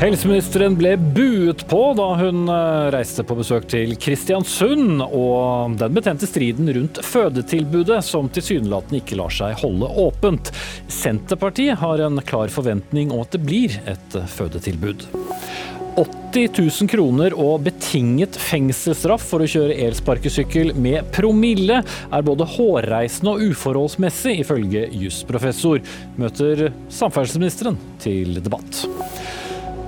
Helseministeren 0.00 0.78
ble 0.80 0.94
buet 0.96 1.66
på 1.68 1.78
da 1.92 2.06
hun 2.16 2.48
eh, 2.48 2.86
reiste 2.94 3.20
på 3.20 3.34
besøk 3.36 3.66
til 3.68 3.90
Kristiansund, 4.00 5.02
og 5.04 5.74
den 5.76 5.92
betente 5.92 6.24
striden 6.24 6.70
rundt 6.72 7.02
fødetilbudet, 7.04 7.98
som 8.08 8.30
tilsynelatende 8.32 9.02
ikke 9.02 9.18
lar 9.20 9.34
seg 9.36 9.58
holde 9.60 9.90
åpent. 10.00 10.48
Senterpartiet 10.88 11.76
har 11.82 12.00
en 12.06 12.16
klar 12.24 12.48
forventning 12.48 13.12
om 13.12 13.20
at 13.26 13.36
det 13.36 13.42
blir 13.44 13.76
et 13.92 14.16
fødetilbud. 14.38 15.04
80 16.00 16.48
000 16.56 16.88
kroner 16.88 17.36
og 17.36 17.66
betinget 17.66 18.38
fengselsstraff 18.40 19.26
for 19.34 19.44
å 19.44 19.50
kjøre 19.52 19.76
elsparkesykkel 19.84 20.72
med 20.80 21.10
promille 21.12 21.82
er 21.82 22.24
både 22.24 22.48
hårreisende 22.54 23.36
og 23.36 23.52
uforholdsmessig, 23.52 24.38
ifølge 24.46 24.86
jusprofessor. 25.02 25.84
Møter 26.16 26.70
samferdselsministeren 26.88 27.76
til 28.00 28.40
debatt. 28.40 28.86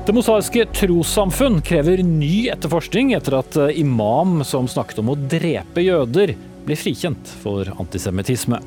Det 0.02 0.10
mosaiske 0.10 0.64
trossamfunn 0.74 1.60
krever 1.62 2.00
ny 2.02 2.48
etterforskning 2.50 3.12
etter 3.14 3.36
at 3.38 3.54
imam 3.78 4.40
som 4.42 4.66
snakket 4.66 4.98
om 4.98 5.12
å 5.12 5.14
drepe 5.14 5.84
jøder, 5.84 6.32
ble 6.66 6.76
frikjent 6.78 7.30
for 7.44 7.70
antisemittisme. 7.78 8.58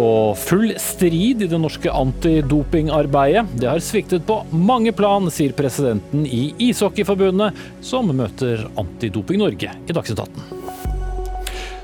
Og 0.00 0.32
full 0.40 0.72
strid 0.80 1.44
i 1.44 1.48
det 1.50 1.60
norske 1.60 1.92
antidopingarbeidet. 1.92 3.44
Det 3.60 3.68
har 3.68 3.84
sviktet 3.84 4.24
på 4.28 4.38
mange 4.56 4.94
plan, 4.96 5.28
sier 5.32 5.52
presidenten 5.56 6.24
i 6.24 6.54
Ishockeyforbundet, 6.70 7.56
som 7.84 8.08
møter 8.16 8.64
Antidoping 8.80 9.44
Norge 9.44 9.76
i 9.76 9.96
Dagsnytt 9.96 10.24
18. 10.24 10.56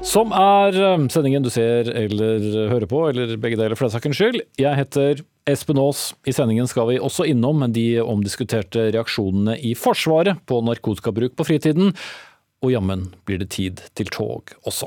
Som 0.02 0.32
er 0.34 0.77
eh, 0.80 1.04
sendingen 1.12 1.44
du 1.44 1.52
ser 1.52 1.92
eller 1.92 2.48
hører 2.72 2.88
på, 2.88 3.04
eller 3.12 3.36
begge 3.36 3.60
deler 3.60 3.77
for 3.77 3.86
den 3.86 3.94
saks 3.94 4.16
skyld. 4.19 4.41
Jeg 4.60 4.80
heter 4.80 5.22
Espen 5.50 5.78
Aas, 5.78 6.14
i 6.26 6.32
sendingen 6.32 6.68
skal 6.70 6.86
vi 6.92 7.00
også 7.02 7.26
innom 7.26 7.64
de 7.74 7.86
omdiskuterte 8.02 8.92
reaksjonene 8.94 9.56
i 9.58 9.74
Forsvaret 9.74 10.38
på 10.46 10.60
narkotikabruk 10.62 11.34
på 11.38 11.48
fritiden. 11.48 11.90
Og 12.62 12.70
jammen 12.70 13.08
blir 13.26 13.40
det 13.42 13.48
tid 13.56 13.80
til 13.98 14.06
tog 14.14 14.52
også. 14.62 14.86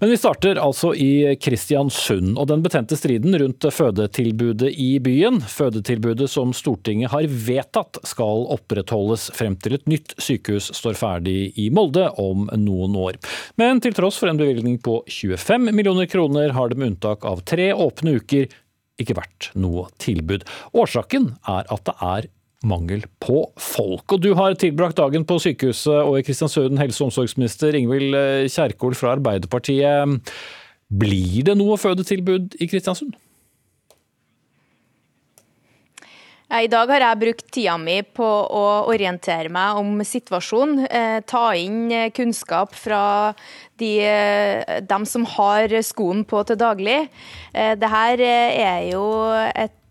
Men 0.00 0.10
vi 0.10 0.16
starter 0.18 0.58
altså 0.58 0.90
i 0.98 1.36
Kristiansund 1.38 2.34
og 2.34 2.48
den 2.50 2.64
betente 2.64 2.98
striden 2.98 3.36
rundt 3.38 3.62
fødetilbudet 3.70 4.72
i 4.82 4.98
byen. 4.98 5.38
Fødetilbudet 5.38 6.26
som 6.32 6.50
Stortinget 6.56 7.12
har 7.14 7.28
vedtatt 7.30 8.02
skal 8.02 8.48
opprettholdes 8.56 9.28
frem 9.38 9.54
til 9.62 9.78
et 9.78 9.86
nytt 9.86 10.16
sykehus 10.18 10.72
står 10.74 10.98
ferdig 10.98 11.52
i 11.54 11.68
Molde 11.70 12.08
om 12.18 12.48
noen 12.58 12.98
år. 12.98 13.20
Men 13.62 13.78
til 13.84 13.94
tross 13.94 14.18
for 14.18 14.32
en 14.32 14.42
bevilgning 14.42 14.80
på 14.82 14.98
25 15.06 15.70
millioner 15.70 16.10
kroner 16.10 16.50
har 16.58 16.74
det 16.74 16.82
med 16.82 16.96
unntak 16.96 17.22
av 17.30 17.46
tre 17.46 17.70
åpne 17.70 18.18
uker 18.18 18.50
ikke 19.00 19.16
vært 19.18 19.50
noe 19.58 19.88
tilbud. 20.02 20.46
Årsaken 20.76 21.32
er 21.50 21.68
at 21.72 21.86
det 21.88 21.94
er 22.04 22.28
mangel 22.64 23.04
på 23.20 23.42
folk. 23.60 24.06
Og 24.14 24.22
du 24.24 24.32
har 24.38 24.56
tilbrakt 24.60 24.98
dagen 25.00 25.26
på 25.28 25.38
sykehuset 25.42 26.00
og 26.00 26.18
i 26.18 26.24
Kristiansund, 26.26 26.80
helse- 26.80 27.02
og 27.02 27.10
omsorgsminister 27.10 27.76
Ingvild 27.76 28.16
Kjerkol 28.52 28.96
fra 28.98 29.16
Arbeiderpartiet. 29.18 30.32
Blir 30.94 31.44
det 31.50 31.58
noe 31.58 31.76
fødetilbud 31.80 32.56
i 32.62 32.70
Kristiansund? 32.70 33.16
I 36.54 36.68
dag 36.70 36.90
har 36.92 37.02
jeg 37.02 37.18
brukt 37.18 37.46
tida 37.50 37.74
mi 37.80 37.96
på 38.04 38.24
å 38.24 38.64
orientere 38.92 39.50
meg 39.50 39.78
om 39.80 39.96
situasjonen. 40.06 40.84
Eh, 40.86 41.20
ta 41.26 41.48
inn 41.58 41.88
kunnskap 42.14 42.76
fra 42.78 43.34
de, 43.80 43.94
de 44.86 44.98
som 45.10 45.24
har 45.36 45.72
skoen 45.86 46.24
på 46.28 46.42
til 46.48 46.60
daglig. 46.60 47.00
Det 47.54 47.84
Dette 47.84 48.28
er 48.64 48.88
jo 48.90 49.04
et 49.54 49.84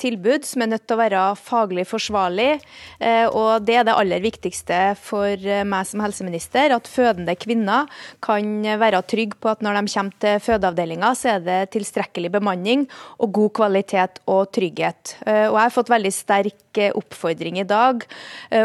tilbud 0.00 0.44
som 0.46 0.62
er 0.62 0.70
nødt 0.72 0.86
til 0.86 0.96
å 0.96 1.00
være 1.00 1.22
faglig 1.38 1.84
forsvarlig. 1.88 2.60
Eh, 3.00 3.26
og 3.26 3.64
Det 3.66 3.76
er 3.76 3.86
det 3.86 3.96
aller 3.96 4.22
viktigste 4.22 4.78
for 5.00 5.36
meg 5.66 5.86
som 5.88 6.02
helseminister. 6.04 6.74
At 6.74 6.88
fødende 6.88 7.36
kvinner 7.36 7.90
kan 8.22 8.62
være 8.80 9.02
trygge 9.02 9.38
på 9.40 9.50
at 9.50 9.62
når 9.64 9.80
de 9.80 9.92
kommer 9.92 10.16
til 10.22 10.40
fødeavdelinga, 10.40 11.12
så 11.14 11.36
er 11.36 11.44
det 11.44 11.58
tilstrekkelig 11.74 12.32
bemanning 12.32 12.86
og 13.18 13.32
god 13.32 13.52
kvalitet 13.60 14.22
og 14.26 14.50
trygghet. 14.54 15.16
Og 15.26 15.56
Jeg 15.56 15.64
har 15.64 15.74
fått 15.74 15.92
veldig 15.92 16.12
sterk 16.14 16.80
oppfordring 16.94 17.58
i 17.60 17.66
dag 17.66 18.04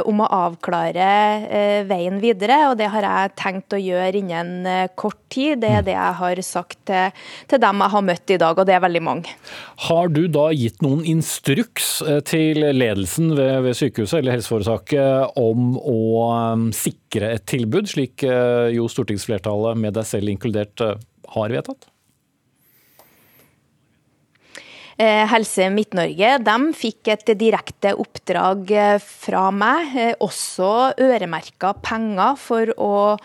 om 0.06 0.22
å 0.22 0.30
avklare 0.30 1.86
veien 1.90 2.20
videre, 2.22 2.60
og 2.70 2.78
det 2.78 2.92
har 2.94 3.08
jeg 3.08 3.34
tenkt 3.40 3.74
å 3.74 3.82
gjøre 3.82 4.22
innen 4.22 4.65
kort 5.00 5.20
tid. 5.32 5.62
Det 5.64 5.72
er 5.72 5.86
det 5.86 5.96
jeg 5.96 6.18
har 6.20 6.42
sagt 6.46 6.80
til, 6.90 7.24
til 7.52 7.62
dem 7.64 7.84
jeg 7.86 7.94
har 7.96 8.06
møtt 8.10 8.36
i 8.36 8.40
dag, 8.42 8.60
og 8.60 8.68
det 8.68 8.76
er 8.76 8.84
veldig 8.84 9.04
mange. 9.06 9.34
Har 9.88 10.12
du 10.14 10.26
da 10.32 10.50
gitt 10.56 10.84
noen 10.86 11.06
instruks 11.08 11.98
til 12.30 12.62
ledelsen 12.76 13.34
ved, 13.38 13.56
ved 13.66 13.78
sykehuset 13.78 14.20
eller 14.20 14.38
helseforetaket 14.38 15.40
om 15.40 15.76
å 15.80 16.00
um, 16.54 16.70
sikre 16.76 17.34
et 17.38 17.48
tilbud, 17.50 17.90
slik 17.92 18.26
jo 18.26 18.88
stortingsflertallet 18.92 19.80
med 19.80 19.98
deg 19.98 20.08
selv 20.10 20.32
inkludert 20.32 20.86
har 21.36 21.54
vedtatt? 21.54 21.90
Helse 24.96 25.66
Midt-Norge 25.76 26.38
fikk 26.80 27.10
et 27.12 27.28
direkte 27.36 27.92
oppdrag 28.00 28.70
fra 29.04 29.50
meg, 29.52 29.92
også 30.24 30.96
øremerka 31.04 31.74
penger 31.84 32.38
for 32.40 32.72
å 32.80 33.18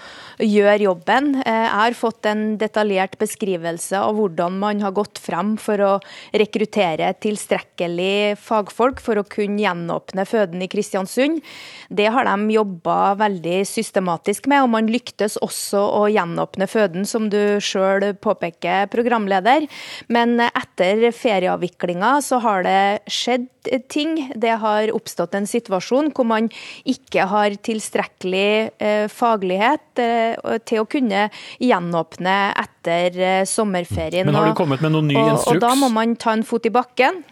gjøre 0.43 0.83
jobben. 0.89 1.37
Jeg 1.39 1.69
har 1.71 1.95
fått 1.95 2.27
en 2.27 2.57
detaljert 2.59 3.15
beskrivelse 3.21 4.01
av 4.03 4.19
hvordan 4.19 4.57
man 4.59 4.83
har 4.83 4.97
gått 4.99 5.21
frem 5.23 5.53
for 5.63 5.79
å 5.79 5.93
rekruttere 6.35 7.13
tilstrekkelig 7.23 8.35
fagfolk 8.43 8.99
for 8.99 9.23
å 9.23 9.27
kunne 9.31 9.63
gjenåpne 9.63 10.27
føden 10.27 10.67
i 10.67 10.71
Kristiansund. 10.73 11.39
Det 11.87 12.11
har 12.11 12.27
de 12.27 12.57
jobba 12.57 13.15
veldig 13.23 13.63
systematisk 13.71 14.51
med, 14.51 14.65
og 14.67 14.75
man 14.75 14.91
lyktes 14.91 15.39
også 15.39 15.87
å 16.03 16.03
gjenåpne 16.11 16.67
føden, 16.67 17.07
som 17.07 17.31
du 17.31 17.63
sjøl 17.63 18.11
påpeker, 18.19 18.91
programleder. 18.91 19.71
Men 20.11 20.41
etter 20.51 21.07
ferieavvikling 21.15 21.60
avviklinga 21.61 22.23
så 22.23 22.41
har 22.41 22.65
det 22.65 23.11
skjedd 23.11 23.49
ting. 23.93 24.33
Det 24.35 24.57
har 24.63 24.93
oppstått 24.97 25.35
en 25.37 25.47
situasjon 25.49 26.13
hvor 26.17 26.27
man 26.29 26.49
ikke 26.89 27.27
har 27.29 27.57
tilstrekkelig 27.61 28.71
eh, 28.81 29.09
faglighet 29.13 30.01
eh, 30.01 30.57
til 30.65 30.85
å 30.85 30.89
kunne 30.89 31.29
gjenåpne 31.61 32.39
etter 32.61 33.21
eh, 33.21 33.43
sommerferien. 33.45 34.27
Men 34.27 34.41
har 34.41 34.53
du 34.53 34.57
kommet 34.59 34.81
med 34.81 34.97
noen 34.97 35.11
ny 35.13 35.19
instruks? 35.19 35.53
Og, 35.53 35.61
da 35.61 35.75
må 35.77 35.93
man 35.93 36.17
ta 36.17 36.35
en 36.37 36.47
fot 36.47 36.67
i 36.67 36.73
bakken. 36.73 37.23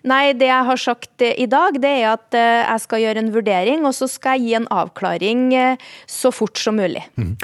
Nei, 0.00 0.30
det 0.32 0.46
jeg 0.48 0.64
har 0.64 0.78
sagt 0.80 1.20
i 1.20 1.44
dag, 1.50 1.74
det 1.76 1.88
er 1.98 2.06
at 2.14 2.32
jeg 2.32 2.80
skal 2.86 3.02
gjøre 3.02 3.20
en 3.20 3.34
vurdering, 3.34 3.82
og 3.84 3.92
så 3.92 4.06
skal 4.08 4.38
jeg 4.38 4.46
gi 4.46 4.54
en 4.56 4.68
avklaring 4.72 5.42
så 6.08 6.30
fort 6.32 6.56
som 6.56 6.78
mulig. 6.80 7.02
Mm. 7.20 7.34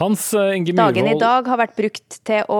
Hans 0.00 0.24
Inge 0.34 0.72
Myhrvold 0.72 0.80
Dagen 0.80 1.10
i 1.12 1.20
dag 1.20 1.52
har 1.52 1.60
vært 1.60 1.76
brukt 1.78 2.18
til 2.26 2.50
å 2.50 2.58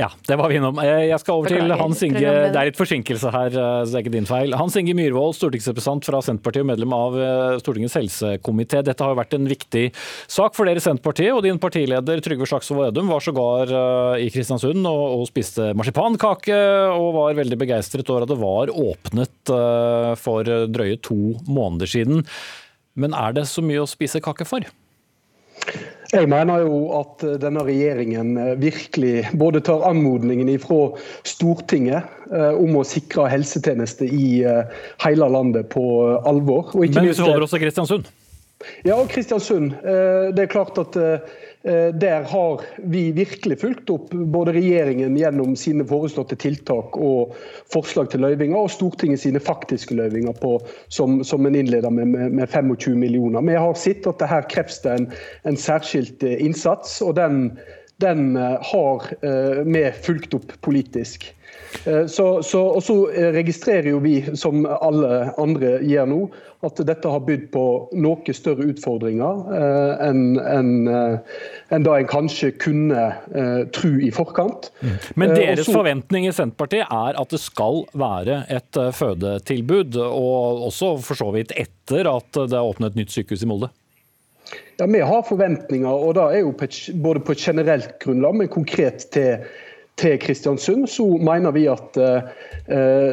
ja, 0.00 0.08
det 0.24 0.36
var 0.40 0.48
vi 0.48 0.56
innom. 0.56 0.78
Jeg 0.80 1.18
skal 1.20 1.36
over 1.36 1.52
til 1.52 1.72
Hans 1.76 2.00
Inge 2.06 2.20
Det 2.22 2.56
er 2.56 2.68
litt 2.70 2.78
forsinkelse 2.78 3.32
her, 3.34 3.50
så 3.52 3.90
det 3.90 3.98
er 3.98 4.04
ikke 4.06 4.14
din 4.14 4.28
feil. 4.28 4.54
Hans 4.56 4.76
Inge 4.80 4.94
Myhrvold, 4.96 5.34
stortingsrepresentant 5.36 6.08
fra 6.08 6.22
Senterpartiet 6.24 6.64
og 6.64 6.70
medlem 6.70 6.94
av 6.96 7.18
Stortingets 7.60 7.98
helsekomité. 8.00 8.80
Dette 8.86 9.04
har 9.04 9.12
jo 9.12 9.18
vært 9.20 9.36
en 9.36 9.50
viktig 9.50 9.84
sak 10.32 10.56
for 10.56 10.68
dere 10.68 10.80
i 10.80 10.84
Senterpartiet, 10.84 11.34
og 11.36 11.44
din 11.44 11.60
partileder 11.60 12.24
Trygve 12.24 12.48
Slagsvold 12.48 12.86
Vedum 12.86 13.12
var 13.12 13.26
sågar 13.26 13.74
i 14.16 14.30
Kristiansund 14.32 14.80
og, 14.88 15.04
og 15.18 15.28
spiste 15.28 15.72
marsipankake 15.76 16.56
og 16.96 17.08
var 17.18 17.36
veldig 17.42 17.60
begeistret 17.60 18.08
over 18.08 18.24
at 18.24 18.32
det 18.32 18.40
var 18.40 18.72
åpnet 18.72 19.54
for 20.24 20.48
drøye 20.72 21.02
to 21.04 21.20
måneder 21.44 21.92
siden. 21.98 22.24
Men 22.96 23.12
er 23.12 23.36
det 23.36 23.44
så 23.52 23.60
mye 23.64 23.84
å 23.84 23.90
spise 23.90 24.24
kake 24.24 24.48
for? 24.48 24.64
Jeg 26.12 26.28
mener 26.28 26.60
jo 26.66 26.78
at 26.98 27.22
denne 27.40 27.62
regjeringen 27.64 28.34
virkelig 28.60 29.30
både 29.40 29.62
tar 29.64 29.84
anmodningen 29.88 30.50
fra 30.60 30.90
Stortinget 31.24 32.28
om 32.32 32.76
å 32.76 32.84
sikre 32.84 33.30
helsetjenester 33.32 34.12
i 34.12 34.42
hele 35.04 35.28
landet 35.32 35.70
på 35.72 35.84
alvor. 36.28 36.74
Men 36.76 37.08
hvis 37.08 37.16
du 37.16 37.24
holder 37.24 37.46
oss 37.46 37.54
til 37.56 37.64
Kristiansund? 37.64 38.10
Ja, 38.84 38.98
og 38.98 39.08
Kristiansund. 39.10 39.72
Det 39.82 40.44
er 40.44 40.52
klart 40.52 40.76
at 40.84 41.00
der 41.94 42.22
har 42.22 42.60
vi 42.76 43.12
virkelig 43.12 43.60
fulgt 43.60 43.90
opp 43.90 44.10
både 44.10 44.54
regjeringen 44.56 45.14
gjennom 45.16 45.54
sine 45.56 45.84
foreslåtte 45.86 46.34
tiltak 46.42 46.96
og 46.98 47.36
forslag 47.72 48.10
til 48.10 48.24
løyvinger, 48.24 48.58
og 48.58 48.72
Stortinget 48.72 49.22
sine 49.22 49.42
faktiske 49.42 49.94
løyvinger 49.94 50.34
på, 50.42 50.56
som, 50.90 51.20
som 51.26 51.46
en 51.46 51.58
innleder 51.58 51.94
med, 51.94 52.10
med, 52.10 52.48
25 52.50 52.98
millioner. 52.98 53.46
Vi 53.46 53.54
har 53.54 53.78
sett 53.78 54.08
at 54.10 54.26
her 54.26 54.48
kreves 54.50 54.82
det 54.82 54.96
en, 54.96 55.06
en 55.46 55.60
særskilt 55.60 56.26
innsats. 56.32 56.98
og 57.02 57.14
den 57.20 57.52
den 58.02 58.34
har 58.36 59.04
vi 59.64 59.82
fulgt 60.02 60.34
opp 60.34 60.52
politisk. 60.64 61.28
Så, 61.82 62.26
så, 62.44 62.60
og 62.76 62.82
så 62.84 62.94
registrerer 63.34 63.88
jo 63.94 64.00
vi, 64.04 64.18
som 64.38 64.66
alle 64.68 65.32
andre 65.40 65.78
gjør 65.88 66.10
nå, 66.10 66.18
at 66.62 66.78
dette 66.86 67.10
har 67.10 67.22
bydd 67.26 67.48
på 67.50 67.64
noe 67.98 68.34
større 68.36 68.68
utfordringer 68.70 69.40
eh, 69.56 70.04
enn 70.06 70.22
en, 70.38 70.70
eh, 70.86 71.40
en 71.74 71.86
det 71.86 71.94
en 71.96 72.10
kanskje 72.10 72.52
kunne 72.62 73.08
eh, 73.34 73.64
tro 73.74 73.90
i 73.98 74.12
forkant. 74.14 74.70
Mm. 74.80 74.94
Men 75.18 75.34
deres 75.34 75.64
Også, 75.64 75.74
forventning 75.80 76.28
i 76.28 76.34
Senterpartiet 76.34 76.86
er 76.86 77.18
at 77.18 77.34
det 77.34 77.42
skal 77.42 77.82
være 77.98 78.44
et 78.52 78.78
fødetilbud, 78.94 79.98
og 80.06 80.66
også 80.68 80.94
for 81.02 81.18
så 81.18 81.32
vidt 81.34 81.54
etter 81.58 82.06
at 82.12 82.30
det 82.38 82.54
er 82.54 82.62
åpnet 82.62 82.92
et 82.92 83.02
nytt 83.02 83.16
sykehus 83.16 83.42
i 83.42 83.50
Molde? 83.50 83.72
Ja, 84.78 84.86
Vi 84.86 85.02
har 85.02 85.26
forventninger, 85.26 85.90
og 85.90 86.14
det 86.14 86.28
er 86.30 86.44
jo 86.44 86.54
på 86.54 86.70
et, 86.70 86.78
både 86.94 87.26
på 87.26 87.34
et 87.34 87.42
generelt 87.42 87.98
grunnlag, 88.02 88.38
men 88.38 88.52
konkret 88.52 89.08
til 89.14 89.42
til 90.02 90.18
Kristiansund, 90.22 90.88
så 90.90 91.06
mener 91.18 91.54
vi 91.54 91.68
at 91.70 92.00
uh, 92.00 92.32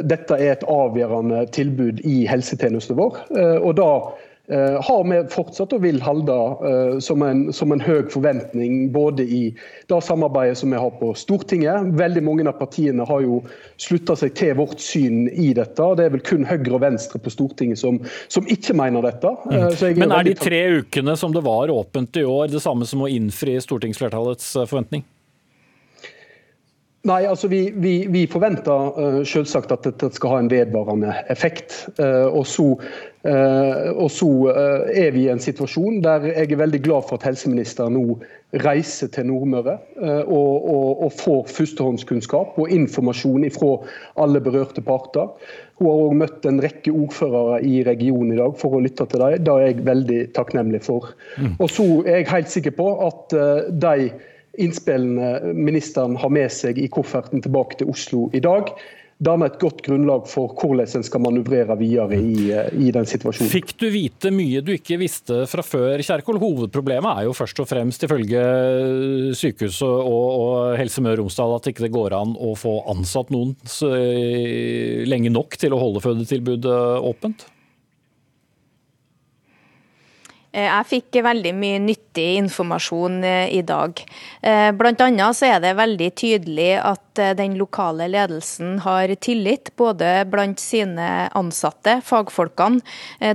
dette 0.06 0.40
er 0.40 0.56
et 0.56 0.66
avgjørende 0.70 1.46
tilbud 1.56 2.02
i 2.08 2.24
helsetjenesten 2.30 2.98
vår. 3.00 3.22
Uh, 3.36 3.58
og 3.60 3.76
da 3.78 3.90
uh, 4.00 4.78
har 4.88 5.04
vi 5.06 5.20
fortsatt 5.30 5.76
og 5.78 5.84
vil 5.84 6.02
holde 6.02 6.38
som 7.06 7.22
en, 7.26 7.44
som, 7.54 7.74
en, 7.76 7.84
høy 7.84 8.08
forventning 8.10 8.88
både 8.94 9.26
i 9.26 9.42
det 9.92 10.00
samarbeidet 10.06 10.58
som 10.58 10.74
vi 10.74 10.82
har 10.82 10.96
på 10.98 11.12
Stortinget. 11.18 11.92
Veldig 12.00 12.24
mange 12.26 12.48
av 12.50 12.58
partiene 12.58 13.06
har 13.06 13.22
jo 13.26 13.44
slutta 13.78 14.18
seg 14.18 14.34
til 14.40 14.58
vårt 14.58 14.82
syn 14.82 15.28
i 15.30 15.52
dette. 15.58 15.92
Det 16.00 16.08
er 16.08 16.16
vel 16.16 16.26
kun 16.26 16.50
Høyre 16.50 16.80
og 16.80 16.84
Venstre 16.88 17.22
på 17.22 17.34
Stortinget 17.34 17.82
som, 17.84 18.02
som 18.28 18.50
ikke 18.50 18.74
mener 18.78 19.06
dette. 19.06 19.36
Mm. 19.46 20.02
Men 20.02 20.18
er 20.18 20.32
de 20.32 20.36
tre 20.42 20.66
ukene 20.82 21.18
som 21.20 21.36
det 21.36 21.46
var 21.46 21.70
åpent 21.70 22.18
i 22.18 22.26
år, 22.26 22.50
det 22.50 22.66
samme 22.66 22.90
som 22.90 23.06
å 23.06 23.14
innfri 23.14 23.60
stortingsflertallets 23.62 24.56
forventning? 24.66 25.06
Nei, 27.08 27.22
altså 27.24 27.48
Vi, 27.48 27.70
vi, 27.80 27.94
vi 28.12 28.26
forventer 28.28 28.98
uh, 29.00 29.22
selvsagt 29.28 29.72
at 29.72 29.86
dette 29.88 30.10
skal 30.16 30.34
ha 30.34 30.40
en 30.42 30.50
vedvarende 30.52 31.14
effekt. 31.32 31.86
Uh, 31.96 32.28
og 32.28 32.44
så, 32.48 32.66
uh, 32.76 33.86
og 33.94 34.10
så 34.12 34.28
er 34.52 35.14
vi 35.16 35.24
i 35.24 35.32
en 35.32 35.40
situasjon 35.40 36.02
der 36.04 36.28
jeg 36.28 36.52
er 36.52 36.60
veldig 36.60 36.82
glad 36.84 37.08
for 37.08 37.16
at 37.16 37.30
helseministeren 37.30 37.96
nå 37.96 38.18
reiser 38.66 39.12
til 39.14 39.28
Nordmøre 39.30 39.76
og, 40.26 40.54
og, 40.74 41.04
og, 41.06 41.12
får 41.14 41.52
førstehåndskunnskap 41.54 42.56
og 42.58 42.72
informasjon 42.74 43.46
fra 43.54 43.76
alle 44.24 44.42
berørte 44.42 44.82
parter. 44.82 45.30
Hun 45.78 45.88
har 45.88 46.02
òg 46.08 46.16
møtt 46.24 46.48
en 46.50 46.58
rekke 46.64 46.92
ordførere 46.92 47.62
i 47.62 47.84
regionen 47.86 48.34
i 48.34 48.40
dag 48.40 48.58
for 48.58 48.74
å 48.74 48.82
lytte 48.84 49.06
til 49.06 49.22
dem. 49.22 49.38
Det 49.46 49.54
er 49.54 49.68
jeg 49.68 49.86
veldig 49.86 50.20
takknemlig 50.34 50.82
for. 50.88 51.14
Mm. 51.38 51.54
Og 51.60 51.70
så 51.70 51.86
er 52.08 52.24
jeg 52.24 52.32
helt 52.34 52.52
sikker 52.56 52.76
på 52.82 52.90
at 53.06 53.38
de 53.86 54.10
innspillene 54.60 55.54
ministeren 55.56 56.18
har 56.20 56.32
med 56.34 56.52
seg 56.54 56.80
i 56.82 56.90
kofferten 56.92 57.44
tilbake 57.44 57.80
til 57.80 57.92
Oslo 57.92 58.28
i 58.36 58.42
dag, 58.44 58.72
danne 59.20 59.50
et 59.50 59.58
godt 59.60 59.82
grunnlag 59.84 60.28
for 60.32 60.54
hvordan 60.56 60.88
en 60.96 61.04
skal 61.04 61.22
manøvrere 61.26 61.76
videre 61.80 62.16
i, 62.16 62.48
i, 62.56 62.88
den 62.96 63.08
situasjonen. 63.10 63.52
Fikk 63.52 63.74
du 63.82 63.90
vite 63.92 64.32
mye 64.32 64.62
du 64.64 64.72
ikke 64.72 65.00
visste 65.02 65.42
fra 65.52 65.64
før, 65.66 66.00
Kjerkol? 66.06 66.40
Hovedproblemet 66.40 67.12
er 67.12 67.28
jo 67.28 67.36
først 67.36 67.60
og 67.60 67.68
fremst 67.68 68.08
ifølge 68.08 68.44
sykehuset 69.36 69.84
og, 69.84 70.26
og 70.40 70.80
Helse 70.80 71.04
Møre 71.04 71.20
og 71.20 71.26
Romsdal 71.26 71.58
at 71.58 71.72
ikke 71.72 71.88
det 71.88 71.94
går 71.96 72.16
an 72.16 72.36
å 72.40 72.56
få 72.60 72.80
ansatt 72.96 73.32
noen 73.36 73.56
lenge 75.10 75.36
nok 75.36 75.60
til 75.60 75.76
å 75.76 75.84
holde 75.84 76.04
fødetilbudet 76.06 76.80
åpent? 77.12 77.50
Eh, 80.50 80.66
jeg 80.66 80.88
fikk 80.90 81.20
veldig 81.26 81.52
mye 81.54 81.80
nyttig 81.84 82.28
informasjon 82.40 83.20
eh, 83.28 83.52
i 83.54 83.62
dag. 83.62 84.00
Bl.a. 84.42 84.72
blant 84.74 85.02
annet 85.06 85.38
så 85.38 85.46
er 85.46 85.60
det 85.62 85.76
veldig 85.78 86.10
tydelig 86.18 86.72
at 86.82 87.04
den 87.36 87.58
lokale 87.60 88.08
ledelsen 88.08 88.78
har 88.86 89.12
tillit, 89.20 89.74
både 89.78 90.24
blant 90.32 90.62
sine 90.62 91.28
ansatte, 91.36 91.98
fagfolkene, 92.06 92.80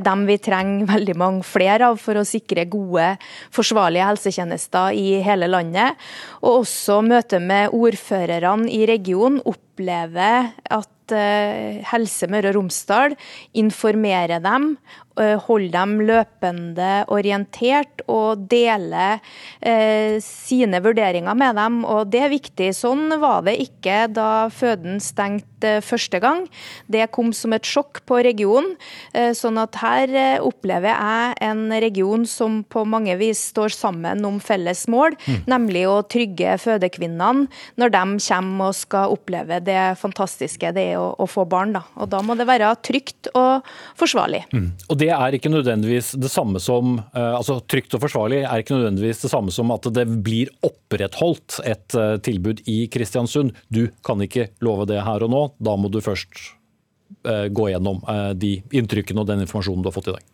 dem 0.01 0.23
vi 0.25 0.39
trenger 0.41 0.89
veldig 0.95 1.17
mange 1.21 1.45
flere 1.45 1.91
av 1.93 2.01
for 2.01 2.17
å 2.17 2.25
sikre 2.25 2.65
gode, 2.73 3.11
forsvarlige 3.53 4.09
helsetjenester 4.09 4.97
i 4.97 5.21
hele 5.27 5.51
landet. 5.53 6.01
Og 6.41 6.63
også 6.63 7.03
møtet 7.05 7.45
med 7.45 7.77
ordførerne 7.77 8.73
i 8.73 8.87
regionen 8.89 9.43
opplever 9.45 10.55
at 10.73 10.91
Helse 11.85 12.31
Møre 12.33 12.49
og 12.49 12.57
Romsdal 12.57 13.13
informerer 13.61 14.41
dem 14.41 14.71
Eh, 14.81 15.04
holde 15.15 15.71
dem 15.75 15.99
løpende 16.03 17.05
orientert 17.13 18.03
og 18.11 18.47
dele 18.51 19.19
eh, 19.61 20.21
sine 20.23 20.81
vurderinger 20.85 21.37
med 21.39 21.57
dem. 21.59 21.83
Og 21.89 22.11
det 22.13 22.25
er 22.27 22.33
viktig. 22.33 22.71
Sånn 22.77 23.09
var 23.23 23.45
det 23.47 23.57
ikke 23.63 24.05
da 24.13 24.49
føden 24.53 25.01
stengte 25.03 25.79
første 25.85 26.21
gang. 26.21 26.45
Det 26.91 27.07
kom 27.15 27.33
som 27.37 27.55
et 27.57 27.67
sjokk 27.67 28.03
på 28.09 28.21
regionen. 28.27 28.75
Eh, 29.15 29.33
sånn 29.37 29.59
at 29.61 29.79
her 29.81 30.13
eh, 30.13 30.43
opplever 30.43 30.93
jeg 30.93 31.39
en 31.49 31.67
region 31.85 32.27
som 32.29 32.63
på 32.69 32.85
mange 32.89 33.17
vis 33.21 33.41
står 33.55 33.75
sammen 33.75 34.25
om 34.27 34.41
felles 34.43 34.85
mål, 34.91 35.17
mm. 35.25 35.41
nemlig 35.51 35.87
å 35.89 36.03
trygge 36.11 36.57
fødekvinnene 36.61 37.47
når 37.81 37.95
de 37.95 38.05
kommer 38.27 38.71
og 38.71 38.77
skal 38.77 39.15
oppleve 39.15 39.61
det 39.65 39.81
fantastiske 40.01 40.73
det 40.75 40.89
er 40.95 41.01
å, 41.01 41.13
å 41.19 41.29
få 41.31 41.47
barn. 41.49 41.75
Da. 41.77 41.85
Og 42.01 42.11
da 42.13 42.21
må 42.25 42.37
det 42.39 42.49
være 42.49 42.73
trygt 42.85 43.31
og 43.35 43.65
forsvarlig. 44.01 44.45
Mm. 44.55 44.69
Og 44.91 44.99
det 45.01 45.04
det 45.05 45.13
er 45.13 45.37
ikke 45.37 45.53
nødvendigvis 45.53 46.15
det 46.21 46.31
samme 46.33 46.61
som 46.63 46.99
eh, 46.99 47.33
altså 47.37 47.59
Trygt 47.69 47.97
og 47.97 48.05
forsvarlig 48.05 48.43
er 48.45 48.63
ikke 48.63 48.77
nødvendigvis 48.79 49.25
det 49.25 49.33
samme 49.33 49.53
som 49.55 49.73
at 49.75 49.89
det 49.97 50.07
blir 50.25 50.53
opprettholdt 50.65 51.61
et 51.69 51.97
eh, 51.99 52.17
tilbud 52.25 52.65
i 52.71 52.85
Kristiansund. 52.93 53.53
Du 53.69 53.87
kan 54.07 54.23
ikke 54.25 54.51
love 54.65 54.89
det 54.89 55.03
her 55.05 55.27
og 55.27 55.33
nå. 55.33 55.43
Da 55.61 55.77
må 55.77 55.93
du 55.93 56.01
først 56.05 56.47
eh, 57.29 57.49
gå 57.53 57.71
gjennom 57.73 58.05
de 58.41 58.57
inntrykkene 58.73 59.25
og 59.25 59.29
den 59.33 59.45
informasjonen 59.45 59.85
du 59.85 59.93
har 59.93 59.99
fått 59.99 60.13
i 60.13 60.17
dag. 60.17 60.31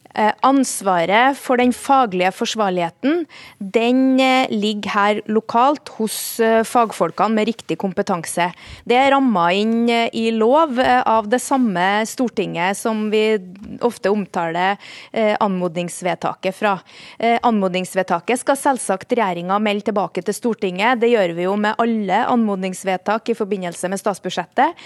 ansvaret 0.43 1.37
for 1.39 1.59
den 1.61 1.71
faglige 1.75 2.31
forsvarligheten 2.35 3.25
den 3.59 4.19
eh, 4.19 4.49
ligger 4.51 4.91
her 4.91 5.21
lokalt 5.31 5.91
hos 5.97 6.39
eh, 6.43 6.61
fagfolkene 6.67 7.37
med 7.37 7.47
riktig 7.47 7.77
kompetanse. 7.81 8.49
Det 8.87 8.97
er 8.97 9.11
ramma 9.15 9.47
inn 9.55 9.89
i 9.89 10.25
lov 10.35 10.79
av 10.81 11.29
det 11.31 11.39
samme 11.43 12.03
Stortinget 12.07 12.77
som 12.77 13.05
vi 13.11 13.37
ofte 13.83 14.11
omtaler 14.11 14.79
anmodningsvedtaket 15.13 16.55
fra. 16.55 16.73
Anmodningsvedtaket 17.19 18.41
skal 18.41 18.57
selvsagt 18.59 19.13
regjeringa 19.13 19.57
melde 19.63 19.89
tilbake 19.89 20.23
til 20.25 20.35
Stortinget. 20.35 21.01
Det 21.01 21.11
gjør 21.11 21.35
vi 21.37 21.45
jo 21.45 21.55
med 21.59 21.79
alle 21.81 22.21
anmodningsvedtak 22.31 23.31
i 23.31 23.37
forbindelse 23.37 23.91
med 23.91 24.01
statsbudsjettet. 24.01 24.77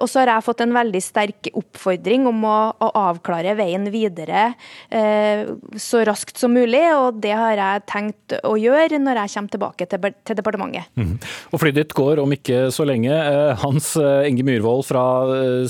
Og 0.00 0.06
så 0.10 0.22
har 0.22 0.34
jeg 0.34 0.46
fått 0.46 0.64
en 0.64 0.76
veldig 0.76 1.02
sterk 1.04 1.50
oppfordring 1.52 2.28
om 2.30 2.44
å, 2.48 2.58
å 2.72 2.92
avklare 3.08 3.56
veien 3.58 3.88
videre 3.92 4.50
Eh, 4.50 4.59
så 4.90 6.02
raskt 6.06 6.40
som 6.40 6.52
mulig. 6.54 6.82
og 6.94 7.20
Det 7.22 7.32
har 7.36 7.58
jeg 7.58 7.84
tenkt 7.90 8.34
å 8.46 8.54
gjøre 8.58 9.00
når 9.00 9.22
jeg 9.22 9.34
kommer 9.34 9.54
tilbake 9.54 9.88
til, 9.90 10.10
til 10.26 10.38
departementet. 10.38 10.90
Mm. 10.98 11.16
Og 11.50 11.62
Flyet 11.62 11.80
ditt 11.80 11.96
går 11.96 12.22
om 12.22 12.34
ikke 12.34 12.68
så 12.74 12.86
lenge. 12.88 13.10
Eh, 13.10 13.52
Hans 13.64 13.92
eh, 14.00 14.28
Inge 14.30 14.46
Myhrvold 14.46 14.86
fra 14.88 15.04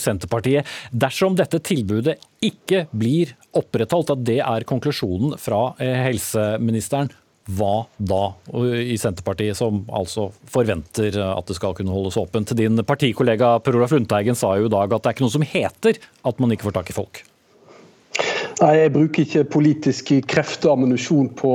Senterpartiet. 0.00 0.68
Dersom 0.90 1.36
dette 1.38 1.62
tilbudet 1.64 2.18
ikke 2.44 2.86
blir 2.96 3.34
opprettholdt, 3.56 4.14
at 4.14 4.22
det 4.24 4.38
er 4.44 4.68
konklusjonen 4.68 5.34
fra 5.40 5.74
helseministeren, 5.78 7.10
hva 7.50 7.86
da 7.96 8.20
i 8.86 8.94
Senterpartiet, 9.00 9.58
som 9.58 9.82
altså 9.96 10.28
forventer 10.52 11.16
at 11.24 11.48
det 11.50 11.56
skal 11.58 11.74
kunne 11.76 11.92
holdes 11.92 12.18
åpent? 12.20 12.54
Din 12.56 12.78
partikollega 12.86 13.56
Per 13.64 13.78
Olaf 13.80 13.94
Lundteigen 13.96 14.38
sa 14.38 14.54
jo 14.60 14.68
i 14.70 14.72
dag 14.72 14.92
at 14.92 15.02
det 15.02 15.10
er 15.10 15.18
ikke 15.18 15.26
noe 15.26 15.34
som 15.34 15.46
heter 15.56 16.00
at 16.30 16.42
man 16.42 16.54
ikke 16.54 16.68
får 16.68 16.78
tak 16.78 16.92
i 16.92 16.96
folk. 16.96 17.24
Nei, 18.60 18.74
Jeg 18.76 18.92
bruker 18.92 19.24
ikke 19.24 19.44
politiske 19.54 20.18
kreft 20.28 20.66
og 20.68 20.74
ammunisjon 20.74 21.30
på, 21.38 21.52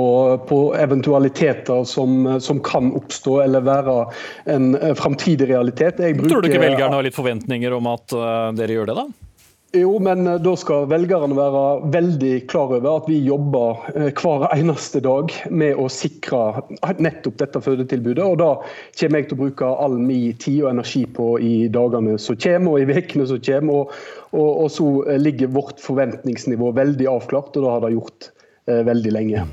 på, 0.49 0.59
eventualiteter 0.79 1.83
som, 1.85 2.25
som, 2.41 2.61
kan 2.65 2.89
oppstå 2.97 3.37
eller 3.43 3.65
være 3.65 3.97
en 4.55 4.71
framtidig 4.97 5.51
realitet. 5.51 6.01
Bruker, 6.01 6.31
Tror 6.31 6.41
du 6.41 6.49
ikke 6.49 6.63
velgerne 6.63 6.97
har 6.97 7.05
litt 7.05 7.17
forventninger 7.17 7.77
om 7.77 7.91
at 7.93 8.17
uh, 8.17 8.49
dere 8.57 8.79
gjør 8.79 8.89
det, 8.89 8.97
da? 9.03 9.24
Jo, 9.73 9.99
men 9.99 10.27
eh, 10.27 10.37
da 10.39 10.53
skal 10.59 10.85
velgerne 10.87 11.35
være 11.35 11.63
veldig 11.93 12.33
klar 12.51 12.71
over 12.77 12.99
at 12.99 13.07
vi 13.09 13.17
jobber 13.25 13.81
eh, 13.95 14.11
hver 14.13 14.45
eneste 14.55 15.01
dag 15.03 15.33
med 15.49 15.79
å 15.81 15.87
sikre 15.91 16.63
nettopp 17.01 17.39
dette 17.41 17.61
fødetilbudet. 17.65 18.23
Og 18.23 18.37
da 18.39 18.51
kommer 18.99 19.21
jeg 19.21 19.29
til 19.29 19.37
å 19.37 19.41
bruke 19.41 19.71
all 19.85 19.97
min 19.99 20.37
tid 20.41 20.61
og 20.63 20.71
energi 20.75 21.03
på 21.17 21.33
i 21.43 21.55
dagene 21.73 22.15
som 22.21 22.39
kommer 22.39 22.75
og 22.75 22.85
i 22.85 23.01
ukene 23.01 23.27
som 23.31 23.41
kommer. 23.49 23.81
Og, 23.81 23.99
og, 24.35 24.49
og, 24.49 24.69
så 24.71 24.87
ligger 25.19 25.53
vårt 25.55 25.83
forventningsnivå 25.83 26.71
veldig 26.75 27.09
avklart, 27.11 27.55
og 27.55 27.65
det 27.65 27.73
har 27.73 27.85
det 27.85 27.93
gjort 27.97 28.29
eh, 28.29 28.34
veldig 28.65 29.11
lenge. 29.13 29.45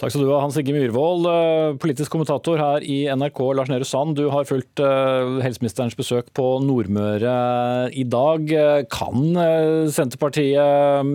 Takk 0.00 0.14
skal 0.14 0.22
du 0.24 0.30
ha, 0.32 0.38
Hans 0.40 0.56
Inge 0.56 0.72
Myhrvold, 0.72 1.26
eh, 1.28 1.74
politisk 1.80 2.14
kommentator 2.14 2.56
her 2.56 2.84
i 2.88 3.02
NRK. 3.12 3.40
Lars 3.52 3.68
Nehru 3.68 3.84
Sand, 3.84 4.14
du 4.16 4.30
har 4.32 4.48
fulgt 4.48 4.80
eh, 4.80 5.34
helseministerens 5.44 5.96
besøk 5.98 6.30
på 6.32 6.46
Nordmøre 6.64 7.34
i 7.92 8.06
dag. 8.08 8.48
Kan 8.88 9.36
eh, 9.36 9.90
Senterpartiet 9.92 10.56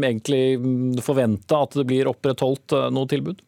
egentlig 0.05 1.01
forvente 1.01 1.57
at 1.57 1.73
det 1.79 1.87
blir 1.89 2.11
opprettholdt 2.13 2.77
noe 2.93 3.09
tilbud? 3.09 3.41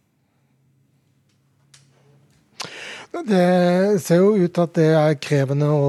Det 3.26 3.98
ser 4.04 4.20
jo 4.22 4.36
ut 4.38 4.58
at 4.62 4.74
det 4.78 4.88
er 4.94 5.16
krevende 5.22 5.68
å, 5.74 5.86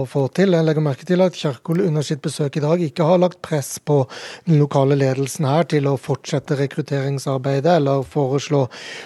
å, 0.00 0.04
få 0.08 0.22
til. 0.32 0.54
Jeg 0.56 0.64
legger 0.64 0.84
merke 0.84 1.06
til 1.06 1.20
at 1.20 1.36
Kjerkol 1.36 1.82
under 1.84 2.04
sitt 2.06 2.22
besøk 2.24 2.56
i 2.56 2.62
dag 2.62 2.80
ikke 2.80 3.04
har 3.04 3.20
lagt 3.20 3.40
press 3.44 3.74
på 3.84 3.98
den 4.46 4.60
lokale 4.62 4.96
ledelsen 4.96 5.44
her 5.48 5.66
til 5.68 5.88
å 5.90 5.98
fortsette 6.00 6.56
rekrutteringsarbeidet 6.56 7.74
eller 7.80 8.04
foreslå 8.08 8.62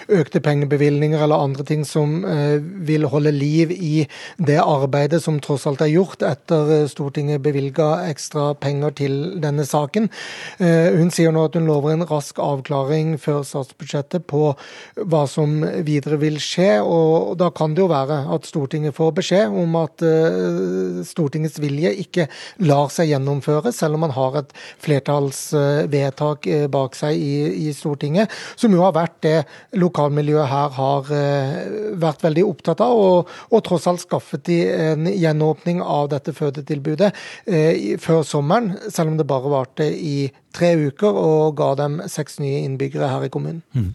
økte 0.07 0.41
pengebevilgninger 0.45 1.23
eller 1.25 1.43
andre 1.47 1.65
ting 1.67 1.83
som 1.87 2.21
eh, 2.29 2.61
vil 2.61 3.07
holde 3.11 3.33
liv 3.35 3.73
i 3.75 4.05
det 4.37 4.59
arbeidet 4.61 5.21
som 5.25 5.41
tross 5.43 5.67
alt 5.67 5.83
er 5.83 5.91
gjort 5.91 6.23
etter 6.25 6.71
eh, 6.77 6.87
Stortinget 6.91 7.43
bevilga 7.43 8.05
ekstra 8.07 8.53
penger 8.61 8.95
til 9.01 9.17
denne 9.43 9.67
saken. 9.67 10.07
Eh, 10.59 10.95
hun 10.95 11.11
sier 11.11 11.35
nå 11.35 11.47
at 11.49 11.59
hun 11.59 11.67
lover 11.67 11.95
en 11.95 12.07
rask 12.07 12.39
avklaring 12.39 13.17
før 13.21 13.43
statsbudsjettet 13.47 14.29
på 14.31 14.53
hva 15.01 15.25
som 15.27 15.59
videre 15.83 16.21
vil 16.21 16.39
skje. 16.39 16.71
og 16.85 17.35
da 17.39 17.49
kan 17.55 17.64
kan 17.65 17.73
det 17.73 17.81
jo 17.81 17.89
være 17.89 18.17
at 18.35 18.45
Stortinget 18.45 18.95
får 18.95 19.13
beskjed 19.17 19.53
om 19.57 19.77
at 19.79 20.03
uh, 20.05 21.01
Stortingets 21.07 21.57
vilje 21.61 21.91
ikke 22.03 22.27
lar 22.67 22.91
seg 22.93 23.09
gjennomføre, 23.09 23.73
selv 23.73 23.97
om 23.97 24.05
man 24.05 24.13
har 24.15 24.37
et 24.41 24.53
flertallsvedtak 24.85 26.49
uh, 26.51 26.65
bak 26.71 26.97
seg 26.97 27.17
i, 27.17 27.33
i, 27.65 27.73
Stortinget, 27.75 28.31
som 28.59 28.73
jo 28.75 28.83
har 28.85 28.93
vært 28.95 29.17
det 29.25 29.35
lokalmiljøet 29.81 30.51
her 30.51 30.77
har 30.77 31.09
uh, 31.09 31.57
vært 32.05 32.25
veldig 32.27 32.45
opptatt 32.45 32.85
av, 32.85 32.93
og, 32.95 33.33
og, 33.49 33.59
tross 33.65 33.89
alt 33.89 34.03
skaffet 34.03 34.45
de 34.45 34.59
en 34.69 35.09
gjenåpning 35.09 35.81
av 35.81 36.11
dette 36.11 36.33
fødetilbudet 36.35 37.11
før 38.01 38.21
sommeren, 38.27 38.75
selv 38.93 39.11
om 39.11 39.17
det 39.17 39.25
bare 39.27 39.49
varte 39.51 39.87
i 39.89 40.27
tre 40.55 40.73
uker 40.77 41.17
og 41.17 41.55
ga 41.57 41.73
dem 41.79 42.01
seks 42.11 42.37
nye 42.43 42.61
innbyggere 42.65 43.09
her 43.09 43.25
i 43.25 43.31
kommunen. 43.33 43.63
Mm. 43.73 43.93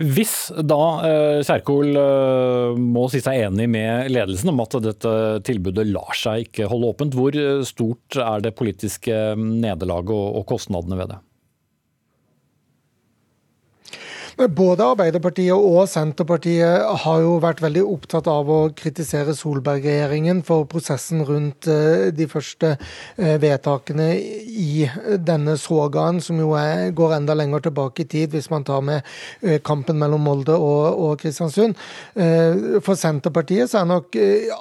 Hvis 0.00 0.34
da 0.64 0.82
eh, 1.04 1.38
Kjerkol 1.44 1.90
eh, 2.00 2.78
må 2.80 3.04
si 3.12 3.20
seg 3.20 3.42
enig 3.50 3.66
med 3.68 4.08
ledelsen 4.08 4.52
om 4.52 4.62
at 4.64 4.78
dette 4.80 5.12
tilbudet 5.44 5.84
lar 5.90 6.16
seg 6.16 6.46
ikke 6.46 6.70
holde 6.72 6.94
åpent, 6.94 7.16
hvor 7.18 7.36
stort 7.68 8.16
er 8.16 8.46
det 8.46 8.56
politiske 8.56 9.34
nederlaget 9.36 10.16
og 10.16 10.46
kostnadene 10.48 11.02
ved 11.02 11.12
det? 11.12 11.20
Både 14.48 14.86
Arbeiderpartiet 14.94 15.52
og 15.52 15.84
Senterpartiet 15.90 16.86
har 17.02 17.18
jo 17.20 17.34
vært 17.42 17.58
veldig 17.60 17.82
opptatt 17.84 18.28
av 18.30 18.48
å 18.48 18.60
kritisere 18.72 19.34
Solberg-regjeringen 19.36 20.40
for 20.46 20.64
prosessen 20.70 21.20
rundt 21.28 21.68
eh, 21.68 22.06
de 22.16 22.24
første 22.30 22.70
eh, 22.72 23.34
vedtakene 23.42 24.06
i 24.16 24.86
denne 25.20 25.58
sogaen, 25.60 26.22
som 26.24 26.40
jo 26.40 26.54
er, 26.56 26.88
går 26.96 27.18
enda 27.18 27.36
lenger 27.36 27.66
tilbake 27.66 28.06
i 28.06 28.08
tid, 28.08 28.32
hvis 28.32 28.48
man 28.48 28.64
tar 28.64 28.80
med 28.86 29.02
eh, 29.44 29.58
kampen 29.60 30.00
mellom 30.00 30.24
Molde 30.24 30.56
og, 30.56 30.88
og 30.96 31.20
Kristiansund. 31.20 31.76
For 32.16 32.96
Senterpartiet 32.96 33.70
så 33.70 33.82
er 33.82 33.88
nok 33.88 34.16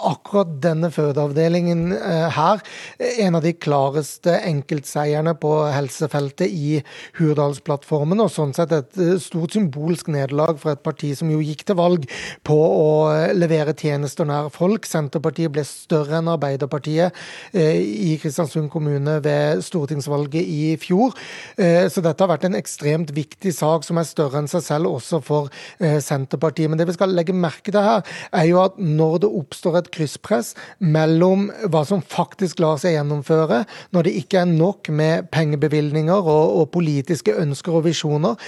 akkurat 0.10 0.52
denne 0.64 0.90
fødeavdelingen 0.94 1.92
her 2.36 2.62
en 3.00 3.38
av 3.38 3.44
de 3.44 3.54
klareste 3.56 4.36
enkeltseierne 4.48 5.36
på 5.40 5.54
helsefeltet 5.72 6.52
i 6.52 6.80
Hurdalsplattformen, 7.20 8.24
og 8.24 8.32
sånn 8.34 8.56
sett 8.56 8.76
et 8.76 9.04
stort 9.24 9.56
symbol 9.56 9.69
symbolsk 9.70 10.10
nederlag 10.10 10.58
for 10.60 10.74
et 10.74 10.84
parti 10.84 11.14
som 11.16 11.30
jo 11.30 11.40
gikk 11.42 11.66
til 11.68 11.78
valg 11.78 12.06
på 12.44 12.56
å 12.56 13.34
levere 13.36 13.76
tjenester 13.78 14.26
nær 14.26 14.50
folk. 14.50 14.86
Senterpartiet 14.86 15.52
ble 15.52 15.64
større 15.64 16.20
enn 16.20 16.30
Arbeiderpartiet 16.32 17.14
eh, 17.54 17.78
i 17.80 18.18
Kristiansund 18.22 18.70
kommune 18.72 19.20
ved 19.24 19.64
stortingsvalget 19.66 20.42
i 20.42 20.76
fjor. 20.82 21.14
Eh, 21.58 21.88
så 21.90 22.02
dette 22.02 22.24
har 22.24 22.32
vært 22.32 22.48
en 22.50 22.58
ekstremt 22.58 23.14
viktig 23.16 23.54
sak 23.54 23.86
som 23.86 24.00
er 24.00 24.08
større 24.08 24.42
enn 24.42 24.50
seg 24.50 24.66
selv, 24.66 24.90
også 24.90 25.22
for 25.22 25.50
eh, 25.80 26.00
Senterpartiet. 26.02 26.70
Men 26.70 26.80
det 26.80 26.90
vi 26.90 26.98
skal 26.98 27.14
legge 27.14 27.36
merke 27.36 27.72
til 27.74 27.84
her, 27.84 28.04
er 28.34 28.50
jo 28.50 28.62
at 28.64 28.80
når 28.80 29.24
det 29.26 29.34
oppstår 29.42 29.80
et 29.82 29.92
krysspress 29.94 30.56
mellom 30.80 31.50
hva 31.70 31.86
som 31.88 32.02
faktisk 32.02 32.62
lar 32.64 32.80
seg 32.82 32.98
gjennomføre, 32.98 33.64
når 33.96 34.08
det 34.08 34.16
ikke 34.24 34.44
er 34.44 34.50
nok 34.50 34.90
med 34.94 35.30
pengebevilgninger 35.34 36.20
og, 36.20 36.58
og 36.62 36.70
politiske 36.74 37.36
ønsker 37.38 37.80
og 37.80 37.86
visjoner, 37.86 38.40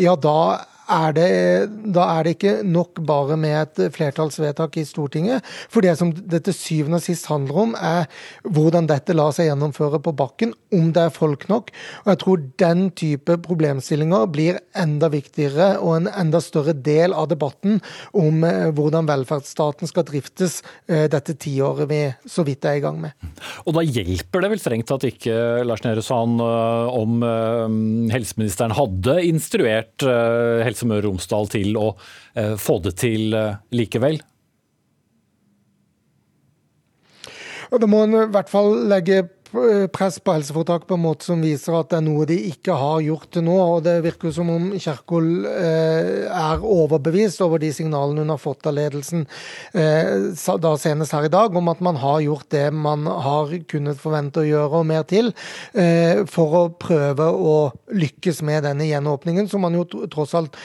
ja 0.00 0.14
da 0.20 0.34
er 0.90 1.14
det, 1.16 1.28
da 1.94 2.06
er 2.14 2.26
det 2.26 2.34
ikke 2.36 2.54
nok 2.66 3.00
bare 3.06 3.36
med 3.40 3.56
et 3.56 3.94
flertallsvedtak 3.94 4.76
i 4.80 4.84
Stortinget. 4.86 5.44
For 5.72 5.84
det 5.84 5.96
som 5.98 6.12
det 6.12 6.44
til 6.46 6.56
syvende 6.56 7.00
og 7.00 7.06
sist 7.06 7.28
handler 7.30 7.60
om, 7.64 7.74
er 7.78 8.08
hvordan 8.44 8.88
dette 8.90 9.16
lar 9.16 9.32
seg 9.34 9.48
gjennomføre 9.48 10.00
på 10.04 10.14
bakken, 10.16 10.54
om 10.74 10.90
det 10.94 11.06
er 11.06 11.14
folk 11.14 11.46
nok. 11.50 11.72
Og 12.04 12.12
jeg 12.12 12.20
tror 12.22 12.44
den 12.60 12.84
type 12.96 13.38
problemstillinger 13.46 14.28
blir 14.32 14.60
enda 14.76 15.10
viktigere 15.12 15.74
og 15.80 15.96
en 16.02 16.10
enda 16.12 16.40
større 16.44 16.74
del 16.76 17.14
av 17.16 17.30
debatten 17.32 17.80
om 18.12 18.44
eh, 18.46 18.68
hvordan 18.74 19.08
velferdsstaten 19.08 19.90
skal 19.90 20.06
driftes 20.08 20.60
eh, 20.88 21.06
dette 21.12 21.36
tiåret 21.40 21.88
vi 21.90 22.02
så 22.28 22.44
vidt 22.46 22.66
er 22.68 22.78
i 22.78 22.84
gang 22.84 23.00
med. 23.02 23.16
Og 23.64 23.76
da 23.78 23.84
hjelper 23.84 24.44
det 24.44 24.52
vel 24.52 24.62
strengt 24.62 24.88
tatt 24.90 25.06
ikke, 25.08 25.64
Lars 25.64 25.84
Nehru 25.86 26.04
Sand, 26.04 26.42
eh, 26.44 26.94
om 26.94 27.22
helseministeren 28.12 28.74
hadde 28.76 29.16
instruert 29.24 30.04
helseministeren 30.04 30.73
Helse 30.74 30.88
Møre 30.90 31.06
og 31.06 31.14
Romsdal 31.14 31.50
til 31.54 31.76
å 31.78 31.88
eh, 32.34 32.54
få 32.58 32.80
det 32.82 32.96
til 32.98 33.34
eh, 33.38 33.60
likevel? 33.74 34.18
Da 37.74 37.88
må 37.90 38.04
en 38.04 38.14
i 38.14 38.26
hvert 38.30 38.50
fall 38.50 38.84
legge 38.86 39.24
press 39.92 40.18
på 40.18 40.32
helseforetak 40.34 40.86
på 40.88 40.96
en 40.96 41.02
måte 41.04 41.26
som 41.28 41.42
viser 41.44 41.76
at 41.78 41.90
det 41.92 41.98
er 42.00 42.04
noe 42.06 42.26
de 42.26 42.36
ikke 42.50 42.74
har 42.78 43.02
gjort 43.04 43.28
til 43.34 43.44
nå. 43.46 43.54
og 43.54 43.84
Det 43.86 43.94
virker 44.04 44.32
som 44.34 44.50
om 44.50 44.70
Kjerkol 44.80 45.46
eh, 45.46 46.24
er 46.26 46.64
overbevist 46.64 47.42
over 47.44 47.62
de 47.62 47.70
signalene 47.74 48.24
hun 48.24 48.32
har 48.34 48.40
fått 48.42 48.66
av 48.66 48.74
ledelsen 48.78 49.26
eh, 49.72 50.32
da 50.64 50.72
senest 50.80 51.14
her 51.14 51.28
i 51.28 51.32
dag, 51.32 51.54
om 51.54 51.70
at 51.70 51.82
man 51.84 51.98
har 52.00 52.20
gjort 52.24 52.48
det 52.54 52.66
man 52.74 53.06
har 53.06 53.52
kunnet 53.70 54.00
forvente 54.00 54.42
å 54.42 54.46
gjøre 54.46 54.80
og 54.80 54.86
mer 54.88 55.04
til, 55.08 55.30
for 56.30 56.54
å 56.56 56.62
prøve 56.80 57.26
å 57.26 57.54
lykkes 57.94 58.40
med 58.46 58.64
denne 58.66 58.86
gjenåpningen, 58.86 59.48
som 59.50 59.64
man 59.64 59.76
jo 59.76 59.84
tross 60.10 60.34
alt 60.38 60.56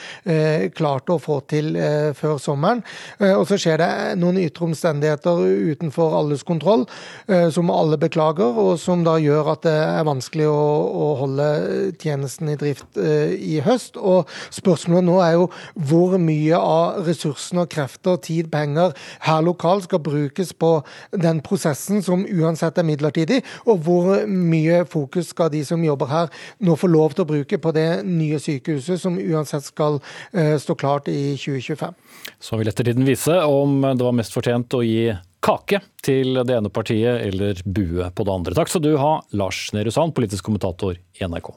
klarte 0.76 1.14
å 1.14 1.22
få 1.22 1.40
til 1.50 1.74
før 2.16 2.38
sommeren. 2.42 2.82
Og 3.20 3.44
så 3.50 3.58
skjer 3.60 3.80
det 3.82 3.90
noen 4.20 4.40
ytre 4.42 4.68
omstendigheter 4.68 5.42
utenfor 5.72 6.16
alles 6.20 6.44
kontroll, 6.46 6.86
som 7.54 7.72
alle 7.74 8.00
beklager. 8.00 8.56
og 8.56 8.79
som 8.80 9.04
da 9.06 9.16
gjør 9.20 9.52
at 9.54 9.64
det 9.66 9.74
er 9.76 10.06
vanskelig 10.08 10.48
å, 10.50 10.64
å 10.90 11.06
holde 11.20 11.46
tjenesten 12.00 12.50
i 12.52 12.56
drift 12.60 12.98
eh, 13.00 13.34
i 13.36 13.60
høst. 13.64 13.98
Og 14.00 14.28
spørsmålet 14.54 15.06
nå 15.06 15.18
er 15.24 15.36
jo 15.36 15.48
hvor 15.90 16.16
mye 16.20 16.58
av 16.58 17.04
ressursene 17.06 17.64
og 17.66 17.72
krefter, 17.72 18.18
tid, 18.24 18.50
penger 18.52 18.96
her 19.26 19.44
lokalt 19.44 19.86
skal 19.86 20.02
brukes 20.04 20.52
på 20.56 20.72
den 21.12 21.42
prosessen 21.44 22.04
som 22.04 22.24
uansett 22.24 22.80
er 22.80 22.88
midlertidig, 22.88 23.40
og 23.68 23.84
hvor 23.86 24.24
mye 24.26 24.82
fokus 24.88 25.32
skal 25.34 25.52
de 25.52 25.62
som 25.66 25.84
jobber 25.84 26.10
her 26.10 26.30
nå 26.64 26.76
få 26.78 26.90
lov 26.90 27.14
til 27.14 27.26
å 27.26 27.30
bruke 27.30 27.60
på 27.60 27.74
det 27.76 27.88
nye 28.08 28.40
sykehuset 28.42 29.00
som 29.02 29.18
uansett 29.20 29.66
skal 29.68 30.00
eh, 30.32 30.56
stå 30.60 30.76
klart 30.80 31.10
i 31.12 31.36
2025. 31.38 31.96
Så 32.40 32.60
vil 32.60 32.70
ettertiden 32.70 33.08
vise 33.08 33.36
om 33.46 33.82
det 33.84 34.04
var 34.04 34.16
mest 34.16 34.34
fortjent 34.36 34.76
å 34.76 34.84
gi 34.84 35.10
kake 35.44 35.80
til 36.04 36.40
det 36.44 36.56
ene 36.56 36.72
partiet 36.72 37.24
eller 37.26 37.60
bue 37.64 38.10
på 38.12 38.26
det 38.26 38.34
andre. 38.34 38.56
Takk 38.56 38.72
skal 38.72 38.84
du 38.84 38.92
ha, 39.00 39.16
Lars 39.36 39.68
Nehru 39.76 39.92
Sand, 39.94 40.14
politisk 40.16 40.46
kommentator 40.48 40.96
i 40.96 41.26
NRK. 41.26 41.52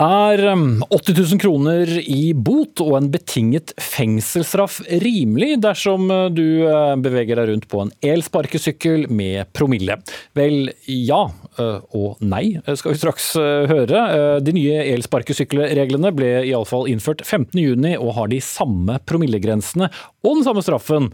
Er 0.00 0.40
80 0.40 0.48
um, 0.48 0.82
000 0.88 1.38
kroner 1.42 1.90
i 2.08 2.32
bot 2.32 2.80
og 2.80 2.94
en 2.96 3.10
betinget 3.12 3.74
fengselsstraff 3.76 4.78
rimelig 5.02 5.58
dersom 5.60 6.06
uh, 6.08 6.30
du 6.32 6.64
uh, 6.64 6.94
beveger 6.96 7.36
deg 7.36 7.50
rundt 7.50 7.66
på 7.68 7.82
en 7.82 7.90
elsparkesykkel 8.00 9.10
med 9.12 9.50
promille? 9.52 9.98
Vel, 10.38 10.70
ja 10.88 11.18
uh, 11.28 11.84
og 11.92 12.22
nei, 12.24 12.54
skal 12.64 12.94
vi 12.94 13.00
straks 13.02 13.26
høre. 13.36 14.00
De 14.40 14.54
nye 14.56 14.78
elsparkesykkelreglene 14.94 16.14
ble 16.16 16.30
iallfall 16.48 16.88
innført 16.88 17.20
15.6 17.26 17.98
og 18.00 18.14
har 18.16 18.32
de 18.32 18.40
samme 18.40 18.96
promillegrensene 19.04 19.90
og 20.24 20.38
den 20.38 20.46
samme 20.46 20.62
straffen 20.64 21.08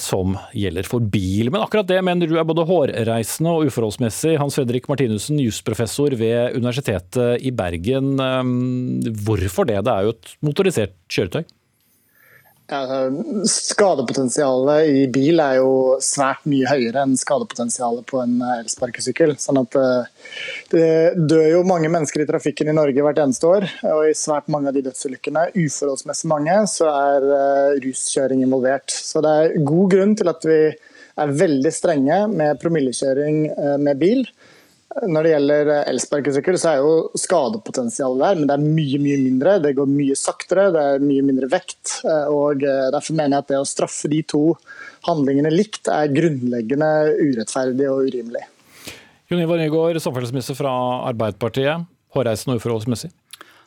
som 0.00 0.36
gjelder 0.54 0.86
for 0.86 1.02
bil. 1.02 1.50
Men 1.50 1.62
akkurat 1.64 1.88
det 1.88 1.98
mener 2.06 2.30
du 2.30 2.36
er 2.38 2.46
både 2.46 2.66
hårreisende 2.68 3.54
og 3.54 3.70
uforholdsmessig. 3.70 4.36
Hans 4.40 4.58
Fredrik 4.58 4.86
Martinussen, 4.90 5.40
jusprofessor 5.42 6.14
ved 6.18 6.56
Universitetet 6.58 7.42
i 7.46 7.52
Bergen. 7.54 8.15
Men 8.16 8.24
ehm, 8.24 9.14
hvorfor 9.26 9.68
det? 9.68 9.82
Det 9.86 9.92
er 9.92 10.08
jo 10.08 10.16
et 10.16 10.34
motorisert 10.44 10.96
kjøretøy. 11.12 11.44
Skadepotensialet 13.46 14.88
i 14.90 15.06
bil 15.14 15.38
er 15.38 15.60
jo 15.60 15.98
svært 16.02 16.42
mye 16.50 16.66
høyere 16.66 17.04
enn 17.06 17.12
skadepotensialet 17.18 18.02
på 18.10 18.18
en 18.24 18.40
elsparkesykkel. 18.56 19.36
Sånn 19.38 19.60
at 19.60 19.76
eh, 19.78 20.08
det 20.72 21.14
dør 21.30 21.46
jo 21.52 21.60
mange 21.68 21.86
mennesker 21.92 22.24
i 22.24 22.26
trafikken 22.26 22.72
i 22.72 22.74
Norge 22.74 23.04
hvert 23.06 23.20
eneste 23.22 23.46
år. 23.46 23.68
Og 23.92 24.08
i 24.08 24.18
svært 24.18 24.50
mange 24.50 24.72
av 24.72 24.74
de 24.74 24.82
dødsulykkene, 24.88 25.54
uforholdsmessig 25.54 26.28
mange, 26.32 26.58
så 26.72 26.90
er 26.90 27.28
eh, 27.38 27.78
ruskjøring 27.86 28.42
involvert. 28.42 28.90
Så 28.90 29.22
det 29.22 29.30
er 29.30 29.56
god 29.70 29.94
grunn 29.94 30.18
til 30.18 30.28
at 30.34 30.42
vi 30.50 30.60
er 31.16 31.38
veldig 31.44 31.72
strenge 31.72 32.18
med 32.34 32.58
promillekjøring 32.64 33.36
eh, 33.54 33.76
med 33.78 34.02
bil. 34.02 34.26
Når 34.96 35.26
det 35.26 35.32
gjelder 35.32 35.70
elsparkesykkel, 35.90 36.56
så 36.60 36.70
er 36.70 36.80
jo 36.80 36.92
skadepotensialet 37.20 38.22
der, 38.22 38.38
men 38.38 38.48
det 38.48 38.54
er 38.54 38.64
mye 38.64 39.00
mye 39.02 39.18
mindre. 39.20 39.56
Det 39.64 39.74
går 39.76 39.90
mye 39.90 40.16
saktere, 40.16 40.70
det 40.72 40.84
er 40.92 41.04
mye 41.04 41.24
mindre 41.26 41.50
vekt. 41.52 41.98
og 42.32 42.62
Derfor 42.64 43.18
mener 43.18 43.36
jeg 43.36 43.44
at 43.44 43.50
det 43.50 43.60
å 43.60 43.68
straffe 43.68 44.08
de 44.12 44.22
to 44.30 44.44
handlingene 45.08 45.52
likt 45.52 45.90
er 45.92 46.14
grunnleggende 46.14 46.90
urettferdig 47.18 47.90
og 47.90 48.08
urimelig. 48.08 48.46
Jon 49.26 49.42
Ivar 49.42 49.58
Nygaard, 49.58 49.98
samferdselsminister 50.00 50.54
fra 50.54 50.72
Arbeiderpartiet. 51.10 51.86
Hårreisende 52.14 52.56
og 52.56 52.62
uforholdsmessig? 52.62 53.10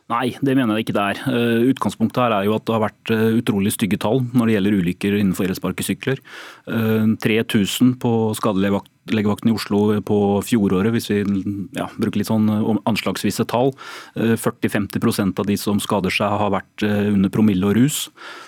Nei, 0.09 0.31
det 0.41 0.55
mener 0.57 0.79
jeg 0.79 0.88
ikke 0.88 0.95
det 0.97 1.03
er. 1.03 1.19
Eh, 1.29 1.65
utgangspunktet 1.69 2.23
her 2.23 2.33
er 2.33 2.47
jo 2.47 2.55
at 2.55 2.63
det 2.65 2.73
har 2.73 2.81
vært 2.81 3.11
eh, 3.13 3.25
utrolig 3.38 3.75
stygge 3.75 3.99
tall 4.01 4.23
når 4.33 4.49
det 4.49 4.55
gjelder 4.55 4.77
ulykker 4.79 5.17
innenfor 5.19 5.51
elsparkesykler. 5.51 6.21
3000 6.65 7.91
eh, 7.91 7.97
på 8.01 8.13
skadelig 8.39 8.71
legevakten 9.13 9.51
i 9.51 9.55
Oslo 9.55 9.81
på 10.05 10.17
fjoråret, 10.45 10.93
hvis 10.93 11.09
vi 11.11 11.19
ja, 11.77 11.87
bruker 11.99 12.21
litt 12.21 12.29
sånn 12.29 12.49
anslagsvisse 12.89 13.45
tall. 13.49 13.73
40-50 14.15 14.99
eh, 14.99 15.31
av 15.39 15.47
de 15.47 15.57
som 15.59 15.79
skader 15.81 16.13
seg 16.13 16.35
har 16.41 16.53
vært 16.53 16.85
eh, 16.85 17.09
under 17.13 17.31
promille 17.33 17.65
og 17.69 17.77
rus. 17.77 18.01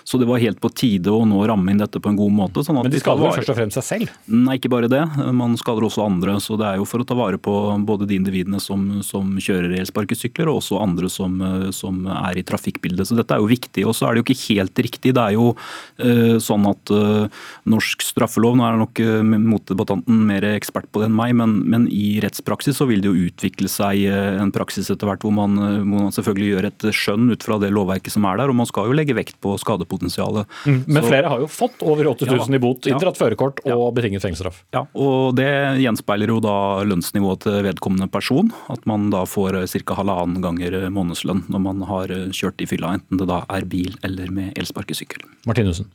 Så 0.07 0.19
det 0.21 0.27
var 0.29 0.41
helt 0.43 0.61
på 0.63 0.71
tide 0.73 1.13
å 1.13 1.23
nå 1.27 1.43
ramme 1.49 1.73
inn 1.73 1.81
dette 1.81 2.01
på 2.01 2.11
en 2.11 2.19
god 2.19 2.35
måte. 2.35 2.65
Sånn 2.65 2.79
Men 2.79 2.93
de 2.93 3.01
skader 3.01 3.25
vel 3.25 3.35
først 3.39 3.53
og 3.53 3.59
fremst 3.59 3.79
seg 3.79 3.87
selv? 3.87 4.15
Nei, 4.31 4.57
ikke 4.59 4.71
bare 4.73 4.91
det. 4.91 5.03
Man 5.35 5.57
skader 5.59 5.87
også 5.87 6.05
andre. 6.05 6.37
Så 6.43 6.57
det 6.59 6.67
er 6.69 6.81
jo 6.81 6.87
for 6.89 7.03
å 7.03 7.07
ta 7.07 7.17
vare 7.17 7.39
på 7.41 7.55
både 7.87 8.09
de 8.09 8.19
individene 8.19 8.61
som, 8.63 9.01
som 9.05 9.35
kjører 9.41 9.77
elsparkesykler, 9.81 10.49
og 10.51 10.61
også 10.61 10.81
andre 10.81 11.09
som, 11.11 11.37
som, 11.75 12.03
er 12.11 12.39
i 12.39 12.45
trafikkbildet. 12.47 13.09
Så 13.09 13.17
dette 13.17 13.35
er 13.35 13.43
jo 13.43 13.51
viktig. 13.51 13.85
Og 13.87 13.95
så 13.97 14.07
er 14.07 14.15
det 14.15 14.23
jo 14.23 14.27
ikke 14.29 14.55
helt 14.55 14.83
riktig. 14.87 15.15
Det 15.17 15.23
er 15.23 15.37
jo 15.37 15.51
uh, 15.53 16.37
sånn 16.41 16.67
at 16.69 16.93
uh, 16.93 17.43
norsk 17.69 18.05
straffelov, 18.05 18.57
nå 18.57 18.67
er 18.67 18.79
nok 18.81 19.01
uh, 19.03 19.21
motdebattanten 19.23 20.21
mer 20.27 20.50
ekspert 20.57 20.89
på 20.91 21.01
det 21.01 21.09
enn 21.09 21.17
meg, 21.17 21.33
men, 21.37 21.57
men, 21.69 21.87
i 21.91 22.19
rettspraksis 22.23 22.79
så 22.79 22.87
vil 22.89 23.03
det 23.03 23.11
jo 23.11 23.27
utvikle 23.27 23.69
seg 23.71 24.05
eh, 24.09 24.39
en 24.41 24.51
praksis 24.53 24.89
etter 24.91 25.09
hvert 25.09 25.23
hvor 25.25 25.33
man, 25.35 25.57
eh, 25.57 25.77
hvor 25.81 26.07
man, 26.07 26.15
selvfølgelig 26.15 26.49
gjør 26.51 26.67
et 26.69 26.87
skjønn 26.97 27.31
ut 27.33 27.45
fra 27.45 27.57
det 27.61 27.71
lovverket 27.73 28.15
som 28.15 28.27
er 28.29 28.41
der, 28.41 28.51
og 28.51 28.57
man 28.59 28.69
skal 28.69 28.89
jo 28.89 28.97
legge 28.97 29.15
vekt 29.17 29.39
på 29.43 29.53
skadepotensialet. 29.61 30.49
Mm, 30.65 30.81
men 30.87 30.99
så, 30.99 31.05
flere 31.07 31.31
har 31.33 31.43
jo 31.43 31.49
fått 31.51 31.85
over 31.85 32.11
8000 32.13 32.35
ja, 32.37 32.59
i 32.59 32.61
bot, 32.63 32.89
inndratt 32.89 33.17
ja, 33.17 33.23
førerkort 33.25 33.63
og 33.65 33.71
ja, 33.73 33.79
betinget 33.99 34.25
fengselsstraff. 34.25 34.61
Ja, 34.75 34.85
og 34.97 35.37
det 35.39 35.49
gjenspeiler 35.83 36.33
jo 36.33 36.41
da 36.43 36.57
lønnsnivået 36.87 37.45
til 37.47 37.61
vedkommende 37.67 38.09
person. 38.11 38.51
At 38.73 38.85
man 38.89 39.09
da 39.13 39.25
får 39.29 39.61
eh, 39.63 39.79
ca. 39.81 39.97
halvannen 40.01 40.43
ganger 40.43 40.77
månedslønn 40.93 41.47
når 41.51 41.65
man 41.69 41.87
har 41.89 42.13
kjørt 42.35 42.61
i 42.63 42.69
fylla, 42.69 42.95
enten 42.99 43.21
det 43.21 43.29
da 43.31 43.43
er 43.51 43.67
bil 43.69 43.97
eller 44.05 44.31
med 44.33 44.55
elsparkesykkel. 44.59 45.25
Martinussen. 45.49 45.89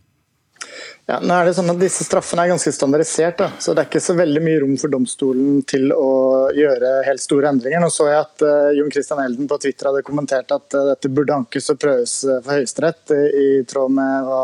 Ja, 1.06 1.20
nå 1.22 1.36
er 1.38 1.46
det 1.46 1.52
sånn 1.54 1.70
at 1.70 1.78
Disse 1.78 2.02
straffene 2.02 2.42
er 2.42 2.50
ganske 2.50 2.72
standardisert, 2.74 3.36
da. 3.38 3.46
så 3.62 3.70
det 3.70 3.84
er 3.84 3.86
ikke 3.86 4.00
så 4.02 4.16
veldig 4.18 4.40
mye 4.42 4.58
rom 4.64 4.72
for 4.80 4.90
domstolen 4.90 5.60
til 5.70 5.92
å 5.94 6.48
gjøre 6.50 6.88
helt 7.06 7.22
store 7.22 7.52
endringer. 7.52 7.78
Nå 7.78 7.92
så 7.94 8.08
jeg 8.08 8.18
at 8.24 8.42
uh, 8.42 8.72
Jon 8.74 8.90
Christian 8.90 9.20
Elden 9.22 9.46
på 9.46 9.58
Twitter 9.62 9.86
hadde 9.86 10.02
kommentert 10.02 10.50
at 10.50 10.74
uh, 10.74 10.88
dette 10.88 11.10
burde 11.14 11.36
ankes 11.36 11.70
og 11.70 11.78
prøves 11.78 12.14
uh, 12.26 12.40
for 12.40 12.56
Høyesterett, 12.56 13.12
i, 13.14 13.20
i 13.38 13.60
tråd 13.70 13.94
med 13.94 14.26
hva 14.26 14.40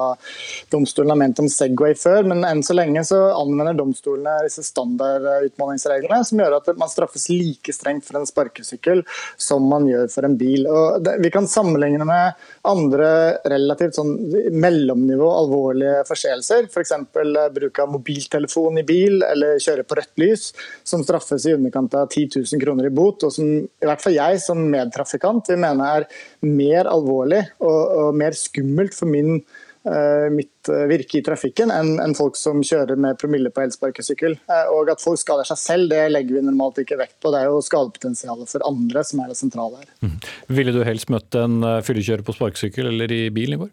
domstolen 0.71 1.11
har 1.11 1.19
ment 1.25 1.43
om 1.43 1.49
Segway 1.51 1.97
før. 1.99 2.31
Men 2.31 2.47
enn 2.47 2.63
så 2.63 2.79
lenge 2.79 3.03
så 3.11 3.19
anvender 3.33 3.81
domstolene 3.81 4.37
disse 4.47 4.63
standardutmålingsreglene, 4.69 6.21
som 6.31 6.45
gjør 6.45 6.61
at 6.61 6.71
man 6.79 6.95
straffes 6.95 7.27
like 7.33 7.75
strengt 7.75 8.07
for 8.07 8.21
en 8.21 8.31
sparkesykkel 8.31 9.03
som 9.35 9.67
man 9.67 9.91
gjør 9.91 10.07
for 10.15 10.31
en 10.31 10.39
bil. 10.39 10.71
Det, 11.03 11.19
vi 11.27 11.35
kan 11.35 11.51
sammenligne 11.51 12.07
med 12.07 12.39
andre 12.71 13.11
relativt 13.51 13.99
sånn 13.99 14.15
mellomnivå 14.63 15.35
alvorlige 15.43 16.07
forseelser, 16.07 16.52
f.eks. 16.69 16.95
For 17.15 17.39
eh, 17.39 17.51
bruk 17.55 17.81
av 17.83 17.91
mobiltelefon 17.95 18.81
i 18.83 18.87
bil 18.87 19.25
eller 19.27 19.61
kjøre 19.63 19.87
på 19.89 19.99
rødt 19.99 20.23
lys, 20.23 20.47
som 20.85 21.05
straffes 21.07 21.49
i 21.49 21.57
underkant 21.57 21.95
av 21.99 22.09
10 22.11 22.43
000 22.45 22.63
kroner 22.63 22.89
i 22.89 22.95
bot, 22.95 23.25
og 23.27 23.35
som 23.35 23.51
i 23.63 23.89
hvert 23.89 24.05
fall 24.05 24.17
jeg 24.17 24.41
som 24.45 24.63
medtrafikant 24.73 25.53
vil 25.53 25.61
mene 25.63 25.91
er 25.99 26.09
mer 26.47 26.89
alvorlig 26.91 27.45
og, 27.63 27.83
og 28.05 28.17
mer 28.19 28.37
skummelt 28.37 28.97
for 28.97 29.11
min 29.11 29.39
uh, 29.39 30.29
mitt 30.33 30.71
eh, 30.71 30.85
virke 30.91 31.19
i 31.19 31.25
trafikken 31.27 31.73
enn 31.75 31.97
en 32.03 32.15
folk 32.19 32.37
som 32.39 32.63
kjører 32.67 32.99
med 33.01 33.19
promille 33.21 33.51
på 33.55 33.65
elsparkesykkel. 33.65 34.37
Og 34.77 34.93
at 34.93 35.03
folk 35.03 35.21
skader 35.21 35.49
seg 35.49 35.61
selv, 35.61 35.91
det 35.93 36.05
legger 36.13 36.39
vi 36.39 36.45
normalt 36.47 36.81
ikke 36.83 37.01
vekt 37.01 37.19
på. 37.23 37.33
Det 37.35 37.43
er 37.43 37.51
jo 37.51 37.63
skadepotensialet 37.65 38.51
for 38.53 38.67
andre 38.69 39.05
som 39.07 39.25
er 39.25 39.33
det 39.33 39.39
sentrale 39.41 39.83
her. 39.83 39.93
Mm. 40.05 40.19
Ville 40.59 40.77
du 40.77 40.83
helst 40.87 41.13
møtt 41.13 41.39
en 41.39 41.63
fyllekjører 41.87 42.27
på 42.27 42.37
sparkesykkel 42.39 42.93
eller 42.93 43.15
i 43.15 43.25
bil, 43.35 43.57
Nivår? 43.57 43.73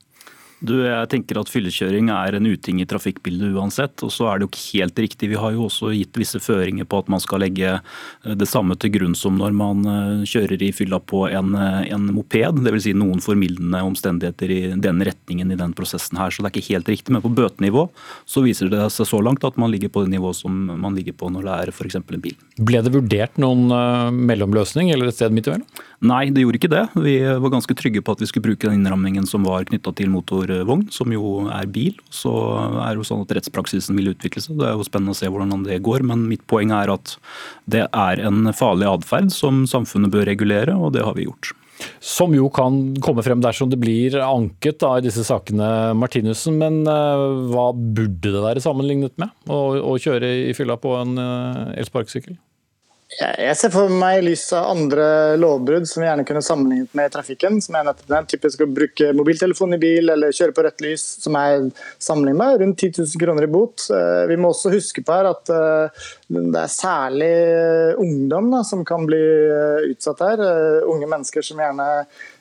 Du, 0.60 0.74
jeg 0.84 1.08
tenker 1.08 1.38
at 1.40 1.48
Fyllekjøring 1.48 2.10
er 2.12 2.36
en 2.36 2.48
uting 2.50 2.82
i 2.84 2.88
trafikkbildet 2.90 3.56
uansett. 3.56 4.04
og 4.04 4.12
så 4.12 4.28
er 4.28 4.40
det 4.40 4.46
jo 4.46 4.50
ikke 4.52 4.80
helt 4.82 5.02
riktig. 5.06 5.30
Vi 5.32 5.40
har 5.40 5.54
jo 5.56 5.68
også 5.70 5.94
gitt 5.96 6.20
visse 6.20 6.42
føringer 6.44 6.88
på 6.90 7.00
at 7.00 7.12
man 7.12 7.22
skal 7.24 7.40
legge 7.46 7.78
eh, 7.78 8.34
det 8.36 8.48
samme 8.50 8.76
til 8.76 8.92
grunn 8.98 9.16
som 9.16 9.38
når 9.40 9.56
man 9.56 9.88
eh, 9.88 10.26
kjører 10.28 10.60
i 10.68 10.74
fylla 10.76 11.00
på 11.00 11.24
en, 11.32 11.54
eh, 11.56 11.88
en 11.96 12.10
moped. 12.12 12.60
Dvs. 12.66 12.90
Si 12.90 12.94
noen 12.98 13.24
formildende 13.24 13.82
omstendigheter 13.88 14.52
i 14.52 14.60
den 14.76 15.00
retningen 15.08 15.56
i 15.56 15.60
den 15.60 15.76
prosessen 15.78 16.20
her. 16.20 16.34
Så 16.34 16.44
det 16.44 16.52
er 16.52 16.58
ikke 16.60 16.74
helt 16.74 16.92
riktig. 16.92 17.16
Men 17.16 17.24
på 17.24 17.32
bøtenivå 17.40 17.88
så 18.28 18.44
viser 18.44 18.72
det 18.74 18.84
seg 18.96 19.08
så 19.08 19.22
langt 19.24 19.48
at 19.48 19.60
man 19.60 19.72
ligger 19.72 19.94
på 19.94 20.04
det 20.04 20.12
nivået 20.12 20.42
som 20.42 20.60
man 20.76 20.98
ligger 20.98 21.16
på 21.16 21.32
når 21.32 21.48
det 21.48 21.56
er 21.56 21.72
f.eks. 21.72 22.02
en 22.02 22.20
bil. 22.20 22.36
Ble 22.60 22.84
det 22.84 22.92
vurdert 22.92 23.40
noen 23.40 23.72
mellomløsning 24.28 24.92
eller 24.92 25.08
et 25.08 25.16
sted 25.16 25.32
midt 25.32 25.48
imellom? 25.48 25.88
Nei, 26.00 26.30
det 26.32 26.46
gjorde 26.46 26.60
ikke 26.62 26.72
det. 26.72 26.86
Vi 27.04 27.14
var 27.44 27.52
ganske 27.52 27.76
trygge 27.76 28.02
på 28.06 28.14
at 28.16 28.22
vi 28.24 28.28
skulle 28.30 28.46
bruke 28.46 28.70
den 28.70 28.78
innrammingen 28.80 29.26
som 29.28 29.44
var 29.44 29.66
knytta 29.68 29.92
til 29.98 30.12
motorvogn, 30.14 30.86
som 30.96 31.12
jo 31.12 31.50
er 31.52 31.68
bil. 31.68 31.98
Så 32.08 32.32
er 32.86 32.94
det 32.94 33.02
jo 33.02 33.08
sånn 33.10 33.26
at 33.26 33.34
rettspraksisen 33.36 34.00
vil 34.00 34.14
utvikle 34.14 34.44
seg. 34.46 34.56
Det 34.62 34.70
er 34.70 34.78
jo 34.80 34.88
spennende 34.88 35.12
å 35.12 35.20
se 35.20 35.28
hvordan 35.28 35.68
det 35.68 35.82
går. 35.84 36.08
Men 36.08 36.24
mitt 36.32 36.46
poeng 36.48 36.72
er 36.76 36.94
at 36.96 37.18
det 37.68 37.84
er 37.90 38.24
en 38.24 38.48
farlig 38.56 38.88
atferd 38.88 39.34
som 39.36 39.66
samfunnet 39.68 40.14
bør 40.16 40.30
regulere, 40.32 40.78
og 40.80 40.96
det 40.96 41.04
har 41.04 41.20
vi 41.20 41.28
gjort. 41.28 41.52
Som 42.04 42.32
jo 42.36 42.48
kan 42.52 42.96
komme 43.04 43.24
frem 43.24 43.44
dersom 43.44 43.72
det 43.72 43.80
blir 43.80 44.16
anket 44.24 44.80
da, 44.80 44.96
i 45.00 45.04
disse 45.04 45.26
sakene, 45.28 45.92
Martinussen. 46.00 46.60
Men 46.64 46.86
uh, 46.88 47.44
hva 47.52 47.72
burde 47.76 48.32
det 48.32 48.44
være 48.44 48.64
sammenlignet 48.64 49.20
med 49.20 49.52
å, 49.52 49.76
å 49.92 49.98
kjøre 50.00 50.32
i 50.48 50.56
fylla 50.56 50.80
på 50.80 50.96
en 51.00 51.20
uh, 51.20 51.76
elsparkesykkel? 51.76 52.40
Jeg 53.10 53.56
ser 53.58 53.72
for 53.74 53.90
meg 53.90 54.20
i 54.20 54.26
lys 54.28 54.44
av 54.54 54.68
andre 54.70 55.06
lovbrudd 55.42 55.88
som 55.90 56.04
vi 56.04 56.06
gjerne 56.06 56.26
kunne 56.30 56.44
sammenlignet 56.46 56.92
med 56.94 57.10
trafikken. 57.10 57.58
som 57.62 57.76
er 57.76 57.88
nettopp 57.88 58.28
Typisk 58.30 58.62
å 58.62 58.68
bruke 58.70 59.10
mobiltelefon 59.18 59.74
i 59.74 59.80
bil 59.82 60.14
eller 60.14 60.36
kjøre 60.36 60.54
på 60.54 60.62
rødt 60.62 60.84
lys, 60.86 61.06
som 61.24 61.34
er 61.40 61.72
sammenlignet 61.98 62.38
med 62.38 62.62
rundt 62.62 62.78
10 62.78 63.02
000 63.02 63.24
kroner 63.24 63.48
i 63.48 63.50
bot. 63.50 63.88
Eh, 63.90 64.28
vi 64.30 64.38
må 64.38 64.52
også 64.54 64.70
huske 64.70 65.02
på 65.02 65.16
her 65.16 65.32
at 65.32 65.50
eh, 65.50 66.06
det 66.30 66.62
er 66.62 66.70
særlig 66.70 67.34
ungdom 67.98 68.52
da, 68.54 68.62
som 68.62 68.86
kan 68.86 69.10
bli 69.10 69.24
eh, 69.26 69.90
utsatt 69.90 70.22
her. 70.28 70.46
Unge 70.86 71.10
mennesker 71.10 71.42
som 71.46 71.58
gjerne 71.58 71.90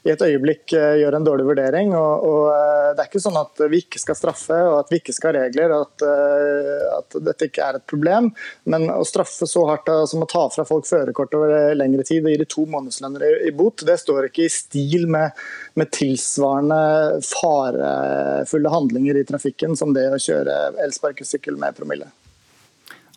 i 0.09 0.15
et 0.15 0.25
øyeblikk 0.25 0.73
eh, 0.77 0.99
gjør 1.03 1.19
en 1.19 1.27
dårlig 1.27 1.47
vurdering. 1.51 1.93
Og, 1.97 2.25
og, 2.25 2.45
eh, 2.55 2.91
Det 2.97 3.05
er 3.05 3.11
ikke 3.11 3.23
sånn 3.23 3.39
at 3.41 3.63
vi 3.71 3.83
ikke 3.83 4.01
skal 4.01 4.17
straffe 4.19 4.57
og 4.65 4.79
at 4.81 4.93
vi 4.93 5.01
ikke 5.03 5.15
skal 5.15 5.37
ha 5.37 5.45
regler, 5.45 5.75
og 5.77 5.87
at, 5.87 6.05
eh, 6.09 6.85
at 6.97 7.19
dette 7.29 7.49
ikke 7.51 7.65
er 7.67 7.79
et 7.79 7.87
problem. 7.91 8.31
Men 8.69 8.89
å 8.95 9.05
straffe 9.07 9.49
så 9.49 9.65
hardt 9.69 9.91
som 10.11 10.25
å 10.25 10.31
ta 10.31 10.47
fra 10.53 10.65
folk 10.69 10.89
førerkort 10.89 11.37
over 11.39 11.75
lengre 11.77 12.07
tid 12.09 12.25
og 12.25 12.33
gi 12.33 12.41
dem 12.41 12.51
to 12.51 12.65
månedslønner 12.71 13.27
i, 13.27 13.33
i 13.49 13.55
bot, 13.57 13.85
det 13.87 13.99
står 14.01 14.31
ikke 14.31 14.47
i 14.47 14.53
stil 14.53 15.09
med, 15.11 15.37
med 15.79 15.93
tilsvarende 15.95 17.21
farefulle 17.29 18.73
handlinger 18.73 19.21
i 19.21 19.27
trafikken 19.29 19.77
som 19.79 19.95
det 19.97 20.09
å 20.13 20.23
kjøre 20.23 20.59
elsparkesykkel 20.87 21.61
med 21.61 21.77
promille. 21.77 22.11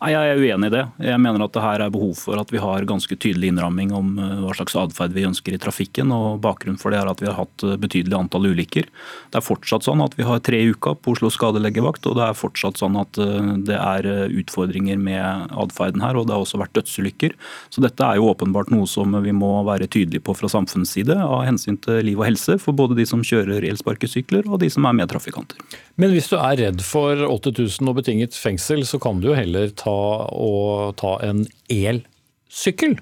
Nei, 0.02 0.16
Jeg 0.16 0.32
er 0.32 0.40
uenig 0.40 0.66
i 0.66 0.72
det. 0.74 0.82
Jeg 1.06 1.18
mener 1.22 1.44
at 1.44 1.52
det 1.54 1.62
her 1.62 1.82
er 1.84 1.90
behov 1.94 2.16
for 2.18 2.40
at 2.40 2.50
vi 2.50 2.58
har 2.58 2.82
ganske 2.90 3.14
tydelig 3.22 3.52
innramming 3.52 3.92
om 3.94 4.16
eh, 4.18 4.40
hva 4.42 4.54
slags 4.58 4.74
atferd 4.74 5.12
vi 5.14 5.22
ønsker 5.28 5.54
i 5.54 5.60
trafikken. 5.62 6.10
og 6.10 6.40
Bakgrunnen 6.42 6.80
for 6.80 6.90
det 6.90 6.98
er 6.98 7.10
at 7.12 7.20
vi 7.22 7.28
har 7.28 7.36
hatt 7.38 7.62
eh, 7.62 7.76
betydelig 7.78 8.16
antall 8.18 8.48
ulykker. 8.50 8.88
Det 9.30 9.38
er 9.38 9.46
fortsatt 9.46 9.86
sånn 9.86 10.02
at 10.02 10.16
vi 10.18 10.26
har 10.26 10.42
tre 10.42 10.58
i 10.58 10.72
uka 10.74 10.96
på 10.98 11.14
Oslo 11.14 11.30
skadelegevakt, 11.30 12.08
og 12.10 12.18
det 12.18 12.24
er 12.26 12.40
fortsatt 12.40 12.82
sånn 12.82 12.98
at 12.98 13.20
eh, 13.22 13.52
det 13.68 13.78
er 13.78 14.08
utfordringer 14.42 14.98
med 14.98 15.54
atferden 15.54 16.02
her. 16.02 16.18
og 16.18 16.26
Det 16.26 16.34
har 16.34 16.42
også 16.42 16.58
vært 16.64 16.74
dødsulykker. 16.80 17.38
Så 17.70 17.86
dette 17.86 18.02
er 18.02 18.18
jo 18.18 18.26
åpenbart 18.32 18.74
noe 18.74 18.90
som 18.90 19.14
vi 19.22 19.36
må 19.36 19.52
være 19.70 19.86
tydelige 19.86 20.26
på 20.26 20.34
fra 20.34 20.50
samfunnets 20.50 20.96
side 20.98 21.14
av 21.14 21.44
hensyn 21.46 21.78
til 21.78 22.02
liv 22.08 22.18
og 22.18 22.26
helse 22.26 22.58
for 22.58 22.74
både 22.74 22.98
de 22.98 23.06
som 23.06 23.22
kjører 23.22 23.62
elsparkesykler 23.70 24.50
og 24.50 24.64
de 24.64 24.72
som 24.72 24.90
er 24.90 24.98
medtrafikanter. 24.98 25.62
Men 26.00 26.10
hvis 26.10 26.26
du 26.32 26.38
er 26.40 26.58
redd 26.58 26.82
for 26.82 27.22
8000 27.28 27.86
og 27.86 28.00
betinget 28.00 28.34
fengsel, 28.34 28.82
så 28.88 28.98
kan 28.98 29.22
du 29.22 29.30
jo 29.30 29.38
heller 29.38 29.70
ta 29.78 29.91
å 29.92 30.92
ta 30.98 31.16
en 31.26 31.44
elsykkel. 31.72 32.98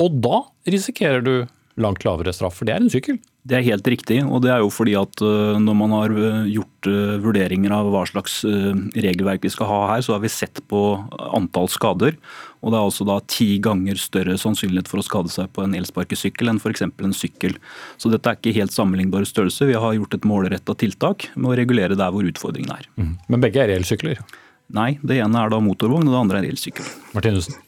Og 0.00 0.20
da 0.24 0.44
risikerer 0.70 1.24
du 1.24 1.34
langt 1.80 2.04
lavere 2.04 2.32
straff, 2.34 2.58
for 2.58 2.68
det 2.68 2.76
er 2.76 2.84
en 2.84 2.92
sykkel. 2.92 3.20
Det 3.48 3.56
er 3.56 3.64
helt 3.64 3.86
riktig, 3.88 4.18
og 4.20 4.42
det 4.44 4.50
er 4.52 4.60
jo 4.60 4.68
fordi 4.68 4.92
at 5.00 5.22
eh, 5.24 5.56
når 5.64 5.76
man 5.78 5.94
har 5.96 6.12
eh, 6.12 6.50
gjort 6.52 6.88
eh, 6.90 7.14
vurderinger 7.24 7.72
av 7.72 7.88
hva 7.88 8.02
slags 8.08 8.42
regelverk 8.44 9.46
vi 9.46 9.52
skal 9.52 9.70
ha 9.70 9.78
her, 9.94 10.04
så 10.04 10.12
har 10.12 10.20
vi 10.20 10.32
sett 10.32 10.60
på 10.68 10.82
antall 11.32 11.70
skader. 11.72 12.18
Og 12.60 12.74
det 12.74 12.76
er 12.76 12.84
altså 12.90 13.06
da 13.08 13.16
ti 13.32 13.54
ganger 13.64 13.96
større 14.00 14.36
sannsynlighet 14.40 14.90
for 14.92 15.00
å 15.00 15.06
skade 15.06 15.32
seg 15.32 15.48
på 15.56 15.64
en 15.64 15.78
elsparkesykkel 15.78 16.52
enn 16.52 16.60
f.eks. 16.60 16.84
en 16.84 17.16
sykkel. 17.16 17.56
Så 17.96 18.12
dette 18.12 18.28
er 18.28 18.36
ikke 18.36 18.58
helt 18.58 18.76
sammenlignbare 18.76 19.28
størrelser. 19.28 19.70
Vi 19.72 19.80
har 19.80 19.96
gjort 19.96 20.18
et 20.18 20.28
målretta 20.28 20.76
tiltak 20.76 21.30
med 21.32 21.54
å 21.54 21.58
regulere 21.62 21.96
der 21.96 22.12
hvor 22.12 22.28
utfordringen 22.28 22.76
er. 22.76 22.92
Mm. 23.00 23.16
Men 23.32 23.48
begge 23.48 23.64
er 23.64 23.72
elsykler? 23.78 24.20
Nei, 24.76 24.92
det 25.02 25.18
ene 25.18 25.42
er 25.42 25.50
da 25.50 25.58
motorvogn, 25.62 26.06
og 26.06 26.14
det 26.14 26.20
andre 26.20 26.42
er 26.42 26.52
elsykkel. 26.52 26.86
Martinussen? 27.16 27.58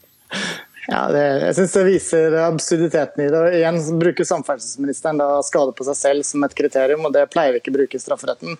Ja, 0.83 1.05
det, 1.07 1.21
jeg 1.39 1.55
synes 1.55 1.73
det 1.77 1.83
viser 1.87 2.33
absurditeten 2.43 3.21
i 3.23 3.27
det. 3.31 3.39
Og 3.39 3.55
igjen 3.55 3.77
bruker 4.01 4.27
samferdselsministeren 4.27 5.21
da 5.21 5.27
skade 5.45 5.71
på 5.77 5.85
seg 5.87 5.95
selv 5.95 6.25
som 6.27 6.43
et 6.43 6.55
kriterium, 6.57 7.05
og 7.07 7.13
det 7.15 7.23
pleier 7.31 7.55
vi 7.55 7.61
ikke 7.61 7.71
å 7.71 7.77
bruke 7.77 7.99
i 7.99 8.03
strafferetten. 8.03 8.57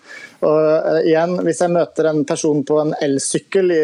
Og 0.48 0.56
uh, 0.56 1.02
igjen, 1.04 1.36
Hvis 1.44 1.60
jeg 1.60 1.74
møter 1.74 2.08
en 2.08 2.22
person 2.28 2.62
på 2.64 2.78
en 2.80 2.94
elsykkel 3.04 3.74
i, 3.76 3.82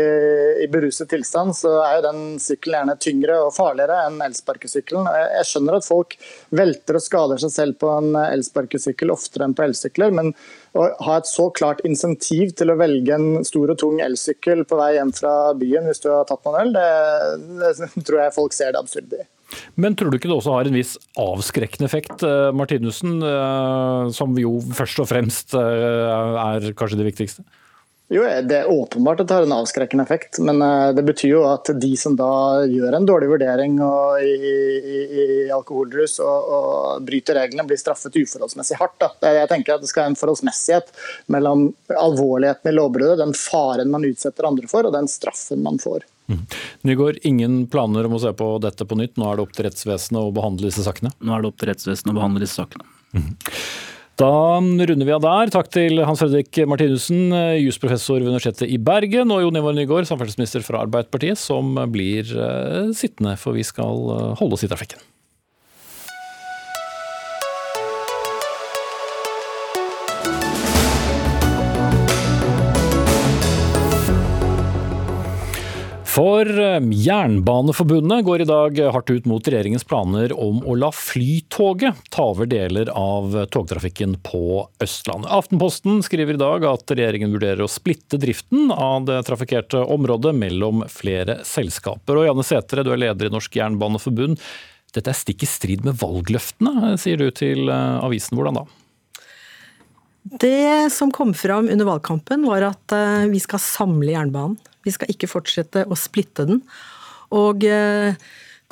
i 0.65 0.71
beruset 0.73 1.11
tilstand, 1.13 1.53
så 1.59 1.75
er 1.85 1.99
jo 1.99 2.07
den 2.09 2.23
sykkelen 2.41 2.79
gjerne 2.79 2.97
tyngre 3.05 3.37
og 3.45 3.53
farligere 3.57 4.07
enn 4.07 4.25
elsparkesykkelen. 4.25 5.13
Jeg, 5.19 5.29
jeg 5.37 5.51
skjønner 5.51 5.77
at 5.77 5.91
folk 5.91 6.17
velter 6.63 6.97
og 6.97 7.05
skader 7.05 7.45
seg 7.45 7.55
selv 7.59 7.81
på 7.85 7.93
en 7.99 8.17
elsparkesykkel 8.25 9.13
oftere 9.13 9.51
enn 9.51 9.57
på 9.59 9.69
elsykler, 9.69 10.17
men 10.17 10.33
å 10.79 10.87
ha 11.03 11.17
et 11.19 11.27
så 11.27 11.49
klart 11.57 11.83
insentiv 11.87 12.55
til 12.59 12.71
å 12.71 12.79
velge 12.79 13.17
en 13.17 13.45
stor 13.47 13.73
og 13.73 13.81
tung 13.81 13.99
elsykkel 14.05 14.63
på 14.69 14.79
vei 14.79 14.93
hjem 14.97 15.13
fra 15.17 15.35
byen 15.59 15.89
hvis 15.91 16.03
du 16.05 16.11
har 16.13 16.29
tatt 16.29 16.47
noen 16.47 16.61
øl, 16.63 16.73
det, 16.77 16.89
det 17.59 18.05
tror 18.07 18.23
jeg 18.23 18.37
folk 18.37 18.57
ser 18.57 18.75
det 18.75 18.83
absurde 18.83 19.23
i. 19.25 19.29
Men 19.81 19.97
tror 19.99 20.13
du 20.13 20.19
ikke 20.19 20.31
det 20.31 20.37
også 20.37 20.55
har 20.55 20.69
en 20.69 20.77
viss 20.79 20.93
avskrekkende 21.19 21.89
effekt, 21.89 22.23
eh, 22.23 22.51
Martinussen, 22.55 23.19
eh, 23.19 24.11
som 24.15 24.37
jo 24.39 24.61
først 24.63 25.03
og 25.03 25.11
fremst 25.11 25.57
eh, 25.59 26.07
er 26.45 26.71
kanskje 26.79 27.01
det 27.01 27.09
viktigste? 27.11 27.47
Jo, 28.11 28.25
Det 28.43 28.57
er 28.59 28.71
åpenbart 28.71 29.21
at 29.23 29.29
det 29.31 29.35
har 29.37 29.45
en 29.47 29.53
avskrekkende 29.55 30.03
effekt, 30.03 30.41
men 30.43 30.59
eh, 30.67 30.89
det 30.99 31.05
betyr 31.07 31.31
jo 31.31 31.43
at 31.47 31.71
de 31.79 31.91
som 31.97 32.17
da 32.19 32.67
gjør 32.67 32.97
en 32.99 33.07
dårlig 33.07 33.29
vurdering 33.31 33.77
i, 33.79 34.31
i, 34.35 34.97
i, 35.23 35.27
alkoholrus 35.55 36.19
og, 36.25 36.49
og, 36.57 37.05
bryter 37.07 37.39
reglene, 37.39 37.69
blir 37.71 37.79
straffet 37.79 38.19
uforholdsmessig 38.19 38.81
hardt. 38.81 38.97
Da. 38.99 39.31
Jeg 39.39 39.51
tenker 39.53 39.77
at 39.77 39.85
Det 39.85 39.91
skal 39.93 40.09
være 40.09 40.15
en 40.17 40.19
forholdsmessighet 40.19 40.91
mellom 41.31 41.69
alvorligheten 41.95 42.73
i 42.73 42.75
lovbruddet, 42.75 43.21
den 43.23 43.37
faren 43.39 43.95
man 43.95 44.09
utsetter 44.09 44.49
andre 44.51 44.67
for, 44.71 44.91
og 44.91 44.97
den 44.97 45.07
straffen 45.11 45.63
man 45.63 45.79
får. 45.79 46.03
Mm. 46.31 46.43
Nygaard, 46.91 47.23
ingen 47.23 47.61
planer 47.71 48.11
om 48.11 48.19
å 48.19 48.23
se 48.23 48.35
på 48.35 48.51
dette 48.63 48.87
på 48.91 48.99
nytt. 48.99 49.15
Nå 49.19 49.31
er 49.31 49.39
det 49.39 49.47
opp 49.47 49.55
til 49.55 49.67
rettsvesenet 49.67 50.19
å 50.23 50.35
behandle 50.35 50.71
disse 50.71 50.83
sakene? 50.87 51.15
Nå 51.23 51.35
er 51.37 51.47
det 51.47 51.51
opp 51.55 51.63
til 51.63 51.71
rettsvesenet 51.71 52.11
å 52.11 52.19
behandle 52.19 52.43
disse 52.43 52.59
sakene. 52.59 52.91
Mm. 53.15 53.33
Da 54.21 54.61
runder 54.61 55.07
vi 55.09 55.13
av 55.15 55.23
der. 55.25 55.51
Takk 55.55 55.71
til 55.73 56.03
Hans 56.05 56.21
Fredrik 56.21 56.59
Martinussen, 56.69 57.33
jusprofessor 57.57 58.19
ved 58.21 58.29
Universitetet 58.29 58.69
i 58.69 58.77
Bergen, 58.77 59.33
og 59.33 59.47
Jon 59.47 59.57
Ivar 59.57 59.73
Nygaard, 59.77 60.09
samferdselsminister 60.11 60.67
fra 60.67 60.83
Arbeiderpartiet, 60.85 61.41
som 61.41 61.73
blir 61.89 62.29
eh, 62.29 62.91
sittende, 62.97 63.39
for 63.41 63.57
vi 63.57 63.65
skal 63.65 64.13
eh, 64.19 64.27
holde 64.37 64.59
oss 64.59 64.67
i 64.67 64.69
trafikken. 64.69 65.01
For 76.11 76.59
eh, 76.59 76.81
Jernbaneforbundet 76.91 78.25
går 78.25 78.43
i 78.43 78.47
dag 78.49 78.79
hardt 78.95 79.11
ut 79.11 79.27
mot 79.31 79.47
regjeringens 79.47 79.85
planer 79.87 80.33
om 80.35 80.59
å 80.67 80.75
la 80.75 80.89
Flytoget 80.95 82.01
ta 82.11 82.25
over 82.33 82.49
deler 82.51 82.91
av 82.99 83.37
togtrafikken 83.55 84.17
på 84.27 84.65
Østlandet. 84.83 85.31
Aftenposten 85.31 86.01
skriver 86.03 86.35
i 86.35 86.41
dag 86.41 86.67
at 86.67 86.91
regjeringen 86.91 87.31
vurderer 87.37 87.63
å 87.63 87.71
splitte 87.71 88.19
driften 88.19 88.73
av 88.75 89.07
det 89.07 89.21
trafikkerte 89.29 89.85
området 89.87 90.35
mellom 90.35 90.83
flere 90.91 91.45
selskaper. 91.47 92.19
Og 92.19 92.27
Janne 92.27 92.47
Sætre, 92.49 92.83
du 92.83 92.91
er 92.91 93.05
leder 93.05 93.31
i 93.31 93.35
Norsk 93.37 93.61
Jernbaneforbund. 93.61 94.41
Dette 94.91 95.13
er 95.13 95.19
stikk 95.21 95.45
i 95.47 95.51
strid 95.51 95.87
med 95.87 96.01
valgløftene, 96.01 96.97
sier 96.99 97.23
du 97.23 97.29
til 97.31 97.71
eh, 97.71 98.01
avisen. 98.03 98.35
Hvordan 98.35 98.59
da? 98.65 98.67
Det 100.43 100.91
som 100.91 101.15
kom 101.15 101.31
fram 101.39 101.71
under 101.71 101.87
valgkampen, 101.87 102.51
var 102.51 102.67
at 102.73 102.99
eh, 102.99 103.31
vi 103.31 103.39
skal 103.47 103.63
samle 103.63 104.11
jernbanen. 104.17 104.59
Vi 104.87 104.95
skal 104.95 105.11
ikke 105.13 105.31
fortsette 105.31 105.85
å 105.89 105.99
splitte 105.99 106.47
den. 106.49 106.63
Og 107.35 107.65
eh, 107.67 108.17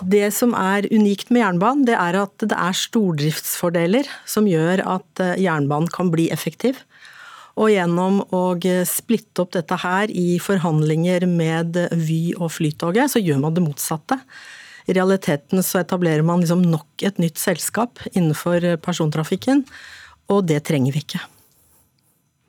det 0.08 0.28
som 0.34 0.54
er 0.54 0.86
unikt 0.94 1.32
med 1.34 1.42
jernbanen, 1.42 1.86
det 1.88 1.96
er 1.98 2.20
at 2.20 2.44
det 2.44 2.54
er 2.54 2.76
stordriftsfordeler 2.76 4.10
som 4.28 4.48
gjør 4.50 4.84
at 4.98 5.24
eh, 5.24 5.38
jernbanen 5.44 5.90
kan 5.94 6.12
bli 6.14 6.28
effektiv. 6.34 6.80
Og 7.58 7.72
gjennom 7.72 8.20
å 8.30 8.42
splitte 8.86 9.42
opp 9.42 9.56
dette 9.56 9.80
her 9.82 10.12
i 10.14 10.38
forhandlinger 10.38 11.26
med 11.26 11.74
Vy 11.90 12.36
og 12.38 12.52
Flytoget, 12.54 13.10
så 13.10 13.22
gjør 13.22 13.42
man 13.42 13.56
det 13.56 13.64
motsatte. 13.64 14.20
I 14.86 14.94
realiteten 14.94 15.64
så 15.66 15.82
etablerer 15.82 16.22
man 16.22 16.44
liksom 16.44 16.62
nok 16.62 17.02
et 17.04 17.18
nytt 17.18 17.40
selskap 17.42 17.98
innenfor 18.14 18.78
persontrafikken, 18.84 19.66
og 20.30 20.46
det 20.48 20.62
trenger 20.70 20.94
vi 20.94 21.02
ikke. 21.02 21.24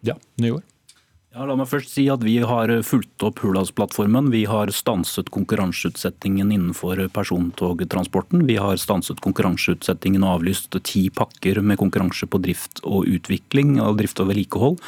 Ja, 0.06 0.16
Nygaard? 0.40 0.69
Ja, 1.40 1.46
la 1.48 1.56
meg 1.56 1.70
først 1.72 1.94
si 1.94 2.04
at 2.12 2.20
Vi 2.20 2.34
har 2.44 2.68
fulgt 2.84 3.24
opp 3.24 3.38
Hurdalsplattformen. 3.40 4.26
Vi 4.28 4.42
har 4.44 4.68
stanset 4.76 5.30
konkurranseutsettingen 5.32 6.50
innenfor 6.52 7.00
persontogtransporten. 7.16 8.44
Vi 8.44 8.58
har 8.60 8.76
stanset 8.76 9.22
konkurranseutsettingen 9.24 10.26
og 10.28 10.42
avlyst 10.42 10.76
ti 10.84 11.06
pakker 11.08 11.62
med 11.64 11.80
konkurranse 11.80 12.28
på 12.28 12.42
drift 12.44 12.84
og 12.84 13.08
utvikling 13.08 13.78
av 13.80 13.96
drift 14.02 14.20
og 14.20 14.34
vedlikehold. 14.34 14.84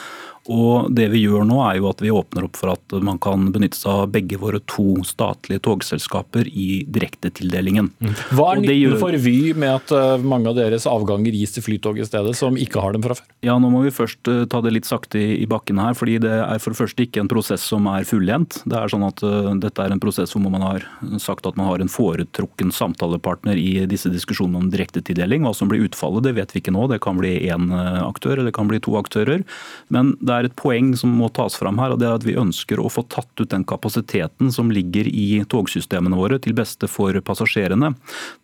Og 0.49 0.89
det 0.89 1.05
vi 1.13 1.21
gjør 1.21 1.43
nå 1.45 1.59
er 1.67 1.77
jo 1.77 1.89
at 1.91 2.01
vi 2.01 2.09
åpner 2.13 2.47
opp 2.47 2.57
for 2.57 2.73
at 2.73 2.95
man 3.05 3.19
kan 3.21 3.51
benytte 3.53 3.77
seg 3.77 4.05
av 4.05 4.13
begge 4.13 4.39
våre 4.41 4.61
to 4.65 5.03
statlige 5.05 5.61
togselskaper 5.67 6.47
i 6.49 6.81
direktetildelingen. 6.89 7.91
Mm. 8.01 8.15
Hva 8.33 8.47
er 8.55 8.63
nytten 8.63 8.79
gjør... 8.79 8.97
for 9.03 9.17
Vy 9.21 9.35
med 9.53 9.75
at 9.75 9.93
eh, 9.93 10.25
mange 10.25 10.49
av 10.49 10.57
deres 10.57 10.87
avganger 10.89 11.35
gis 11.37 11.53
til 11.53 11.65
Flytoget 11.65 12.07
i 12.07 12.09
stedet, 12.09 12.33
som 12.37 12.57
ikke 12.57 12.81
har 12.81 12.95
dem 12.95 13.05
fra 13.05 13.19
før? 13.19 13.27
Ja, 13.45 13.59
Nå 13.61 13.69
må 13.73 13.83
vi 13.85 13.93
først 13.93 14.31
eh, 14.31 14.43
ta 14.49 14.63
det 14.65 14.73
litt 14.73 14.89
sakte 14.89 15.21
i 15.21 15.45
bakken 15.49 15.81
her. 15.81 15.93
fordi 15.97 16.17
Det 16.23 16.33
er 16.41 16.63
for 16.63 16.73
det 16.73 16.81
første 16.81 17.05
ikke 17.05 17.21
en 17.21 17.29
prosess 17.31 17.67
som 17.69 17.85
er 17.91 18.07
fullendt. 18.09 18.63
Det 18.65 18.79
er 18.79 18.89
sånn 18.91 19.05
at 19.05 19.21
uh, 19.21 19.51
Dette 19.61 19.85
er 19.85 19.93
en 19.93 20.01
prosess 20.01 20.33
hvor 20.33 20.43
man 20.49 20.65
har 20.65 20.87
sagt 21.21 21.45
at 21.45 21.57
man 21.59 21.69
har 21.69 21.83
en 21.83 21.91
foretrukken 21.91 22.73
samtalepartner 22.73 23.59
i 23.59 23.85
disse 23.89 24.09
diskusjonene 24.09 24.63
om 24.63 24.71
direktetildeling. 24.73 25.45
Hva 25.45 25.53
som 25.57 25.69
blir 25.69 25.85
utfallet, 25.85 26.25
det 26.25 26.35
vet 26.39 26.55
vi 26.55 26.63
ikke 26.63 26.73
nå. 26.73 26.87
Det 26.89 27.01
kan 27.03 27.19
bli 27.19 27.35
én 27.51 27.69
aktør 28.01 28.39
eller 28.39 28.49
det 28.49 28.57
kan 28.57 28.69
bli 28.71 28.81
to 28.81 28.97
aktører. 28.99 29.45
Men 29.93 30.15
det 30.19 30.30
er 30.35 30.47
et 30.47 30.55
poeng 30.57 30.93
som 30.97 31.13
må 31.17 31.29
tas 31.33 31.55
fram 31.59 31.79
her, 31.81 31.93
og 31.93 32.01
det 32.01 32.07
er 32.09 32.17
at 32.17 32.25
vi 32.27 32.37
ønsker 32.39 32.79
å 32.81 32.89
få 32.91 33.03
tatt 33.11 33.31
ut 33.41 33.51
den 33.51 33.65
kapasiteten 33.67 34.51
som 34.53 34.71
ligger 34.73 35.07
i 35.07 35.43
togsystemene 35.51 36.17
våre 36.17 36.39
til 36.41 36.55
beste 36.57 36.89
for 36.91 37.15
passasjerene. 37.25 37.93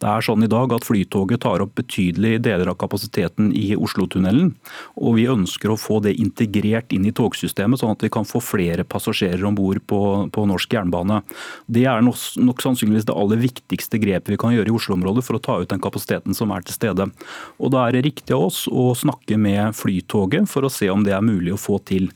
Det 0.01 0.09
er 0.09 0.25
sånn 0.25 0.45
i 0.45 0.51
dag 0.51 0.73
at 0.75 0.87
Flytoget 0.87 1.43
tar 1.45 1.63
opp 1.63 1.75
betydelige 1.77 2.41
deler 2.47 2.71
av 2.71 2.79
kapasiteten 2.81 3.51
i 3.55 3.71
Oslotunnelen. 3.77 4.53
Og 4.99 5.17
vi 5.19 5.27
ønsker 5.31 5.73
å 5.73 5.79
få 5.79 5.99
det 6.05 6.15
integrert 6.21 6.93
inn 6.95 7.07
i 7.07 7.15
togsystemet, 7.15 7.81
sånn 7.81 7.95
at 7.95 8.05
vi 8.05 8.11
kan 8.13 8.27
få 8.27 8.41
flere 8.43 8.85
passasjerer 8.87 9.45
om 9.47 9.57
bord 9.57 9.83
på, 9.89 10.01
på, 10.33 10.45
norsk 10.47 10.77
jernbane. 10.77 11.21
Det 11.65 11.85
er 11.89 12.03
nok, 12.05 12.19
nok 12.41 12.63
sannsynligvis 12.63 13.07
det 13.09 13.17
aller 13.17 13.41
viktigste 13.41 14.01
grepet 14.01 14.33
vi 14.33 14.39
kan 14.41 14.55
gjøre 14.55 14.71
i 14.71 14.77
Oslo-området 14.77 15.25
for 15.25 15.37
å 15.37 15.43
ta 15.43 15.59
ut 15.61 15.71
den 15.71 15.83
kapasiteten 15.83 16.37
som 16.37 16.53
er 16.55 16.65
til 16.65 16.77
stede. 16.77 17.09
Og 17.57 17.73
Da 17.73 17.87
er 17.87 17.97
det 17.97 18.05
riktig 18.07 18.35
av 18.35 18.47
oss 18.47 18.65
å 18.67 18.91
snakke 18.97 19.37
med 19.39 19.75
Flytoget 19.77 20.49
for 20.49 20.65
å 20.65 20.71
se 20.71 20.89
om 20.91 21.03
det 21.05 21.13
er 21.15 21.25
mulig 21.25 21.53
å 21.55 21.61
få 21.61 21.76
til. 21.85 22.09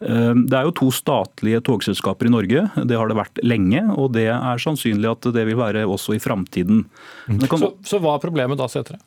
Eh, 0.00 0.32
det 0.36 0.58
er 0.58 0.68
jo 0.68 0.76
to 0.82 0.90
statlige 0.94 1.62
togselskaper 1.66 2.28
i 2.28 2.34
Norge. 2.34 2.66
Det 2.84 2.98
har 2.98 3.10
det 3.10 3.18
vært 3.18 3.42
lenge, 3.46 3.84
og 3.96 4.12
det 4.16 4.28
er 4.34 4.62
sannsynlig 4.62 5.12
at 5.12 5.30
det 5.36 5.46
vil 5.48 5.60
være 5.60 5.86
også 5.86 6.16
i 6.16 6.22
framtiden. 6.22 6.84
Kan... 7.46 7.62
Så, 7.62 7.72
så 7.86 8.02
hva 8.02 8.16
er 8.16 8.26
problemet 8.26 8.60
da, 8.60 8.68
Setre? 8.70 9.00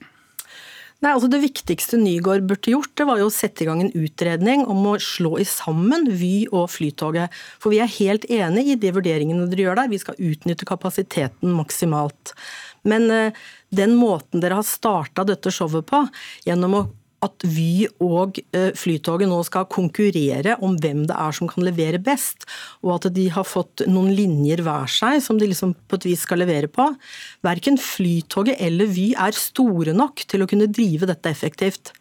Nei, 1.00 1.14
altså 1.14 1.30
Det 1.32 1.40
viktigste 1.40 1.98
Nygård 2.00 2.44
burde 2.48 2.74
gjort, 2.74 2.92
det 3.00 3.06
var 3.08 3.22
jo 3.22 3.30
å 3.30 3.32
sette 3.32 3.64
i 3.64 3.68
gang 3.70 3.80
en 3.86 3.94
utredning 3.96 4.66
om 4.68 4.82
å 4.90 4.98
slå 5.00 5.38
i 5.40 5.46
sammen 5.48 6.10
Vy 6.20 6.50
og 6.52 6.68
Flytoget. 6.74 7.32
For 7.64 7.72
vi 7.72 7.80
er 7.80 7.94
helt 8.02 8.28
enig 8.28 8.66
i 8.74 8.80
de 8.80 8.92
vurderingene 8.98 9.48
dere 9.48 9.70
gjør 9.70 9.80
der. 9.80 9.94
Vi 9.94 10.02
skal 10.02 10.20
utnytte 10.20 10.68
kapasiteten 10.68 11.56
maksimalt. 11.56 12.34
Men 12.84 13.08
eh, 13.16 13.40
den 13.72 13.96
måten 13.96 14.44
dere 14.44 14.60
har 14.60 14.68
starta 14.68 15.24
dette 15.28 15.54
showet 15.56 15.88
på, 15.88 16.04
gjennom 16.48 16.76
å 16.76 16.86
at 17.26 17.46
Vy 17.48 17.88
og 18.04 18.40
eh, 18.56 18.72
Flytoget 18.78 19.30
nå 19.30 19.40
skal 19.48 19.68
konkurrere 19.72 20.56
om 20.66 20.78
hvem 20.80 21.06
det 21.10 21.18
er 21.18 21.36
som 21.36 21.50
kan 21.52 21.66
levere 21.66 22.02
best, 22.04 22.48
og 22.86 22.96
at 22.98 23.10
de 23.16 23.28
har 23.34 23.48
fått 23.48 23.84
noen 23.90 24.12
linjer 24.16 24.64
hver 24.66 24.90
seg 24.92 25.20
som 25.24 25.40
de 25.40 25.50
liksom 25.52 25.76
på 25.90 26.00
et 26.00 26.10
vis 26.12 26.26
skal 26.28 26.42
levere 26.44 26.72
på. 26.72 26.88
Verken 27.46 27.80
Flytoget 27.82 28.60
eller 28.64 28.90
Vy 28.92 29.12
er 29.20 29.38
store 29.38 29.96
nok 29.98 30.26
til 30.30 30.44
å 30.44 30.50
kunne 30.50 30.72
drive 30.72 31.10
dette 31.10 31.32
effektivt. 31.32 31.94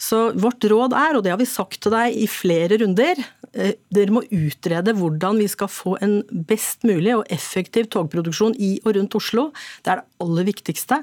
Så 0.00 0.32
vårt 0.38 0.64
råd 0.68 0.94
er, 0.98 1.16
og 1.16 1.24
det 1.24 1.32
har 1.32 1.40
vi 1.40 1.48
sagt 1.48 1.80
til 1.84 1.94
deg 1.94 2.16
i 2.18 2.26
flere 2.30 2.78
runder, 2.82 3.20
eh, 3.54 3.76
dere 3.94 4.14
må 4.14 4.24
utrede 4.26 4.94
hvordan 4.98 5.38
vi 5.42 5.46
skal 5.50 5.70
få 5.70 5.96
en 6.04 6.18
best 6.50 6.86
mulig 6.86 7.14
og 7.16 7.30
effektiv 7.32 7.88
togproduksjon 7.94 8.58
i 8.58 8.76
og 8.84 8.94
rundt 8.98 9.16
Oslo. 9.18 9.48
Det 9.82 9.94
er 9.94 10.02
det 10.02 10.26
aller 10.26 10.50
viktigste 10.50 11.02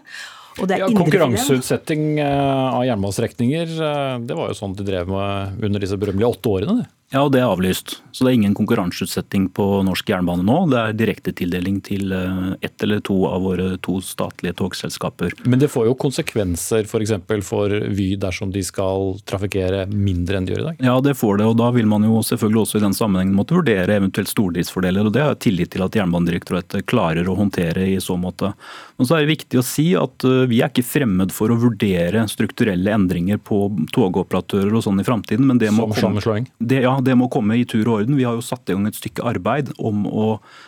ja, 0.57 0.87
konkurranseutsetting 0.95 2.19
eh, 2.19 2.75
av 2.75 2.85
jernbanestrekninger, 2.85 3.75
eh, 3.87 4.15
det 4.27 4.37
var 4.37 4.51
jo 4.51 4.57
sånn 4.57 4.75
de 4.77 4.87
drev 4.87 5.11
med 5.11 5.63
under 5.63 5.83
disse 5.83 5.99
berømmelige 5.99 6.33
åtte 6.35 6.51
årene? 6.51 6.81
Det. 6.81 6.89
Ja, 7.12 7.26
og 7.26 7.34
det 7.34 7.41
er 7.41 7.50
avlyst. 7.52 7.97
Så 8.12 8.24
det 8.24 8.32
er 8.32 8.38
ingen 8.38 8.56
konkurranseutsetting 8.56 9.50
på 9.56 9.65
norsk 9.84 10.10
jernbane 10.13 10.45
nå. 10.47 10.58
Det 10.71 10.80
er 10.80 10.95
direktetildeling 10.95 11.82
til 11.84 12.12
eh, 12.15 12.54
ett 12.63 12.84
eller 12.86 13.02
to 13.04 13.17
av 13.28 13.43
våre 13.43 13.65
to 13.84 13.97
statlige 14.04 14.56
togselskaper. 14.62 15.36
Men 15.43 15.60
det 15.60 15.67
får 15.71 15.89
jo 15.89 15.97
konsekvenser 16.00 16.88
f.eks. 16.88 17.13
For, 17.28 17.43
for 17.43 17.76
Vy 17.91 18.13
dersom 18.19 18.54
de 18.56 18.63
skal 18.63 19.17
trafikkere 19.28 19.86
mindre 19.91 20.39
enn 20.39 20.47
de 20.47 20.56
gjør 20.56 20.63
i 20.63 20.67
dag? 20.69 20.84
Ja, 20.88 20.95
det 21.04 21.17
får 21.19 21.41
det. 21.41 21.50
Og 21.52 21.58
da 21.60 21.67
vil 21.76 21.89
man 21.91 22.08
jo 22.08 22.21
selvfølgelig 22.24 22.63
også 22.63 22.80
i 22.80 22.86
den 22.86 22.95
sammenhengen 22.95 23.36
måtte 23.36 23.58
vurdere 23.60 24.00
eventuelt 24.00 24.32
stordriftsfordeler. 24.32 25.08
og 25.08 25.15
Det 25.15 25.24
har 25.26 25.34
jeg 25.36 25.43
tillit 25.47 25.74
til 25.76 25.84
at 25.84 26.00
Jernbanedirektoratet 26.00 26.88
klarer 26.88 27.28
å 27.28 27.36
håndtere 27.39 27.89
i 27.91 28.00
så 28.04 28.15
måte. 28.19 28.54
Men 28.95 29.10
så 29.10 29.17
er 29.17 29.26
det 29.26 29.34
viktig 29.34 29.60
å 29.60 29.65
si 29.67 29.89
at 30.00 30.28
eh, 30.28 30.45
vi 30.52 30.63
er 30.63 30.71
ikke 30.71 30.88
fremmed 30.88 31.36
for 31.36 31.52
å 31.52 31.60
vurdere 31.60 32.24
strukturelle 32.32 32.95
endringer 32.95 33.39
på 33.43 33.65
togoperatører 33.91 34.80
og 34.80 34.88
sånn 34.88 35.04
i 35.04 35.08
framtiden. 35.08 35.47
Men 35.52 35.60
det 35.60 35.76
må, 35.76 35.89
Som 36.00 36.19
komme, 36.21 36.45
det, 36.60 36.84
ja, 36.86 36.95
det 37.05 37.15
må 37.17 37.29
komme 37.31 37.57
i 37.59 37.65
tur 37.67 37.83
og 37.85 38.01
orden. 38.01 38.17
Vi 38.19 38.25
har 38.27 38.37
jo 38.37 38.45
satt 38.45 38.69
i 38.69 38.75
gang 38.75 38.87
et 38.89 38.97
stykke 38.97 39.25
arbeid 39.27 39.71
om 39.79 40.05
å 40.07 40.27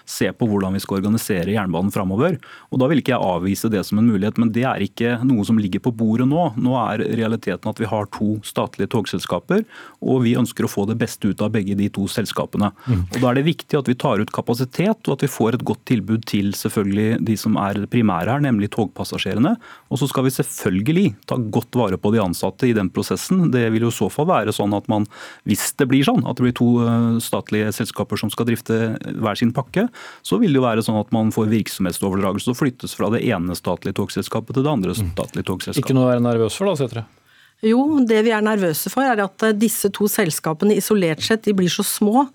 se 0.09 0.29
på 0.33 0.47
hvordan 0.49 0.75
vi 0.75 0.81
skal 0.83 0.99
organisere 0.99 1.53
jernbanen 1.53 1.93
framover. 1.93 2.37
Og 2.71 2.81
da 2.81 2.89
vil 2.89 3.01
ikke 3.01 3.15
jeg 3.15 3.29
avvise 3.33 3.71
det 3.71 3.83
som 3.87 4.01
en 4.01 4.09
mulighet, 4.09 4.39
men 4.41 4.51
det 4.55 4.65
er 4.69 4.83
ikke 4.83 5.17
noe 5.27 5.45
som 5.47 5.59
ligger 5.61 5.83
på 5.83 5.93
bordet 5.95 6.27
nå. 6.29 6.49
Nå 6.59 6.75
er 6.81 7.05
realiteten 7.19 7.69
at 7.69 7.81
vi 7.81 7.89
har 7.89 8.09
to 8.15 8.35
statlige 8.45 8.91
togselskaper, 8.93 9.63
og 10.03 10.23
vi 10.25 10.35
ønsker 10.39 10.67
å 10.67 10.71
få 10.71 10.87
det 10.89 10.97
beste 11.01 11.31
ut 11.31 11.43
av 11.43 11.53
begge 11.55 11.77
de 11.79 11.89
to 11.93 12.07
selskapene. 12.11 12.71
Mm. 12.87 13.05
Og 13.09 13.19
Da 13.23 13.29
er 13.31 13.39
det 13.39 13.47
viktig 13.47 13.79
at 13.79 13.89
vi 13.89 13.97
tar 13.99 14.21
ut 14.21 14.33
kapasitet, 14.33 15.07
og 15.07 15.17
at 15.17 15.25
vi 15.25 15.31
får 15.31 15.57
et 15.57 15.67
godt 15.67 15.85
tilbud 15.89 16.25
til 16.29 16.51
selvfølgelig 16.57 17.23
de 17.25 17.37
som 17.39 17.57
er 17.61 17.83
primære 17.91 18.33
her, 18.33 18.43
nemlig 18.43 18.71
togpassasjerene. 18.73 19.55
Og 19.91 20.01
så 20.01 20.09
skal 20.09 20.27
vi 20.27 20.33
selvfølgelig 20.35 21.07
ta 21.29 21.37
godt 21.37 21.77
vare 21.77 21.99
på 22.01 22.11
de 22.13 22.21
ansatte 22.23 22.67
i 22.67 22.75
den 22.75 22.89
prosessen. 22.93 23.49
Det 23.53 23.65
vil 23.73 23.87
jo 23.87 23.93
i 23.93 23.99
så 23.99 24.09
fall 24.11 24.29
være 24.29 24.55
sånn 24.55 24.73
at 24.75 24.87
man, 24.91 25.07
hvis 25.47 25.71
det 25.79 25.87
blir 25.91 26.05
sånn 26.07 26.22
at 26.29 26.37
det 26.37 26.45
blir 26.45 26.55
to 26.57 26.67
eh, 26.83 27.07
statlige 27.23 27.71
selskaper 27.75 28.19
som 28.19 28.31
skal 28.33 28.47
drifte 28.49 28.77
hver 29.21 29.39
sin 29.39 29.53
pakke, 29.55 29.87
så 30.25 30.39
vil 30.41 30.53
det 30.53 30.61
jo 30.61 30.65
være 30.65 30.85
sånn 30.85 30.99
at 30.99 31.11
man 31.15 31.31
får 31.33 31.51
virksomhetsoverdragelse 31.51 32.53
og 32.53 32.59
flyttes 32.59 32.95
fra 32.97 33.11
det 33.13 33.23
ene 33.27 33.57
statlige 33.57 33.97
togselskapet 33.99 34.57
til 34.57 34.65
det 34.65 34.71
andre 34.71 34.95
mm. 34.95 35.11
statlige 35.15 35.49
togselskapet. 35.49 35.83
Ikke 35.83 35.97
noe 35.97 36.07
å 36.07 36.13
være 36.13 36.25
nervøs 36.25 36.57
for 36.59 36.69
da, 36.69 36.75
Sætre? 36.79 37.05
Jo, 37.63 37.83
det 38.03 38.25
vi 38.25 38.33
er 38.35 38.43
nervøse 38.43 38.91
for 38.91 39.07
er 39.07 39.23
at 39.23 39.47
eh, 39.47 39.55
disse 39.55 39.91
to 39.95 40.09
selskapene 40.11 40.77
isolert 40.79 41.23
sett 41.23 41.45
de 41.47 41.55
blir 41.57 41.71
så 41.71 41.85
små. 41.87 42.27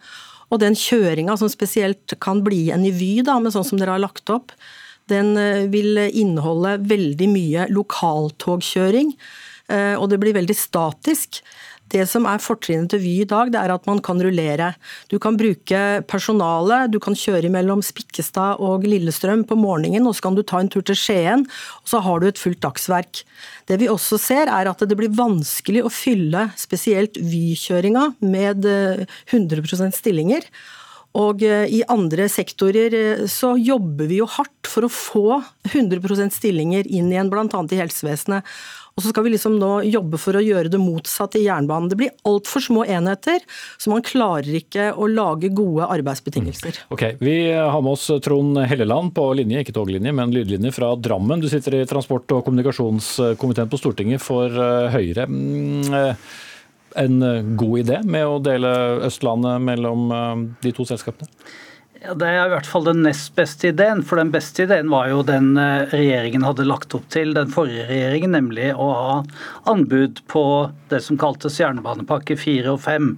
Og 0.49 0.63
den 0.63 0.77
kjøringa 0.79 1.35
som 1.37 1.51
spesielt 1.53 2.15
kan 2.25 2.41
bli 2.45 2.69
en 2.73 2.87
i 2.89 2.93
Vy, 2.95 3.19
da, 3.27 3.37
med 3.43 3.53
sånn 3.53 3.67
som 3.69 3.81
dere 3.81 3.99
har 3.99 4.05
lagt 4.07 4.33
opp, 4.33 4.55
den 5.13 5.35
eh, 5.37 5.67
vil 5.69 6.01
inneholde 6.09 6.79
veldig 6.89 7.29
mye 7.35 7.69
lokaltogkjøring. 7.75 9.15
Og 9.69 10.07
det 10.09 10.17
blir 10.17 10.33
veldig 10.33 10.55
statisk. 10.57 11.43
Det 11.93 12.05
som 12.11 12.27
er 12.29 12.43
fortrinnet 12.43 12.93
til 12.93 13.01
Vy 13.03 13.13
i 13.23 13.29
dag, 13.29 13.53
det 13.53 13.61
er 13.61 13.73
at 13.73 13.87
man 13.89 14.01
kan 14.05 14.21
rullere. 14.21 14.73
Du 15.09 15.17
kan 15.23 15.39
bruke 15.41 15.83
personale, 16.11 16.83
du 16.93 16.99
kan 17.03 17.17
kjøre 17.17 17.51
mellom 17.53 17.83
Spikkestad 17.85 18.63
og 18.65 18.85
Lillestrøm 18.89 19.47
på 19.49 19.59
morgenen, 19.59 20.07
og 20.09 20.17
så 20.17 20.29
kan 20.29 20.39
du 20.39 20.45
ta 20.45 20.61
en 20.63 20.71
tur 20.73 20.85
til 20.85 20.99
Skien, 20.99 21.47
og 21.83 21.93
så 21.93 22.03
har 22.05 22.21
du 22.21 22.29
et 22.29 22.41
fullt 22.41 22.61
dagsverk. 22.65 23.23
Det 23.69 23.81
vi 23.81 23.91
også 23.93 24.21
ser, 24.21 24.53
er 24.53 24.71
at 24.71 24.85
det 24.85 24.99
blir 24.99 25.15
vanskelig 25.17 25.85
å 25.85 25.93
fylle 25.93 26.49
spesielt 26.61 27.17
Vy-kjøringa 27.21 28.11
med 28.25 28.69
100 28.69 29.65
eh, 29.65 29.97
stillinger. 29.97 30.51
Og 31.17 31.43
eh, 31.47 31.67
i 31.73 31.81
andre 31.89 32.29
sektorer 32.31 32.95
eh, 32.95 33.23
så 33.31 33.55
jobber 33.57 34.11
vi 34.11 34.21
jo 34.21 34.29
hardt 34.29 34.69
for 34.69 34.87
å 34.87 34.93
få 34.93 35.41
100% 35.71 36.37
stillinger 36.37 36.87
inn 36.87 37.09
igjen, 37.13 37.31
bl.a. 37.33 37.49
i 37.49 37.81
helsevesenet. 37.81 38.45
Og 38.99 39.05
så 39.05 39.13
skal 39.13 39.23
vi 39.23 39.31
liksom 39.31 39.61
nå 39.61 39.71
jobbe 39.87 40.19
for 40.19 40.35
å 40.35 40.43
gjøre 40.43 40.73
det 40.73 40.81
motsatte 40.83 41.39
i 41.39 41.45
jernbanen. 41.45 41.87
Det 41.87 41.99
blir 42.01 42.17
altfor 42.27 42.65
små 42.65 42.83
enheter, 42.83 43.45
så 43.79 43.93
man 43.93 44.03
klarer 44.03 44.59
ikke 44.59 44.89
å 44.91 45.07
lage 45.07 45.53
gode 45.55 45.87
arbeidsbetingelser. 45.87 46.81
Mm. 46.83 46.97
Ok, 46.97 47.05
Vi 47.23 47.37
har 47.55 47.79
med 47.79 47.95
oss 47.95 48.09
Trond 48.25 48.59
Helleland 48.67 49.15
på 49.15 49.29
linje, 49.39 49.63
ikke 49.63 49.77
toglinje, 49.77 50.11
men 50.19 50.35
lydlinje 50.35 50.75
fra 50.75 50.91
Drammen. 50.99 51.39
Du 51.39 51.47
sitter 51.47 51.79
i 51.79 51.87
transport- 51.87 52.35
og 52.35 52.43
kommunikasjonskomiteen 52.49 53.71
på 53.71 53.79
Stortinget 53.79 54.25
for 54.25 54.51
eh, 54.51 54.91
Høyre. 54.91 55.29
Mm, 55.31 55.95
eh, 55.95 56.29
en 56.99 57.23
god 57.61 57.85
idé 57.85 58.03
med 58.03 58.27
å 58.27 58.43
dele 58.43 58.75
Østlandet 59.07 59.63
mellom 59.63 60.11
eh, 60.11 60.45
de 60.67 60.75
to 60.75 60.89
selskapene? 60.91 61.31
Ja, 61.99 62.13
Det 62.15 62.27
er 62.31 62.45
i 62.47 62.51
hvert 62.53 62.69
fall 62.69 62.85
den 62.87 63.01
nest 63.03 63.33
beste 63.35 63.73
ideen. 63.73 64.05
For 64.07 64.21
den 64.21 64.31
beste 64.31 64.63
ideen 64.63 64.87
var 64.93 65.09
jo 65.11 65.25
den 65.27 65.57
eh, 65.59 65.91
regjeringen 65.91 66.45
hadde 66.47 66.67
lagt 66.69 66.95
opp 66.95 67.09
til, 67.11 67.33
den 67.35 67.51
forrige 67.51 67.89
regjeringen, 67.89 68.37
nemlig 68.37 68.69
å 68.71 68.87
ha 68.95 69.17
anbud 69.73 70.21
på 70.31 70.43
det 70.93 71.01
som 71.03 71.19
kaltes 71.19 71.59
jernbanepakke 71.59 72.37
4 72.39 72.71
og 72.71 72.79
5. 72.85 73.09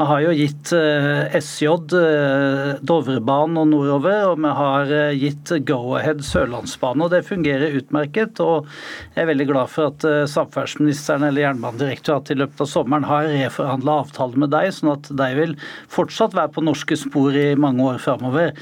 Vi 0.00 0.06
har 0.10 0.24
jo 0.24 0.32
gitt 0.34 0.72
eh, 0.74 1.36
SJ 1.38 1.68
eh, 2.00 2.72
Dovrebanen 2.82 3.60
og 3.62 3.70
nordover, 3.70 4.32
og 4.32 4.42
vi 4.42 4.56
har 4.58 4.90
gitt 5.14 5.54
Go-Ahead 5.70 6.26
Sørlandsbanen. 6.26 7.06
og 7.06 7.14
Det 7.14 7.22
fungerer 7.30 7.78
utmerket. 7.78 8.42
og 8.42 8.66
Jeg 9.14 9.22
er 9.22 9.30
veldig 9.30 9.48
glad 9.52 9.70
for 9.70 9.92
at 9.92 10.08
samferdselsministeren 10.32 11.28
eller 11.28 11.46
Jernbanedirektoratet 11.46 12.34
i 12.34 12.40
løpet 12.42 12.66
av 12.66 12.72
sommeren 12.74 13.06
har 13.06 13.30
reforhandla 13.30 14.00
avtale 14.02 14.42
med 14.42 14.50
deg, 14.56 14.74
sånn 14.74 14.96
at 14.96 15.14
de 15.14 15.32
vil 15.38 15.56
fortsatt 15.94 16.34
være 16.34 16.56
på 16.58 16.66
norske 16.66 16.98
spor 16.98 17.30
i 17.38 17.48
mange 17.54 17.86
år 17.86 18.02
framover 18.02 18.15
framover. 18.16 18.52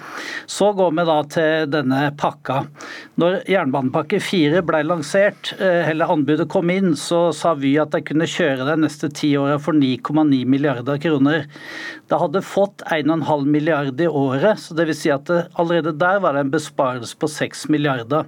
Så 0.46 0.72
går 0.72 0.90
vi 0.90 1.04
da 1.08 1.16
til 1.30 1.70
denne 1.70 2.00
pakka. 2.18 2.64
Når 3.20 3.40
jernbanepakke 3.50 4.20
4 4.22 4.62
ble 4.66 4.82
lansert, 4.84 5.54
eh, 5.58 5.90
eller 5.90 6.12
anbudet 6.12 6.48
kom 6.48 6.70
inn, 6.70 6.94
så 6.96 7.32
sa 7.32 7.54
Vy 7.54 7.76
at 7.78 7.92
de 7.94 8.02
kunne 8.02 8.26
kjøre 8.26 8.66
de 8.66 8.76
neste 8.82 9.10
ti 9.14 9.36
åra 9.36 9.58
for 9.58 9.72
9,9 9.72 10.44
milliarder 10.44 10.98
kroner. 10.98 11.46
Det 12.08 12.18
hadde 12.20 12.42
fått 12.42 12.82
1,5 12.90 13.46
milliard 13.46 14.00
i 14.00 14.08
året, 14.08 14.58
så 14.58 14.74
vil 14.74 14.94
si 14.94 15.10
at 15.10 15.26
det, 15.26 15.46
allerede 15.54 15.96
der 15.98 16.20
var 16.20 16.34
det 16.34 16.44
en 16.44 16.54
besparelse 16.54 17.16
på 17.16 17.30
6 17.30 17.68
milliarder. 17.68 18.26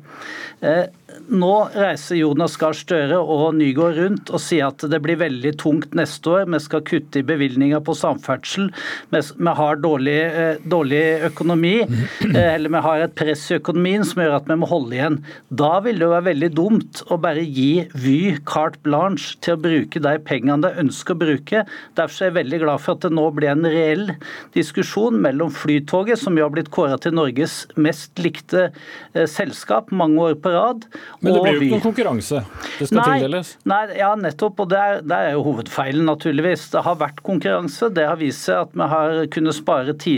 Eh, 0.62 0.87
nå 1.29 1.52
reiser 1.74 2.18
Jonas 2.20 2.57
Gahr 2.61 2.76
Støre 2.76 3.18
og 3.18 3.55
Nygård 3.57 3.96
rundt 3.98 4.31
og 4.35 4.42
sier 4.42 4.68
at 4.68 4.85
det 4.90 5.00
blir 5.05 5.18
veldig 5.20 5.52
tungt 5.61 5.96
neste 5.98 6.33
år. 6.33 6.46
Vi 6.52 6.61
skal 6.62 6.85
kutte 6.87 7.20
i 7.20 7.26
bevilgninger 7.26 7.83
på 7.85 7.94
samferdsel. 7.96 8.68
Vi 9.12 9.55
har 9.61 9.81
dårlig, 9.83 10.18
eh, 10.26 10.62
dårlig, 10.66 11.02
økonomi, 11.31 11.74
eh, 11.83 12.55
eller 12.55 12.72
vi 12.72 12.83
har 12.87 13.05
et 13.05 13.14
press 13.18 13.46
i 13.50 13.59
økonomien 13.59 14.05
som 14.05 14.22
gjør 14.22 14.37
at 14.37 14.50
vi 14.50 14.59
må 14.61 14.68
holde 14.70 14.96
igjen. 14.96 15.18
Da 15.50 15.81
vil 15.81 15.98
det 15.98 16.07
jo 16.07 16.12
være 16.14 16.29
veldig 16.31 16.52
dumt 16.55 17.02
å 17.11 17.20
bare 17.20 17.44
gi 17.44 17.88
Vy 17.96 18.38
carte 18.46 18.83
blanche 18.85 19.37
til 19.40 19.57
å 19.57 19.62
bruke 19.62 20.02
de 20.02 20.14
pengene 20.18 20.62
de 20.62 20.83
ønsker 20.83 21.14
å 21.14 21.22
bruke. 21.22 21.64
Derfor 21.96 22.22
er 22.22 22.31
jeg 22.31 22.38
veldig 22.38 22.61
glad 22.64 22.81
for 22.81 22.96
at 22.96 23.07
det 23.07 23.12
nå 23.16 23.26
blir 23.35 23.52
en 23.52 23.66
reell 23.66 24.11
diskusjon 24.55 25.18
mellom 25.20 25.50
Flytoget, 25.52 26.18
som 26.18 26.37
jo 26.37 26.46
har 26.46 26.55
blitt 26.55 26.70
kåra 26.74 26.98
til 27.00 27.16
Norges 27.16 27.66
mest 27.76 28.16
likte 28.22 28.68
eh, 28.68 29.26
selskap 29.31 29.90
mange 29.90 30.20
år 30.22 30.38
på 30.40 30.52
rad, 30.55 30.87
men 31.21 31.33
det 31.33 31.42
blir 31.42 31.57
jo 31.57 31.61
ikke 31.61 31.75
noen 31.77 31.85
konkurranse? 31.85 32.42
Det 32.79 32.88
skal 32.90 33.01
nei, 33.01 33.19
tildeles? 33.21 33.53
Nei, 33.69 33.81
ja, 33.99 34.11
nettopp. 34.21 34.62
Og 34.64 34.71
det 34.73 34.81
er, 34.81 35.01
det 35.07 35.16
er, 35.16 35.37
jo 35.37 35.45
hovedfeilen, 35.47 36.05
naturligvis. 36.09 36.66
Det 36.75 36.83
har 36.87 36.99
vært 37.01 37.23
konkurranse. 37.27 37.90
Det 37.97 38.07
har 38.09 38.19
vist 38.21 38.47
seg 38.47 38.66
at 38.66 38.77
vi 38.77 38.88
har 38.92 39.23
kunnet 39.35 39.57
spare 39.57 39.97
ti, 40.03 40.16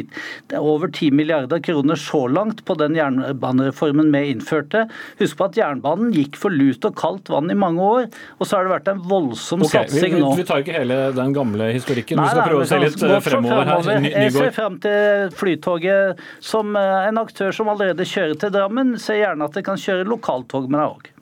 over 0.59 0.91
10 0.91 1.15
milliarder 1.19 1.63
kroner 1.65 1.99
så 2.01 2.25
langt 2.31 2.65
på 2.67 2.77
den 2.81 2.97
jernbanereformen 2.99 4.11
vi 4.15 4.25
innførte. 4.33 4.87
Husk 5.23 5.39
på 5.39 5.49
at 5.49 5.59
jernbanen 5.59 6.13
gikk 6.17 6.39
for 6.41 6.55
lut 6.55 6.85
og 6.89 6.97
kaldt 6.99 7.31
vann 7.33 7.51
i 7.53 7.59
mange 7.59 7.85
år, 7.85 8.09
og 8.39 8.49
så 8.49 8.59
har 8.59 8.67
det 8.67 8.75
vært 8.75 8.93
en 8.93 9.03
voldsom 9.09 9.65
okay, 9.67 9.87
satsing 9.87 10.17
vi, 10.17 10.23
nå. 10.23 10.33
Vi 10.39 10.47
tar 10.49 10.65
ikke 10.65 10.77
hele 10.77 10.99
den 11.17 11.35
gamle 11.37 11.71
historikken. 11.75 12.21
Nei, 12.21 12.29
vi 12.29 12.35
skal 12.35 12.51
prøve 12.51 12.67
å 12.67 12.71
se 12.71 12.81
litt 12.83 12.99
fremover, 12.99 13.25
fremover 13.29 13.73
her. 13.73 14.09
Jeg 14.09 14.35
ser 14.37 14.55
frem 14.57 14.79
til 14.83 15.33
Flytoget 15.39 16.23
som 16.45 16.77
eh, 16.79 17.09
en 17.09 17.21
aktør 17.23 17.55
som 17.55 17.71
allerede 17.73 18.07
kjører 18.09 18.39
til 18.41 18.55
Drammen. 18.55 18.95
Ser 19.03 19.23
gjerne 19.23 19.49
at 19.49 19.57
det 19.59 19.65
kan 19.67 19.81
kjøre 19.81 20.07
lokaltog 20.09 20.69
med 20.71 20.78
deg 20.79 20.97
òg. 20.97 21.15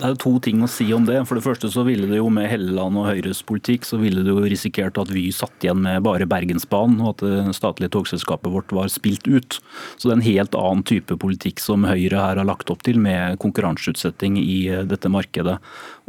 Det 0.00 0.06
er 0.06 0.14
jo 0.14 0.20
to 0.22 0.30
ting 0.40 0.62
å 0.64 0.68
si 0.70 0.86
om 0.96 1.04
det. 1.04 1.18
For 1.28 1.36
det 1.36 1.44
første 1.44 1.68
så 1.72 1.82
ville 1.84 2.08
det 2.08 2.16
jo 2.16 2.30
med 2.32 2.48
Helleland 2.48 2.96
og 2.96 3.04
Høyres 3.10 3.42
politikk 3.44 3.84
så 3.84 3.98
ville 4.00 4.22
det 4.24 4.32
jo 4.32 4.46
risikert 4.48 4.96
at 5.00 5.12
Vy 5.12 5.26
satt 5.36 5.60
igjen 5.60 5.82
med 5.84 6.00
bare 6.06 6.28
Bergensbanen, 6.28 7.02
og 7.04 7.18
at 7.18 7.24
det 7.26 7.56
statlige 7.58 7.92
togselskapet 7.92 8.48
vårt 8.52 8.72
var 8.72 8.88
spilt 8.92 9.28
ut. 9.28 9.58
Så 10.00 10.08
det 10.08 10.14
er 10.14 10.16
en 10.16 10.24
helt 10.24 10.56
annen 10.56 10.86
type 10.88 11.18
politikk 11.20 11.60
som 11.60 11.84
Høyre 11.84 12.16
her 12.16 12.40
har 12.40 12.48
lagt 12.48 12.72
opp 12.72 12.84
til, 12.86 12.96
med 12.96 13.36
konkurranseutsetting 13.44 14.40
i 14.40 14.58
eh, 14.72 14.86
dette 14.88 15.12
markedet. 15.12 15.58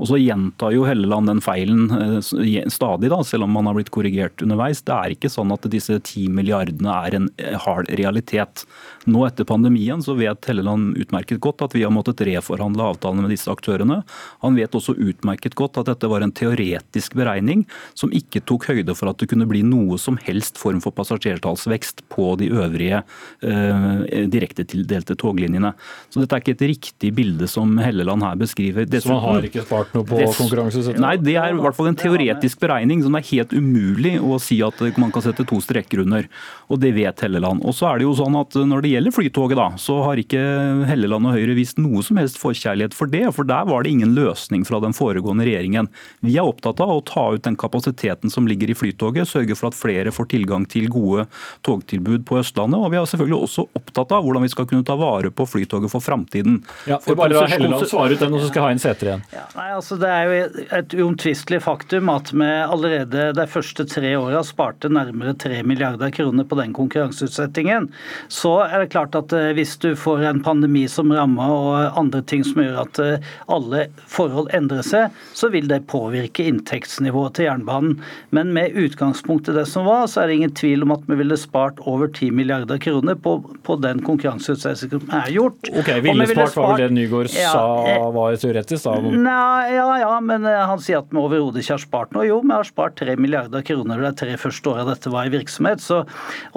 Og 0.02 0.10
så 0.10 0.18
gjentar 0.18 0.74
jo 0.74 0.86
Helleland 0.88 1.30
den 1.30 1.42
feilen 1.46 1.92
eh, 1.94 2.66
stadig, 2.74 3.12
da, 3.14 3.20
selv 3.28 3.46
om 3.46 3.54
man 3.54 3.68
har 3.70 3.78
blitt 3.78 3.92
korrigert 3.94 4.42
underveis. 4.42 4.82
Det 4.88 4.96
er 4.96 5.14
ikke 5.14 5.30
sånn 5.30 5.54
at 5.54 5.68
disse 5.70 6.00
ti 6.08 6.26
milliardene 6.26 6.96
er 7.06 7.18
en 7.20 7.28
eh, 7.38 7.54
hard 7.62 7.92
realitet. 8.00 8.66
Nå 9.06 9.22
etter 9.28 9.46
pandemien 9.46 10.02
så 10.02 10.16
vet 10.18 10.50
Helleland 10.50 10.98
utmerket 10.98 11.42
godt 11.46 11.62
at 11.68 11.76
vi 11.78 11.84
har 11.86 11.94
måttet 11.94 12.24
reforhandle 12.26 12.88
avtalene 12.96 13.28
med 13.28 13.34
disse 13.36 13.52
aktørene. 13.54 14.00
Han 14.42 14.58
vet 14.58 14.74
også 14.78 14.98
utmerket 14.98 15.58
godt 15.60 15.78
at 15.84 15.92
dette 15.92 16.10
var 16.10 16.26
en 16.26 16.34
teoretisk 16.34 17.14
beregning 17.20 17.68
som 17.94 18.14
ikke 18.16 18.42
tok 18.50 18.72
høyde 18.72 18.98
for 18.98 19.12
at 19.12 19.22
det 19.22 19.30
kunne 19.30 19.50
bli 19.50 19.62
noe 19.68 20.00
som 20.02 20.18
helst 20.26 20.58
form 20.62 20.82
for 20.82 20.98
passasjertallsvekst 20.98 22.08
på 22.10 22.32
de 22.42 22.50
øvrige 22.50 23.04
eh, 23.46 24.26
direktetildelte 24.34 25.20
toglinjene. 25.22 25.76
Så 26.10 26.24
dette 26.24 26.40
er 26.40 26.42
ikke 26.42 26.58
et 26.58 26.68
riktig 26.74 27.14
bilde 27.22 27.50
som 27.52 27.78
Helleland 27.82 28.26
her 28.26 28.42
beskriver. 28.42 28.90
Dessuten, 28.90 29.14
så 29.14 29.22
man 29.22 29.26
har 29.28 29.50
ikke 29.52 29.68
spart 29.68 29.91
noe 29.96 30.08
på 30.12 30.20
konkurranseutsetting? 30.38 31.02
Nei, 31.04 31.16
det 31.22 31.36
er 31.40 31.54
i 31.54 31.60
hvert 31.62 31.78
fall 31.78 31.92
en 31.92 32.00
teoretisk 32.00 32.62
beregning 32.64 33.04
som 33.04 33.16
det 33.16 33.24
er 33.24 33.30
helt 33.32 33.56
umulig 33.56 34.16
å 34.22 34.40
si 34.42 34.60
at 34.66 34.82
man 35.02 35.14
kan 35.14 35.26
sette 35.26 35.46
to 35.48 35.60
streker 35.64 36.04
under. 36.04 36.28
Og 36.72 36.80
det 36.82 36.94
vet 36.96 37.24
Helleland. 37.26 37.64
Og 37.68 37.76
så 37.76 37.90
er 37.90 38.00
det 38.00 38.08
jo 38.08 38.16
sånn 38.18 38.38
at 38.40 38.56
Når 38.56 38.84
det 38.84 38.92
gjelder 38.94 39.16
Flytoget, 39.16 39.60
da, 39.60 39.68
så 39.82 39.98
har 40.06 40.20
ikke 40.22 40.42
Helleland 40.88 41.28
og 41.28 41.36
Høyre 41.36 41.56
vist 41.58 41.80
noe 41.82 42.04
som 42.06 42.20
helst 42.22 42.40
forkjærlighet 42.42 42.96
for 42.96 43.12
det. 43.12 43.26
For 43.36 43.48
der 43.48 43.68
var 43.68 43.84
det 43.84 43.94
ingen 43.96 44.16
løsning 44.16 44.64
fra 44.68 44.80
den 44.84 44.96
foregående 44.96 45.46
regjeringen. 45.48 45.90
Vi 46.24 46.38
er 46.38 46.48
opptatt 46.48 46.82
av 46.84 46.94
å 46.94 47.02
ta 47.08 47.28
ut 47.36 47.44
den 47.48 47.58
kapasiteten 47.60 48.32
som 48.32 48.48
ligger 48.50 48.72
i 48.72 48.78
Flytoget, 48.78 49.30
sørge 49.30 49.58
for 49.60 49.72
at 49.72 49.78
flere 49.78 50.14
får 50.16 50.32
tilgang 50.36 50.68
til 50.70 50.88
gode 50.92 51.28
togtilbud 51.68 52.26
på 52.30 52.40
Østlandet. 52.42 52.80
Og 52.80 52.94
vi 52.94 53.00
er 53.02 53.10
selvfølgelig 53.10 53.42
også 53.50 53.68
opptatt 53.80 54.16
av 54.16 54.26
hvordan 54.26 54.46
vi 54.48 54.54
skal 54.54 54.70
kunne 54.70 54.88
ta 54.88 54.96
vare 55.00 55.34
på 55.34 55.48
Flytoget 55.50 55.92
for 55.92 56.04
framtiden. 56.04 56.62
Ja, 56.90 57.02
for 57.04 57.20
bare 57.20 57.36
la 57.36 57.48
Helleland 57.52 57.88
svare 57.90 58.16
ut 58.16 58.24
den, 58.24 58.36
og 58.38 58.44
så 58.44 58.52
skal 58.52 58.62
jeg 58.62 58.68
ha 58.68 58.76
inn 58.76 58.82
Sæter 58.82 59.12
igjen. 59.12 59.26
Ja, 59.34 59.46
nei, 59.58 59.68
altså 59.76 59.81
Det 59.82 60.08
er 60.08 60.30
jo 60.30 60.66
et 60.78 60.94
uomtvistelig 60.96 61.62
faktum 61.66 62.10
at 62.14 62.32
vi 62.34 62.48
allerede 62.48 63.32
de 63.38 63.46
første 63.50 63.86
tre 63.90 64.14
åra 64.20 64.44
sparte 64.46 64.90
nærmere 64.92 65.34
3 65.40 65.62
milliarder 65.68 66.12
kroner 66.14 66.46
på 66.48 66.58
den 66.60 66.74
konkurranseutsettingen. 66.78 67.90
Så 68.32 68.54
er 68.66 68.84
det 68.84 68.92
klart 68.94 69.16
at 69.18 69.34
eh, 69.36 69.52
hvis 69.58 69.76
du 69.82 69.92
får 69.98 70.26
en 70.30 70.42
pandemi 70.46 70.86
som 70.92 71.12
rammer 71.14 71.52
og 71.52 72.00
andre 72.00 72.22
ting 72.28 72.44
som 72.48 72.62
gjør 72.64 72.80
at 72.84 73.02
eh, 73.04 73.32
alle 73.52 73.88
forhold 74.10 74.52
endrer 74.56 74.86
seg, 74.86 75.18
så 75.38 75.52
vil 75.54 75.70
det 75.72 75.84
påvirke 75.92 76.46
inntektsnivået 76.50 77.38
til 77.38 77.50
jernbanen. 77.50 77.98
Men 78.36 78.54
med 78.56 78.78
utgangspunkt 78.78 79.50
i 79.50 79.56
det 79.58 79.68
som 79.70 79.88
var, 79.90 80.08
så 80.12 80.24
er 80.24 80.32
det 80.32 80.40
ingen 80.40 80.56
tvil 80.58 80.86
om 80.86 80.96
at 80.96 81.06
vi 81.10 81.20
ville 81.22 81.40
spart 81.40 81.82
over 81.90 82.08
10 82.12 82.32
milliarder 82.38 82.82
kroner 82.82 83.18
på, 83.20 83.38
på 83.66 83.80
den 83.82 84.04
konkurranseutsettelsen 84.06 84.94
som 84.94 85.16
er 85.22 85.32
gjort. 85.34 85.72
Ok, 85.74 85.92
Ville 86.06 86.28
spart 86.30 86.56
var 86.58 86.74
vel 86.74 86.84
det 86.86 86.90
Nygaard 86.96 87.32
ja, 87.36 87.52
sa 87.54 87.66
eh, 87.90 88.08
var 88.16 88.38
teoretisk? 88.42 88.88
da? 88.88 88.96
Nei, 89.02 89.61
ja, 89.70 89.88
ja, 90.02 90.12
men 90.24 90.46
eh, 90.48 90.62
han 90.68 90.82
sier 90.82 91.02
at 91.02 91.12
vi 91.12 91.20
overhodet 91.22 91.62
ikke 91.62 91.76
har 91.76 91.84
spart 91.84 92.16
noe. 92.16 92.26
Jo, 92.28 92.40
vi 92.44 92.54
har 92.54 92.68
spart 92.68 92.98
3 93.02 93.16
milliarder 93.22 93.64
kroner 93.66 94.02
de 94.02 94.12
tre 94.18 94.36
første 94.40 94.72
åra 94.72 94.86
dette 94.88 95.12
var 95.14 95.30
i 95.30 95.34
virksomhet. 95.34 95.84
Så, 95.84 96.02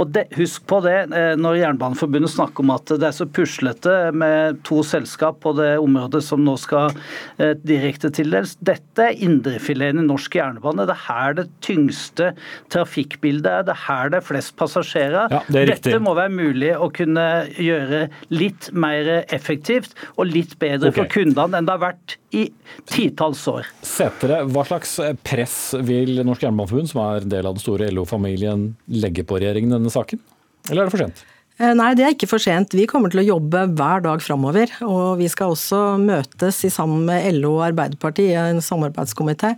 og 0.01 0.13
det, 0.15 0.27
husk 0.39 0.65
på 0.71 0.81
det 0.85 0.97
eh, 1.15 1.35
når 1.41 1.61
Jernbaneforbundet 1.61 2.33
snakker 2.35 2.65
om 2.65 2.73
at 2.75 2.95
det 2.95 3.09
er 3.09 3.17
så 3.17 3.27
puslete 3.29 3.95
med 4.17 4.61
to 4.67 4.83
selskap 4.87 5.41
på 5.45 5.55
det 5.59 5.75
området 5.83 6.23
som 6.25 6.43
nå 6.47 6.57
skal 6.61 6.95
eh, 7.39 7.55
direkte 7.61 8.11
tildeles. 8.15 8.57
Dette 8.65 9.11
er 9.11 9.23
indrefileten 9.29 10.05
i 10.05 10.09
norsk 10.09 10.39
jernbane. 10.41 10.89
Det 10.89 10.97
er 10.97 11.05
her 11.09 11.39
det 11.41 11.47
tyngste 11.65 12.33
trafikkbildet 12.75 13.51
er. 13.51 13.69
Det 13.69 13.77
er 13.77 13.85
her 13.87 14.13
det 14.15 14.21
er 14.23 14.29
flest 14.31 14.57
passasjerer. 14.61 15.33
Ja, 15.35 15.45
det 15.53 15.67
Dette 15.75 16.03
må 16.03 16.17
være 16.19 16.33
mulig 16.35 16.75
å 16.77 16.91
kunne 16.95 17.29
gjøre 17.61 18.07
litt 18.33 18.71
mer 18.75 19.11
effektivt 19.35 19.97
og 20.17 20.29
litt 20.31 20.59
bedre 20.63 20.91
okay. 20.91 21.03
for 21.03 21.17
kundene 21.19 21.59
enn 21.59 21.69
det 21.69 21.75
har 21.77 21.83
vært 21.83 22.19
i 22.35 22.45
titalls 22.91 23.43
år. 23.51 23.69
Setere, 23.87 24.43
hva 24.51 24.65
slags 24.67 24.97
press 25.27 25.59
vil 25.87 26.19
Norsk 26.27 26.47
Jernbaneforbund, 26.47 26.91
som 26.91 27.05
er 27.05 27.23
en 27.23 27.37
del 27.37 27.47
av 27.47 27.57
den 27.57 27.65
store 27.65 27.91
LO-familien, 27.95 28.73
legge 28.91 29.27
på 29.27 29.39
regjeringen 29.39 29.73
i 29.73 29.79
denne 29.79 29.95
saken? 29.95 30.23
Eller 30.71 30.85
er 30.85 30.91
det 30.91 30.97
for 30.97 31.05
sent? 31.05 31.25
Eh, 31.55 31.71
nei, 31.79 31.93
det 31.95 32.03
er 32.03 32.15
ikke 32.17 32.29
for 32.33 32.43
sent. 32.43 32.75
Vi 32.75 32.87
kommer 32.91 33.13
til 33.13 33.23
å 33.23 33.29
jobbe 33.29 33.67
hver 33.79 34.03
dag 34.03 34.23
framover. 34.25 34.73
Og 34.87 35.21
vi 35.21 35.29
skal 35.31 35.55
også 35.55 35.83
møtes 36.03 36.65
i 36.67 36.73
sammen 36.73 37.05
med 37.07 37.29
LO 37.39 37.55
og 37.61 37.69
Arbeiderpartiet 37.69 38.33
i 38.33 38.41
en 38.57 38.65
samarbeidskomité. 38.65 39.55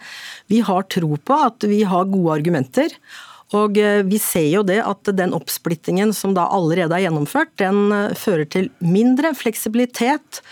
Vi 0.53 0.61
har 0.67 0.85
tro 0.93 1.17
på 1.17 1.41
at 1.47 1.65
vi 1.69 1.81
har 1.89 2.11
gode 2.13 2.37
argumenter. 2.37 2.93
Og 3.57 3.79
eh, 3.81 4.03
vi 4.05 4.21
ser 4.21 4.49
jo 4.51 4.65
det 4.67 4.83
at 4.85 5.09
den 5.17 5.33
oppsplittingen 5.37 6.13
som 6.17 6.35
da 6.37 6.49
allerede 6.53 6.99
er 6.99 7.07
gjennomført, 7.07 7.55
den 7.63 7.89
eh, 7.95 8.17
fører 8.19 8.49
til 8.53 8.69
mindre 8.85 9.33
fleksibilitet. 9.39 10.43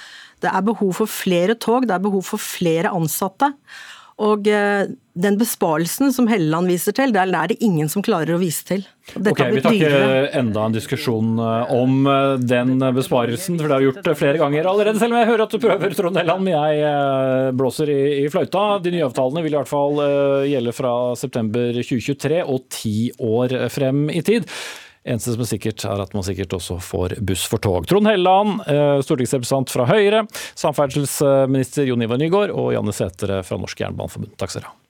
Det 0.45 0.53
er 0.53 0.69
behov 0.69 0.95
for 1.01 1.11
flere 1.11 1.57
tog, 1.57 1.89
det 1.89 1.97
er 1.97 2.05
behov 2.05 2.25
for 2.35 2.43
flere 2.43 2.93
ansatte. 2.95 3.55
Og 4.23 4.47
eh, 4.47 4.87
den 5.19 5.37
besparelsen 5.39 6.13
som 6.15 6.29
Helleland 6.31 6.71
viser 6.71 6.95
til, 6.95 7.11
det 7.15 7.23
er 7.25 7.49
det 7.51 7.57
ingen 7.67 7.89
som 7.91 8.03
klarer 8.05 8.37
å 8.37 8.39
vise 8.39 8.63
til. 8.67 8.85
Ok, 9.19 9.41
Vi 9.51 9.63
tar 9.63 9.75
ikke 9.75 10.29
enda 10.39 10.69
en 10.69 10.77
diskusjon 10.77 11.33
eh, 11.43 11.73
om 11.75 12.07
eh, 12.07 12.37
den 12.39 12.79
besparelsen, 12.95 13.59
for 13.59 13.67
det 13.67 13.75
har 13.75 13.83
vi 13.83 13.89
gjort 13.89 14.21
flere 14.21 14.39
ganger 14.39 14.71
allerede. 14.71 15.03
Selv 15.03 15.17
om 15.17 15.19
jeg 15.19 15.31
hører 15.33 15.45
at 15.49 15.57
du 15.57 15.65
prøver, 15.65 15.99
Trond 15.99 16.21
Helleland, 16.21 16.53
jeg 16.55 17.57
blåser 17.59 17.91
i, 17.91 18.01
i, 18.21 18.31
fløyta. 18.31 18.65
De 18.85 18.95
nye 18.95 19.09
avtalene 19.09 19.43
vil 19.43 19.57
i 19.57 19.59
hvert 19.59 19.73
fall 19.73 19.99
gjelde 20.47 20.77
fra 20.79 20.95
september 21.19 21.75
2023 21.83 22.43
og 22.45 22.71
ti 22.71 22.97
år 23.19 23.59
frem 23.75 24.07
i 24.15 24.23
tid. 24.23 24.47
Eneste 25.05 25.35
som 25.35 25.43
er 25.45 25.51
sikkert, 25.51 25.85
er 25.85 26.01
at 26.01 26.15
man 26.17 26.25
sikkert 26.25 26.55
også 26.57 26.79
får 26.81 27.19
buss 27.29 27.45
for 27.51 27.61
tog. 27.61 27.85
Trond 27.91 28.09
Helleland, 28.09 28.63
eh, 28.67 29.01
stortingsrepresentant 29.05 29.73
fra 29.75 29.85
Høyre, 29.91 30.25
samferdselsminister 30.57 31.91
Jon 31.91 32.07
Ivar 32.07 32.21
Nygaard 32.21 32.55
og 32.55 32.73
Janne 32.73 32.97
Sætre 32.97 33.43
fra 33.45 33.61
Norsk 33.61 33.85
Jernbaneforbund. 33.85 34.33
Takk 34.41 34.55
skal 34.55 34.65
dere 34.65 34.73
ha. 34.73 34.84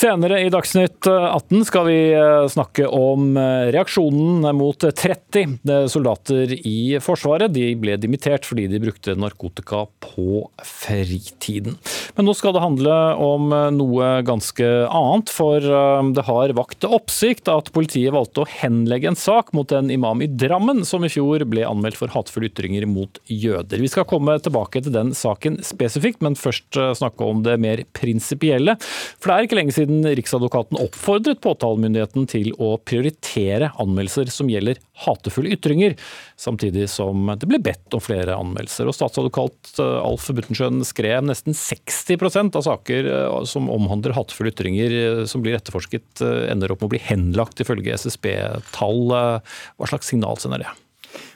Senere 0.00 0.38
i 0.40 0.48
Dagsnytt 0.48 1.04
18 1.04 1.64
skal 1.68 1.84
vi 1.84 1.96
eh, 2.16 2.46
snakke 2.48 2.86
om 2.88 3.34
eh, 3.36 3.68
reaksjonen 3.74 4.46
mot 4.56 4.80
30 4.80 5.58
eh, 5.68 5.82
soldater 5.92 6.54
i 6.56 6.96
Forsvaret. 7.04 7.52
De 7.52 7.66
ble 7.76 7.98
dimittert 8.00 8.48
fordi 8.48 8.64
de 8.70 8.80
brukte 8.80 9.12
narkotika 9.20 9.82
på 10.00 10.46
fritiden. 10.64 11.76
Men 12.16 12.24
nå 12.24 12.32
skal 12.38 12.56
det 12.56 12.62
handle 12.64 12.94
om 13.20 13.52
noe 13.76 14.08
ganske 14.24 14.70
annet, 14.88 15.30
for 15.32 15.60
det 15.60 16.24
har 16.26 16.54
vakt 16.56 16.86
oppsikt 16.88 17.50
at 17.52 17.68
politiet 17.74 18.12
valgte 18.14 18.42
å 18.42 18.48
henlegge 18.50 19.10
en 19.12 19.18
sak 19.20 19.52
mot 19.56 19.70
en 19.76 19.92
imam 19.92 20.24
i 20.24 20.30
Drammen 20.30 20.82
som 20.88 21.04
i 21.04 21.12
fjor 21.12 21.44
ble 21.48 21.66
anmeldt 21.68 22.00
for 22.00 22.12
hatefulle 22.12 22.48
ytringer 22.48 22.88
mot 22.88 23.20
jøder. 23.28 23.80
Vi 23.80 23.92
skal 23.92 24.08
komme 24.08 24.38
tilbake 24.42 24.82
til 24.84 24.96
den 24.96 25.12
saken 25.16 25.60
spesifikt, 25.66 26.24
men 26.24 26.40
først 26.40 26.80
snakke 26.98 27.28
om 27.28 27.44
det 27.46 27.60
mer 27.62 27.84
prinsipielle. 27.96 28.78
For 28.80 29.30
det 29.30 29.36
er 29.36 29.48
ikke 29.50 29.60
lenge 29.60 29.76
siden 29.76 29.89
siden 29.90 30.16
Riksadvokaten 30.16 30.78
oppfordret 30.78 31.40
påtalemyndigheten 31.42 32.26
til 32.30 32.52
å 32.58 32.76
prioritere 32.78 33.72
anmeldelser 33.80 34.30
som 34.30 34.50
gjelder 34.50 34.78
hatefulle 35.04 35.54
ytringer, 35.56 35.96
samtidig 36.38 36.88
som 36.90 37.30
det 37.40 37.48
ble 37.48 37.60
bedt 37.62 37.94
om 37.96 38.02
flere 38.02 38.36
anmeldelser. 38.36 38.88
Og 38.88 38.94
Statsadvokat 38.94 39.80
eh, 39.80 39.98
Alf 40.04 40.28
Buttensjøen 40.30 40.84
skrev 40.86 41.24
nesten 41.26 41.56
60 41.56 42.54
av 42.56 42.62
saker 42.66 43.08
eh, 43.10 43.38
som 43.48 43.70
omhandler 43.72 44.14
hatefulle 44.16 44.52
ytringer 44.52 44.94
eh, 44.94 45.24
som 45.30 45.42
blir 45.42 45.58
etterforsket, 45.58 46.22
ender 46.22 46.72
opp 46.72 46.84
med 46.84 46.90
å 46.90 46.94
bli 46.94 47.02
henlagt, 47.02 47.60
ifølge 47.62 47.96
SSB-tall. 47.96 49.10
Hva 49.10 49.88
slags 49.90 50.10
signal 50.12 50.38
sender 50.40 50.64
det? 50.64 50.74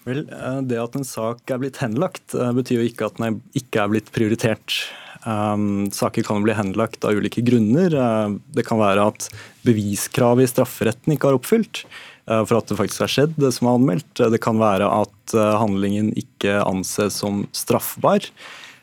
Vel, 0.04 0.26
Det 0.68 0.78
at 0.78 0.94
en 0.98 1.06
sak 1.06 1.50
er 1.50 1.62
blitt 1.62 1.80
henlagt, 1.82 2.34
betyr 2.34 2.82
jo 2.82 2.90
ikke 2.90 3.08
at 3.08 3.18
den 3.18 3.40
ikke 3.58 3.82
er 3.82 3.90
blitt 3.90 4.12
prioritert. 4.14 4.84
Um, 5.24 5.90
saker 5.94 6.22
kan 6.22 6.42
bli 6.44 6.52
henlagt 6.56 7.04
av 7.04 7.16
ulike 7.16 7.40
grunner. 7.44 7.94
Uh, 7.96 8.36
det 8.56 8.66
kan 8.68 8.80
være 8.80 9.06
at 9.08 9.30
beviskravet 9.64 10.44
i 10.44 10.50
strafferetten 10.52 11.14
ikke 11.14 11.30
har 11.30 11.38
oppfylt 11.38 11.84
uh, 12.28 12.42
for 12.42 12.58
at 12.58 12.68
det 12.68 12.76
faktisk 12.80 13.06
har 13.06 13.14
skjedd, 13.14 13.38
det 13.40 13.54
som 13.56 13.70
er 13.70 13.78
anmeldt. 13.78 14.24
Det 14.34 14.42
kan 14.44 14.60
være 14.60 14.90
at 15.02 15.10
handlingen 15.34 16.12
ikke 16.20 16.58
anses 16.62 17.16
som 17.22 17.46
straffbar. 17.56 18.26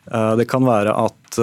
Det 0.09 0.47
kan 0.49 0.65
være 0.65 0.91
at 0.97 1.37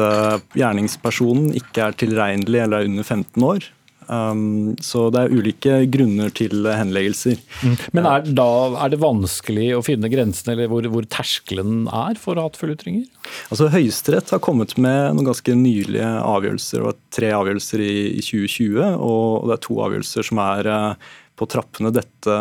gjerningspersonen 0.58 1.52
ikke 1.56 1.84
er 1.86 1.94
tilregnelig 1.96 2.64
eller 2.64 2.82
er 2.82 2.88
under 2.90 3.06
15 3.06 3.46
år. 3.46 3.68
Um, 4.08 4.72
så 4.80 5.08
det 5.12 5.20
er 5.20 5.34
ulike 5.36 5.74
grunner 5.92 6.32
til 6.32 6.64
henleggelser. 6.64 7.36
Mm. 7.60 7.76
Men 7.96 8.08
er, 8.08 8.26
da, 8.38 8.48
er, 8.80 8.92
det 8.94 9.00
vanskelig 9.02 9.68
å 9.76 9.84
finne 9.84 10.10
grensene, 10.12 10.54
eller 10.54 10.70
hvor, 10.72 10.88
hvor 10.92 11.08
terskelen 11.12 11.86
er 11.92 12.20
for 12.20 12.40
hatefulle 12.40 12.78
ytringer? 12.78 13.06
Altså, 13.52 13.68
Høyesterett 13.74 14.32
har 14.32 14.42
kommet 14.44 14.76
med 14.80 15.14
noen 15.14 15.28
ganske 15.28 15.56
nylige 15.58 16.08
avgjørelser. 16.24 16.80
Det 16.80 16.88
var 16.88 17.00
tre 17.18 17.32
avgjørelser 17.36 17.84
i, 17.84 17.94
i 18.16 18.24
2020, 18.24 18.82
og 18.96 19.48
det 19.48 19.58
er 19.58 19.64
to 19.68 19.80
avgjørelser 19.86 20.30
som 20.30 20.42
er 20.44 20.72
uh, 20.72 21.16
på 21.38 21.46
trappene 21.50 21.92
dette 21.94 22.36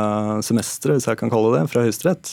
semesteret, 0.46 0.98
hvis 0.98 1.08
jeg 1.10 1.20
kan 1.20 1.32
kalle 1.32 1.54
det, 1.54 1.64
fra 1.72 1.84
Høyesterett. 1.86 2.32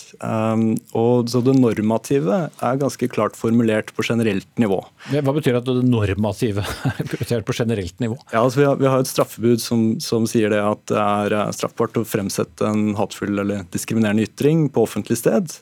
Og 0.96 1.30
så 1.30 1.42
det 1.44 1.56
normative 1.58 2.40
er 2.48 2.80
ganske 2.80 3.08
klart 3.12 3.36
formulert 3.38 3.92
på 3.96 4.06
generelt 4.06 4.48
nivå. 4.60 4.80
Hva 5.12 5.36
betyr 5.36 5.60
at 5.60 5.68
det 5.68 5.84
normative 5.86 6.64
er 6.64 7.00
prioritert 7.10 7.46
på 7.48 7.56
generelt 7.56 8.00
nivå? 8.02 8.18
Ja, 8.32 8.42
altså 8.42 8.62
vi, 8.62 8.68
har, 8.68 8.80
vi 8.80 8.90
har 8.90 9.04
et 9.04 9.10
straffebud 9.10 9.62
som, 9.62 9.86
som, 10.02 10.28
sier 10.30 10.52
det 10.52 10.62
at 10.64 10.84
det 10.90 11.00
er 11.00 11.36
eh, 11.36 11.50
straffbart 11.54 11.98
å 12.00 12.06
fremsette 12.08 12.68
en 12.68 12.94
hatefull 12.98 13.36
eller 13.44 13.66
diskriminerende 13.74 14.24
ytring 14.28 14.68
på 14.72 14.86
offentlig 14.88 15.20
sted. 15.20 15.52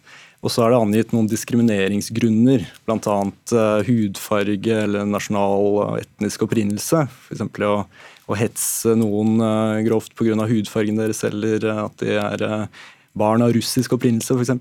Og 0.43 0.51
så 0.51 0.65
er 0.65 0.73
det 0.73 0.81
angitt 0.83 1.13
noen 1.15 1.29
diskrimineringsgrunner, 1.31 2.65
bl.a. 2.89 2.97
Uh, 2.99 3.59
eh, 3.61 3.85
hudfarge 3.87 4.79
eller 4.89 5.07
nasjonal 5.07 5.69
og 5.69 6.01
etnisk 6.01 6.49
opprinnelse. 6.49 7.05
For 7.29 7.67
å 7.69 7.77
å 8.33 8.39
hetse 8.39 8.97
noen 8.99 9.41
uh, 9.43 9.81
grovt 9.87 10.15
pga. 10.19 10.37
hudfargen 10.49 11.01
deres 11.01 11.23
eller 11.29 11.65
uh, 11.69 11.87
at 11.87 11.99
de 12.03 12.17
er 12.19 12.45
uh, 12.47 12.85
barn 13.19 13.45
av 13.45 13.53
russisk 13.57 13.97
opprinnelse 13.99 14.37
f.eks. 14.37 14.55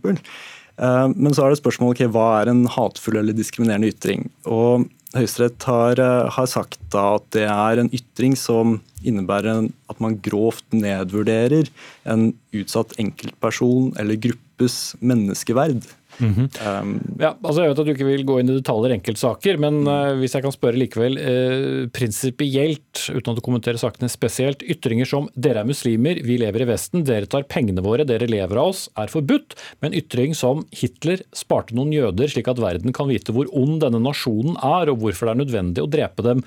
Men 0.81 1.35
så 1.35 1.43
er 1.43 1.51
det 1.51 1.59
spørsmålet 1.59 1.99
okay, 1.99 2.09
hva 2.09 2.41
er 2.41 2.49
en 2.49 2.63
hatefull 2.71 3.19
eller 3.19 3.35
diskriminerende 3.37 3.91
ytring. 3.91 4.23
Og 4.49 4.87
Høyesterett 5.13 5.61
har, 5.67 5.99
har, 6.31 6.47
sagt 6.49 6.95
at 6.97 7.27
det 7.35 7.43
er 7.43 7.81
en 7.81 7.91
ytring 7.93 8.33
som 8.39 8.79
innebærer 9.05 9.67
at 9.91 10.01
man 10.01 10.15
grovt 10.23 10.65
nedvurderer 10.73 11.69
en 12.09 12.31
utsatt 12.55 12.95
enkeltperson 13.03 13.91
eller 14.01 14.19
gruppes 14.23 14.95
menneskeverd. 15.03 15.85
Mm 16.21 16.33
-hmm. 16.35 16.47
um, 16.81 16.91
ja, 17.19 17.33
altså 17.41 17.63
jeg 17.63 17.71
vet 17.71 17.79
at 17.79 17.85
du 17.85 17.91
ikke 17.95 18.05
vil 18.05 18.25
gå 18.25 18.39
inn 18.39 18.49
i 18.49 18.57
detaljer 18.59 18.93
i 18.93 18.97
enkeltsaker, 18.99 19.57
men 19.57 19.81
uh, 19.87 20.13
hvis 20.19 20.35
jeg 20.35 20.43
kan 20.45 20.53
spørre 20.53 20.77
likevel 20.77 21.17
uh, 21.17 21.87
prinsipielt, 21.89 23.09
uten 23.09 23.31
at 23.31 23.39
du 23.39 23.41
kommenterer 23.41 23.81
sakene 23.81 24.09
spesielt, 24.09 24.61
ytringer 24.61 25.05
som 25.09 25.29
'dere 25.35 25.63
er 25.63 25.69
muslimer, 25.69 26.21
vi 26.23 26.37
lever 26.37 26.61
i 26.61 26.69
Vesten, 26.69 27.03
dere 27.03 27.25
tar 27.25 27.49
pengene 27.49 27.81
våre, 27.81 28.05
dere 28.05 28.29
lever 28.29 28.57
av 28.57 28.69
oss', 28.69 28.89
er 28.95 29.07
forbudt, 29.07 29.55
men 29.81 29.93
ytring 29.93 30.35
som 30.35 30.65
'Hitler 30.71 31.23
sparte 31.33 31.73
noen 31.73 31.91
jøder 31.91 32.29
slik 32.29 32.47
at 32.47 32.61
verden 32.61 32.93
kan 32.93 33.09
vite 33.09 33.33
hvor 33.33 33.49
ond 33.51 33.81
denne 33.81 33.99
nasjonen 33.99 34.55
er, 34.61 34.89
og 34.89 34.99
hvorfor 35.01 35.25
det 35.25 35.33
er 35.33 35.43
nødvendig 35.45 35.81
å 35.81 35.89
drepe 35.89 36.21
dem', 36.21 36.43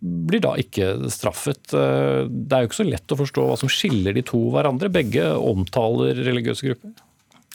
blir 0.00 0.42
da 0.42 0.54
ikke 0.60 1.10
straffet. 1.10 1.72
Uh, 1.74 2.28
det 2.28 2.54
er 2.54 2.62
jo 2.62 2.70
ikke 2.70 2.82
så 2.82 2.88
lett 2.88 3.14
å 3.14 3.18
forstå 3.18 3.46
hva 3.48 3.56
som 3.58 3.70
skiller 3.72 4.14
de 4.14 4.22
to 4.22 4.38
hverandre. 4.54 4.92
Begge 4.92 5.32
omtaler 5.38 6.14
religiøse 6.22 6.68
grupper. 6.68 6.94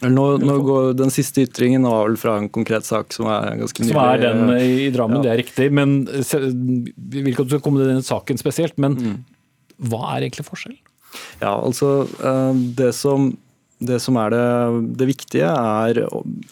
Nå, 0.06 0.24
nå 0.38 0.54
går 0.62 0.92
Den 0.94 1.10
siste 1.10 1.42
ytringen 1.42 1.86
var 1.88 2.04
vel 2.06 2.18
fra 2.20 2.36
en 2.38 2.46
konkret 2.54 2.86
sak 2.86 3.10
som 3.16 3.26
er 3.32 3.56
ganske 3.58 3.82
nylig. 3.82 3.94
Som 3.94 4.02
er 4.04 4.22
den 4.22 4.52
i 4.54 4.90
Drammen, 4.94 5.18
ja. 5.18 5.24
det 5.26 5.32
er 5.32 5.40
riktig. 5.42 5.70
men 5.74 5.96
Vi 6.06 7.24
vil 7.24 7.32
ikke 7.32 7.46
at 7.46 7.50
du 7.50 7.56
skal 7.56 7.64
komme 7.64 7.82
til 7.82 7.90
den 7.90 8.06
saken 8.06 8.38
spesielt, 8.38 8.78
men 8.78 8.94
mm. 8.94 9.16
hva 9.90 10.04
er 10.14 10.28
egentlig 10.28 10.46
forskjellen? 10.46 10.78
Ja, 11.40 11.56
altså 11.56 12.06
eh, 12.06 12.62
Det 12.78 12.92
som, 12.94 13.32
det 13.78 14.00
som 14.02 14.16
er 14.18 14.34
det, 14.34 14.46
det 14.98 15.06
viktige, 15.12 15.48
er 15.48 16.02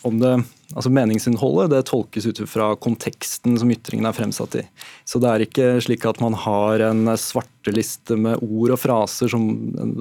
om 0.06 0.22
det 0.22 0.36
Altså 0.74 0.90
Meningsinnholdet 0.90 1.70
det 1.70 1.84
tolkes 1.86 2.24
ut 2.26 2.40
fra 2.50 2.72
konteksten 2.82 3.54
som 3.56 3.70
ytringen 3.70 4.08
er 4.08 4.16
fremsatt 4.16 4.56
i. 4.58 4.64
Så 5.06 5.20
det 5.22 5.30
er 5.30 5.44
ikke 5.44 5.68
slik 5.84 6.02
at 6.10 6.18
man 6.20 6.34
har 6.42 6.82
en 6.88 7.06
svarteliste 7.22 8.18
med 8.18 8.42
ord 8.42 8.74
og 8.74 8.80
fraser 8.82 9.30
som 9.30 9.46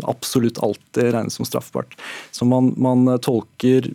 absolutt 0.09 0.57
alltid 0.65 1.13
regnes 1.13 1.37
som 1.37 1.47
straffbart. 1.47 1.93
Så 2.33 2.49
man, 2.49 2.73
man 2.81 3.05
tolker 3.23 3.91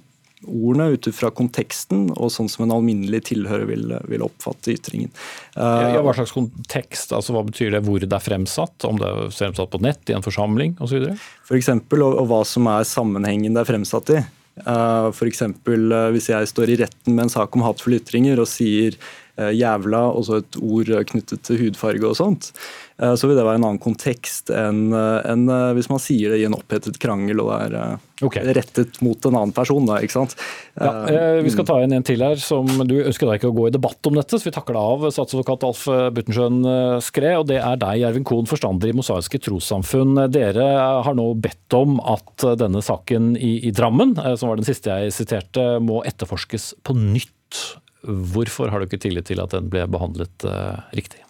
ordene 0.47 0.91
ut 0.95 1.09
fra 1.13 1.31
konteksten 1.35 2.09
og 2.15 2.31
sånn 2.33 2.49
som 2.49 2.65
en 2.65 2.75
alminnelig 2.79 3.23
tilhører 3.29 3.67
vil, 3.69 3.95
vil 4.09 4.25
oppfatte 4.25 4.73
ytringen. 4.73 5.13
Ja, 5.57 6.01
hva 6.05 6.15
slags 6.17 6.33
kontekst? 6.37 7.13
altså 7.17 7.37
Hva 7.37 7.45
betyr 7.47 7.75
det? 7.75 7.83
Hvor 7.85 8.01
det 8.01 8.09
er 8.09 8.25
fremsatt? 8.25 8.89
Om 8.89 9.01
det 9.03 9.09
er 9.11 9.33
fremsatt 9.37 9.73
på 9.73 9.83
nett, 9.85 10.03
i 10.09 10.17
en 10.17 10.25
forsamling 10.25 10.79
osv.? 10.81 11.11
For 11.49 11.61
Og, 11.61 12.05
og 12.09 12.27
hva 12.31 12.43
som 12.49 12.69
er 12.73 12.89
sammenhengen 12.89 13.57
det 13.57 13.65
er 13.65 13.73
fremsatt 13.75 14.15
i. 14.17 14.23
Uh, 14.67 15.09
F.eks. 15.15 15.43
Uh, 15.47 16.11
hvis 16.15 16.29
jeg 16.33 16.49
står 16.51 16.73
i 16.73 16.79
retten 16.83 17.15
med 17.15 17.29
en 17.29 17.33
sak 17.33 17.55
om 17.57 17.65
hatefulle 17.65 18.01
ytringer 18.01 18.41
og 18.43 18.49
sier 18.51 18.97
eh, 18.97 19.20
jævla 19.39 20.05
og 20.11 20.27
så 20.27 20.41
et 20.41 20.61
ord 20.61 20.93
knyttet 21.11 21.45
til 21.47 21.61
hudfarge 21.65 22.07
og 22.09 22.17
sånt, 22.19 22.53
så 23.01 23.29
vil 23.29 23.39
det 23.39 23.47
være 23.47 23.57
en 23.57 23.65
annen 23.65 23.81
kontekst 23.81 24.51
enn, 24.53 24.93
enn 24.93 25.47
hvis 25.77 25.89
man 25.89 26.03
sier 26.03 26.35
det 26.35 26.43
i 26.43 26.45
en 26.45 26.57
opphetet 26.57 26.99
krangel 27.01 27.41
og 27.41 27.49
det 27.49 27.81
er 27.81 28.27
okay. 28.27 28.45
rettet 28.53 28.99
mot 29.01 29.25
en 29.25 29.39
annen 29.39 29.55
person. 29.57 29.87
Da, 29.89 29.97
ikke 30.05 30.19
sant? 30.19 30.35
Ja, 30.77 31.41
vi 31.41 31.53
skal 31.55 31.65
ta 31.71 31.79
inn 31.81 31.95
en 31.97 32.05
til 32.05 32.21
her 32.21 32.37
som 32.43 32.69
du 32.85 32.99
ønsker 33.01 33.31
deg 33.31 33.41
ikke 33.41 33.53
å 33.55 33.57
gå 33.57 33.71
i 33.71 33.75
debatt 33.75 34.11
om 34.11 34.21
dette, 34.21 34.37
så 34.37 34.51
vi 34.51 34.53
takker 34.53 34.77
deg 34.77 34.93
av 34.93 35.09
statsadvokat 35.17 35.67
Alf 35.71 35.87
Buttensjøen 35.89 36.61
Skred. 37.09 37.39
Og 37.41 37.49
det 37.49 37.63
er 37.63 37.81
deg, 37.81 38.03
Gjervin 38.03 38.29
Kohn, 38.29 38.49
forstander 38.51 38.93
i 38.93 38.97
Mosaiske 38.97 39.41
trossamfunn. 39.49 40.27
Dere 40.35 40.69
har 41.07 41.17
nå 41.17 41.31
bedt 41.41 41.81
om 41.81 41.97
at 42.05 42.51
denne 42.61 42.85
saken 42.85 43.33
i, 43.41 43.57
i 43.65 43.73
Drammen, 43.73 44.13
som 44.37 44.53
var 44.53 44.61
den 44.61 44.69
siste 44.69 44.93
jeg 44.93 45.17
siterte, 45.17 45.71
må 45.81 46.05
etterforskes 46.05 46.75
på 46.85 47.01
nytt. 47.01 47.81
Hvorfor 48.03 48.73
har 48.73 48.81
du 48.81 48.89
ikke 48.89 49.03
tillit 49.03 49.29
til 49.29 49.43
at 49.43 49.53
den 49.53 49.69
ble 49.73 49.85
behandlet 49.91 50.47
uh, 50.49 50.81
riktig? 50.97 51.21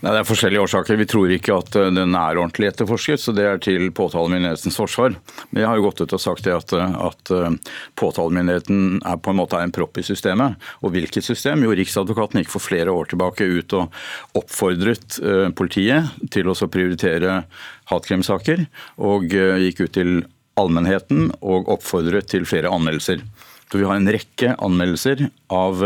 Nei, 0.00 0.12
Det 0.12 0.20
er 0.20 0.28
forskjellige 0.28 0.62
årsaker. 0.62 0.98
Vi 0.98 1.06
tror 1.10 1.32
ikke 1.34 1.56
at 1.58 1.76
eh, 1.78 1.90
den 1.94 2.14
er 2.16 2.38
ordentlig 2.38 2.70
etterforsket, 2.70 3.22
så 3.22 3.34
det 3.36 3.46
er 3.46 3.60
til 3.62 3.90
påtalemyndighetens 3.94 4.78
forsvar. 4.78 5.16
Men 5.50 5.62
jeg 5.62 5.70
har 5.70 5.78
jo 5.78 5.86
gått 5.88 6.02
ut 6.02 6.14
og 6.16 6.22
sagt 6.22 6.46
det 6.46 6.54
at, 6.54 6.74
eh, 6.76 6.96
at 7.08 7.32
eh, 7.34 7.74
påtalemyndigheten 7.98 9.02
er 9.08 9.20
på 9.22 9.34
en 9.34 9.40
måte 9.40 9.60
en 9.60 9.74
propp 9.74 10.00
i 10.00 10.06
systemet. 10.06 10.56
Og 10.82 10.94
hvilket 10.94 11.26
system? 11.26 11.66
Jo, 11.66 11.74
Riksadvokaten 11.78 12.42
gikk 12.42 12.54
for 12.54 12.64
flere 12.64 12.94
år 12.94 13.10
tilbake 13.12 13.48
ut 13.48 13.76
og 13.78 14.00
oppfordret 14.38 15.18
politiet 15.58 16.08
til 16.32 16.48
å 16.50 16.56
prioritere 16.68 17.42
hatkrimsaker, 17.90 18.64
og 19.02 19.28
gikk 19.32 19.82
ut 19.84 19.94
til 19.96 20.12
allmennheten 20.58 21.30
og 21.38 21.70
oppfordret 21.72 22.30
til 22.30 22.46
flere 22.48 22.70
anmeldelser. 22.72 23.22
Så 23.68 23.80
vi 23.80 23.84
har 23.88 23.98
en 23.98 24.08
rekke 24.08 24.54
anmeldelser 24.64 25.26
av 25.52 25.82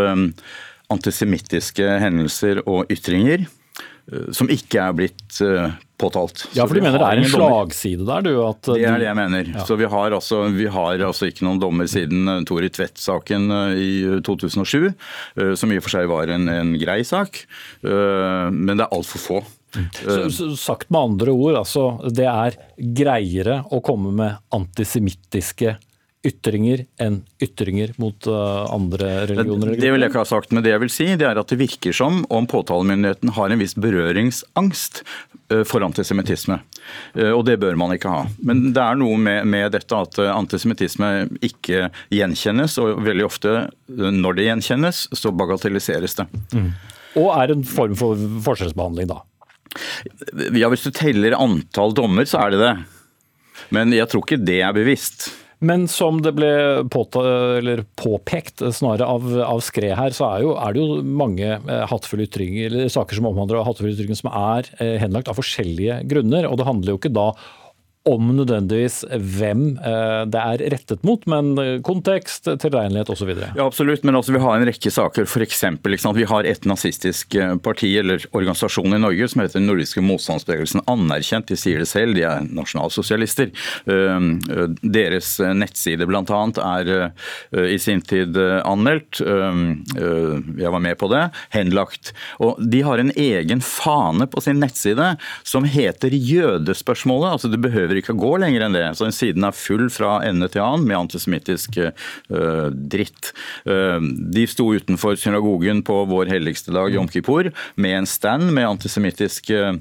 antisemittiske 0.92 1.88
hendelser 2.02 2.62
og 2.62 2.90
ytringer 2.92 3.48
Eh, 4.10 4.30
som 4.34 4.50
ikke 4.50 4.80
er 4.82 4.94
blitt 4.96 5.38
eh, 5.44 5.74
påtalt. 6.00 6.44
Ja, 6.56 6.66
for 6.66 6.74
du 6.74 6.82
mener 6.82 6.98
det 6.98 7.06
er 7.06 7.22
en 7.22 7.30
slagside 7.30 8.06
der? 8.08 8.24
du? 8.26 8.32
At 8.44 8.66
det 8.66 8.82
er 8.82 8.98
det 8.98 9.06
jeg 9.06 9.18
mener. 9.18 9.52
Ja. 9.54 9.66
Så 9.68 9.78
vi 9.78 9.86
har, 9.86 10.16
altså, 10.16 10.42
vi 10.50 10.66
har, 10.66 11.04
altså, 11.06 11.28
ikke 11.30 11.46
noen 11.46 11.62
dommer 11.62 11.90
siden 11.90 12.42
Tori 12.48 12.70
Tvedt-saken 12.72 13.46
i 13.78 13.92
2007, 14.26 14.90
som 15.58 15.72
i 15.72 15.78
og 15.78 15.86
for 15.86 15.94
seg 15.94 16.10
var 16.10 16.32
en, 16.34 16.50
en 16.50 16.74
grei 16.80 17.02
sak, 17.06 17.44
men 17.82 18.74
det 18.74 18.82
er 18.82 18.96
altfor 18.96 19.22
få. 19.22 19.40
Så, 20.02 20.26
så, 20.34 20.50
sagt 20.58 20.90
med 20.92 21.00
andre 21.00 21.32
ord, 21.32 21.60
altså, 21.62 21.86
det 22.10 22.26
er 22.26 22.58
greiere 22.98 23.62
å 23.70 23.80
komme 23.84 24.10
med 24.18 24.42
antisemittiske 24.52 25.76
ytringer 26.26 26.84
enn 27.02 27.22
ytringer 27.42 27.92
mot 28.00 28.26
uh, 28.30 28.70
andre 28.70 29.26
religioner? 29.26 29.74
Det 29.78 29.90
vil 29.90 30.04
jeg 30.04 30.12
ikke 30.12 30.22
ha 30.22 30.28
sagt, 30.28 30.52
men 30.54 30.62
det 30.62 30.70
jeg 30.70 30.82
vil 30.84 30.92
si 30.94 31.08
det 31.18 31.26
er 31.26 31.40
at 31.40 31.50
det 31.50 31.58
virker 31.58 31.96
som 31.96 32.22
om 32.30 32.46
påtalemyndigheten 32.50 33.34
har 33.36 33.50
en 33.50 33.62
viss 33.62 33.74
berøringsangst 33.74 35.02
uh, 35.02 35.64
for 35.68 35.82
antisemittisme. 35.82 36.60
Uh, 37.18 37.32
og 37.32 37.44
det 37.50 37.58
bør 37.62 37.78
man 37.80 37.96
ikke 37.96 38.12
ha. 38.12 38.22
Men 38.38 38.68
det 38.70 38.84
er 38.84 39.02
noe 39.02 39.18
med, 39.18 39.50
med 39.50 39.74
dette 39.74 39.98
at 39.98 40.22
antisemittisme 40.28 41.10
ikke 41.42 41.88
gjenkjennes, 42.14 42.78
og 42.82 43.02
veldig 43.02 43.26
ofte 43.26 43.58
når 43.90 44.38
det 44.38 44.48
gjenkjennes, 44.48 45.04
så 45.18 45.34
bagatelliseres 45.34 46.18
det. 46.22 46.30
Mm. 46.54 46.72
Og 47.18 47.28
er 47.34 47.52
en 47.52 47.66
form 47.66 47.98
for 47.98 48.16
forskjellsbehandling, 48.46 49.10
da? 49.10 49.20
Ja, 50.52 50.68
Hvis 50.72 50.86
du 50.86 50.92
teller 50.94 51.36
antall 51.36 51.94
dommer, 51.96 52.28
så 52.28 52.46
er 52.46 52.54
det 52.54 52.62
det. 52.62 52.74
Men 53.72 53.92
jeg 53.94 54.08
tror 54.10 54.24
ikke 54.24 54.40
det 54.40 54.60
er 54.64 54.74
bevisst. 54.76 55.30
Men 55.62 55.86
som 55.90 56.18
det 56.24 56.32
ble 56.34 56.50
påpekt 56.90 58.64
snarere 58.74 59.06
av, 59.06 59.28
av 59.46 59.60
Skred 59.62 59.94
her, 59.94 60.14
så 60.16 60.26
er, 60.26 60.42
jo, 60.42 60.56
er, 60.58 60.74
det 60.74 60.82
jo 60.82 61.00
mange 61.06 61.46
eh, 61.54 61.84
hatefulle 61.86 62.26
ytringer, 62.26 62.66
eller 62.72 62.90
saker 62.90 63.18
som 63.18 63.28
omhandler 63.30 63.62
hatefulle 63.62 63.94
ytringer 63.94 64.18
som 64.18 64.32
er 64.32 64.66
eh, 64.82 64.96
henlagt 65.02 65.30
av 65.30 65.38
forskjellige 65.38 66.00
grunner. 66.10 66.48
Og 66.50 66.58
det 66.58 66.66
handler 66.66 66.94
jo 66.94 66.98
ikke 66.98 67.14
da 67.14 67.28
om 68.08 68.32
nødvendigvis 68.34 69.02
hvem 69.10 69.76
eh, 69.78 70.22
det 70.30 70.40
er 70.42 70.64
rettet 70.74 71.04
mot, 71.06 71.22
men 71.30 71.52
kontekst, 71.86 72.48
tilregnelighet 72.48 73.12
osv. 73.14 73.30
Ja, 73.36 73.66
absolutt, 73.66 74.02
men 74.06 74.18
altså, 74.18 74.34
vi 74.34 74.42
har 74.42 74.58
en 74.58 74.66
rekke 74.66 74.90
saker. 74.90 75.28
For 75.30 75.44
eksempel, 75.44 75.94
F.eks. 75.94 76.08
vi 76.16 76.26
har 76.26 76.48
et 76.48 76.66
nazistisk 76.68 77.36
eh, 77.38 77.54
parti 77.62 77.92
eller 78.00 78.24
organisasjon 78.32 78.96
i 78.96 79.00
Norge 79.02 79.28
som 79.30 79.44
heter 79.44 79.60
Den 79.60 79.70
nordiske 79.70 80.02
motstandsbevegelsen. 80.04 80.82
Anerkjent, 80.90 81.46
de 81.52 81.58
sier 81.58 81.82
det 81.82 81.88
selv, 81.90 82.16
de 82.18 82.26
er 82.26 82.42
nasjonalsosialister. 82.50 83.52
Deres 83.86 85.28
nettside 85.54 86.06
bl.a. 86.08 86.40
er 86.64 86.90
i 87.70 87.78
sin 87.80 88.02
tid 88.04 88.36
anmeldt. 88.36 89.20
Jeg 89.22 90.72
var 90.74 90.82
med 90.82 90.98
på 91.00 91.08
det. 91.12 91.22
Henlagt. 91.54 92.12
Og 92.42 92.60
de 92.72 92.82
har 92.86 93.02
en 93.02 93.12
egen 93.16 93.62
fane 93.64 94.26
på 94.30 94.42
sin 94.44 94.60
nettside 94.62 95.12
som 95.48 95.66
heter 95.68 96.14
jødespørsmålet. 96.14 97.32
altså 97.32 97.50
det 97.52 97.60
behøver 97.62 97.91
behøver 97.92 98.00
ikke 98.00 98.14
å 98.16 98.20
gå 98.22 98.32
lenger 98.40 98.64
enn 98.66 98.76
det. 98.76 98.84
Så 98.96 99.06
den 99.06 99.14
siden 99.14 99.46
er 99.46 99.56
full 99.56 99.88
fra 99.92 100.20
ende 100.26 100.48
til 100.52 100.62
annen 100.64 100.86
med 100.88 100.98
antisemittisk 100.98 101.78
uh, 101.82 102.68
dritt. 102.72 103.32
Uh, 103.68 104.00
de 104.32 104.46
sto 104.50 104.70
utenfor 104.72 105.18
synagogen 105.20 105.82
på 105.86 106.02
vår 106.10 106.32
helligste 106.32 106.74
dag, 106.74 106.92
Jom 106.94 107.08
Kippur, 107.12 107.50
med 107.76 107.98
en 108.00 108.08
stand 108.08 108.52
med 108.54 108.68
antisemittisk 108.68 109.52
uh, 109.52 109.74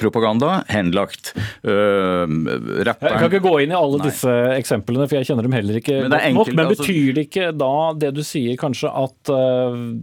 propaganda, 0.00 0.62
henlagt. 0.70 1.32
jeg 1.64 2.96
kan 3.00 3.28
ikke 3.28 3.42
gå 3.44 3.54
inn 3.64 3.74
i 3.74 3.78
alle 3.78 4.00
Nei. 4.00 4.08
disse 4.08 4.34
eksemplene, 4.56 5.06
for 5.08 5.20
jeg 5.20 5.30
kjenner 5.30 5.46
dem 5.46 5.56
heller 5.56 5.80
ikke 5.80 5.98
men 6.04 6.16
enkelt, 6.16 6.52
nok. 6.52 6.54
Men 6.56 6.66
altså- 6.66 6.86
betyr 6.86 7.14
det 7.16 7.26
ikke 7.28 7.50
da 7.60 7.74
det 8.00 8.12
du 8.16 8.22
sier, 8.26 8.56
kanskje 8.60 8.88
at 8.90 9.32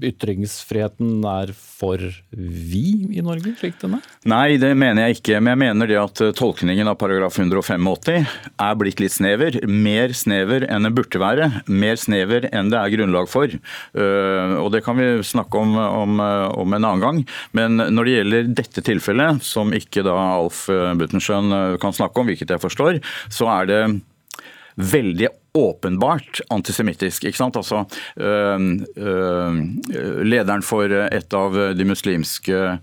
ytringsfriheten 0.07 1.25
er 1.27 1.47
for 1.55 1.76
vi 2.31 2.83
i 3.13 3.21
Norge, 3.23 3.53
slik 3.59 3.77
den 3.81 3.97
er? 3.97 4.05
Nei, 4.27 4.57
det 4.61 4.71
mener 4.77 5.07
jeg 5.07 5.19
ikke. 5.19 5.39
Men 5.41 5.53
jeg 5.53 5.61
mener 5.61 5.91
det 5.91 5.99
at 6.01 6.21
tolkningen 6.37 6.89
av 6.89 6.97
paragraf 6.99 7.37
185 7.37 8.09
er 8.17 8.79
blitt 8.79 9.03
litt 9.03 9.13
snever. 9.13 9.59
Mer 9.69 10.13
snever 10.17 10.65
enn 10.67 10.87
den 10.87 10.97
burde 10.97 11.21
være. 11.21 11.49
Mer 11.69 11.99
snever 12.01 12.49
enn 12.49 12.73
det 12.73 12.81
er 12.81 12.93
grunnlag 12.95 13.29
for. 13.31 13.53
Uh, 13.93 14.57
og 14.63 14.71
Det 14.73 14.83
kan 14.85 14.97
vi 14.99 15.09
snakke 15.25 15.61
om, 15.61 15.77
om, 15.77 16.19
om, 16.19 16.73
en 16.73 16.83
annen 16.83 17.03
gang. 17.03 17.23
Men 17.57 17.77
når 17.77 18.07
det 18.07 18.17
gjelder 18.17 18.53
dette 18.63 18.85
tilfellet, 18.85 19.43
som 19.45 19.73
ikke 19.75 20.05
da 20.07 20.15
Alf 20.17 20.65
Buttensjøen 20.67 21.77
kan 21.81 21.95
snakke 21.95 22.21
om, 22.21 22.29
hvilket 22.29 22.55
jeg 22.55 22.63
forstår, 22.63 23.01
så 23.33 23.49
er 23.59 23.69
det 23.69 23.81
veldig 24.77 25.29
åpenbart 25.57 26.41
antisemittisk. 26.53 27.25
ikke 27.27 27.39
sant? 27.39 27.57
Altså, 27.59 27.83
øh, 28.19 28.67
øh, 28.97 30.21
lederen 30.23 30.65
for 30.65 30.93
et 31.07 31.33
av 31.33 31.57
de 31.77 31.87
muslimske 31.87 32.77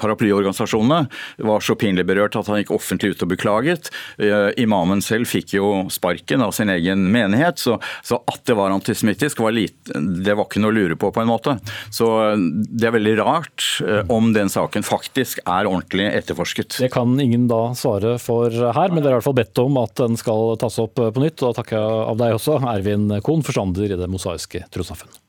paraplyorganisasjonene 0.00 1.00
var 1.44 1.60
så 1.64 1.74
pinlig 1.78 2.06
berørt 2.08 2.36
at 2.38 2.48
han 2.50 2.58
gikk 2.62 2.72
offentlig 2.74 3.14
ut 3.14 3.24
og 3.24 3.30
beklaget. 3.34 3.90
Uh, 4.18 4.50
imamen 4.60 5.02
selv 5.04 5.28
fikk 5.30 5.54
jo 5.58 5.88
sparken 5.92 6.42
av 6.44 6.52
sin 6.56 6.70
egen 6.72 7.06
menighet, 7.12 7.58
så, 7.60 7.78
så 8.04 8.20
at 8.30 8.42
det 8.48 8.56
var 8.58 8.74
antisemittisk, 8.74 9.40
var 9.44 9.52
lite, 9.56 9.92
det 9.94 10.34
var 10.34 10.48
ikke 10.48 10.62
noe 10.62 10.72
å 10.72 10.78
lure 10.78 10.96
på, 11.00 11.10
på 11.14 11.20
en 11.22 11.30
måte. 11.30 11.58
Så 11.94 12.06
det 12.36 12.88
er 12.88 12.96
veldig 12.96 13.16
rart 13.20 13.66
om 14.12 14.32
den 14.36 14.50
saken 14.52 14.82
faktisk 14.86 15.40
er 15.44 15.68
ordentlig 15.68 16.08
etterforsket. 16.12 16.78
Det 16.82 16.92
kan 16.94 17.14
ingen 17.20 17.48
da 17.50 17.74
svare 17.78 18.16
for 18.22 18.50
her, 18.50 18.92
men 18.92 19.02
dere 19.02 19.14
har 19.14 19.18
i 19.18 19.20
hvert 19.20 19.28
fall 19.28 19.40
bedt 19.40 19.62
om 19.62 19.78
at 19.82 19.94
den 20.00 20.18
skal 20.20 20.56
tas 20.60 20.80
opp 20.82 20.96
på 20.98 21.22
nytt. 21.22 21.40
Og 21.42 21.50
da 21.50 21.60
takker 21.60 21.78
jeg 21.78 22.06
av 22.12 22.22
deg 22.22 22.38
også, 22.38 22.60
Ervin 22.74 23.10
Kohn, 23.24 23.44
forstander 23.46 23.90
i 23.90 24.00
Det 24.00 24.10
mosaiske 24.10 24.66
trossamfunn. 24.74 25.23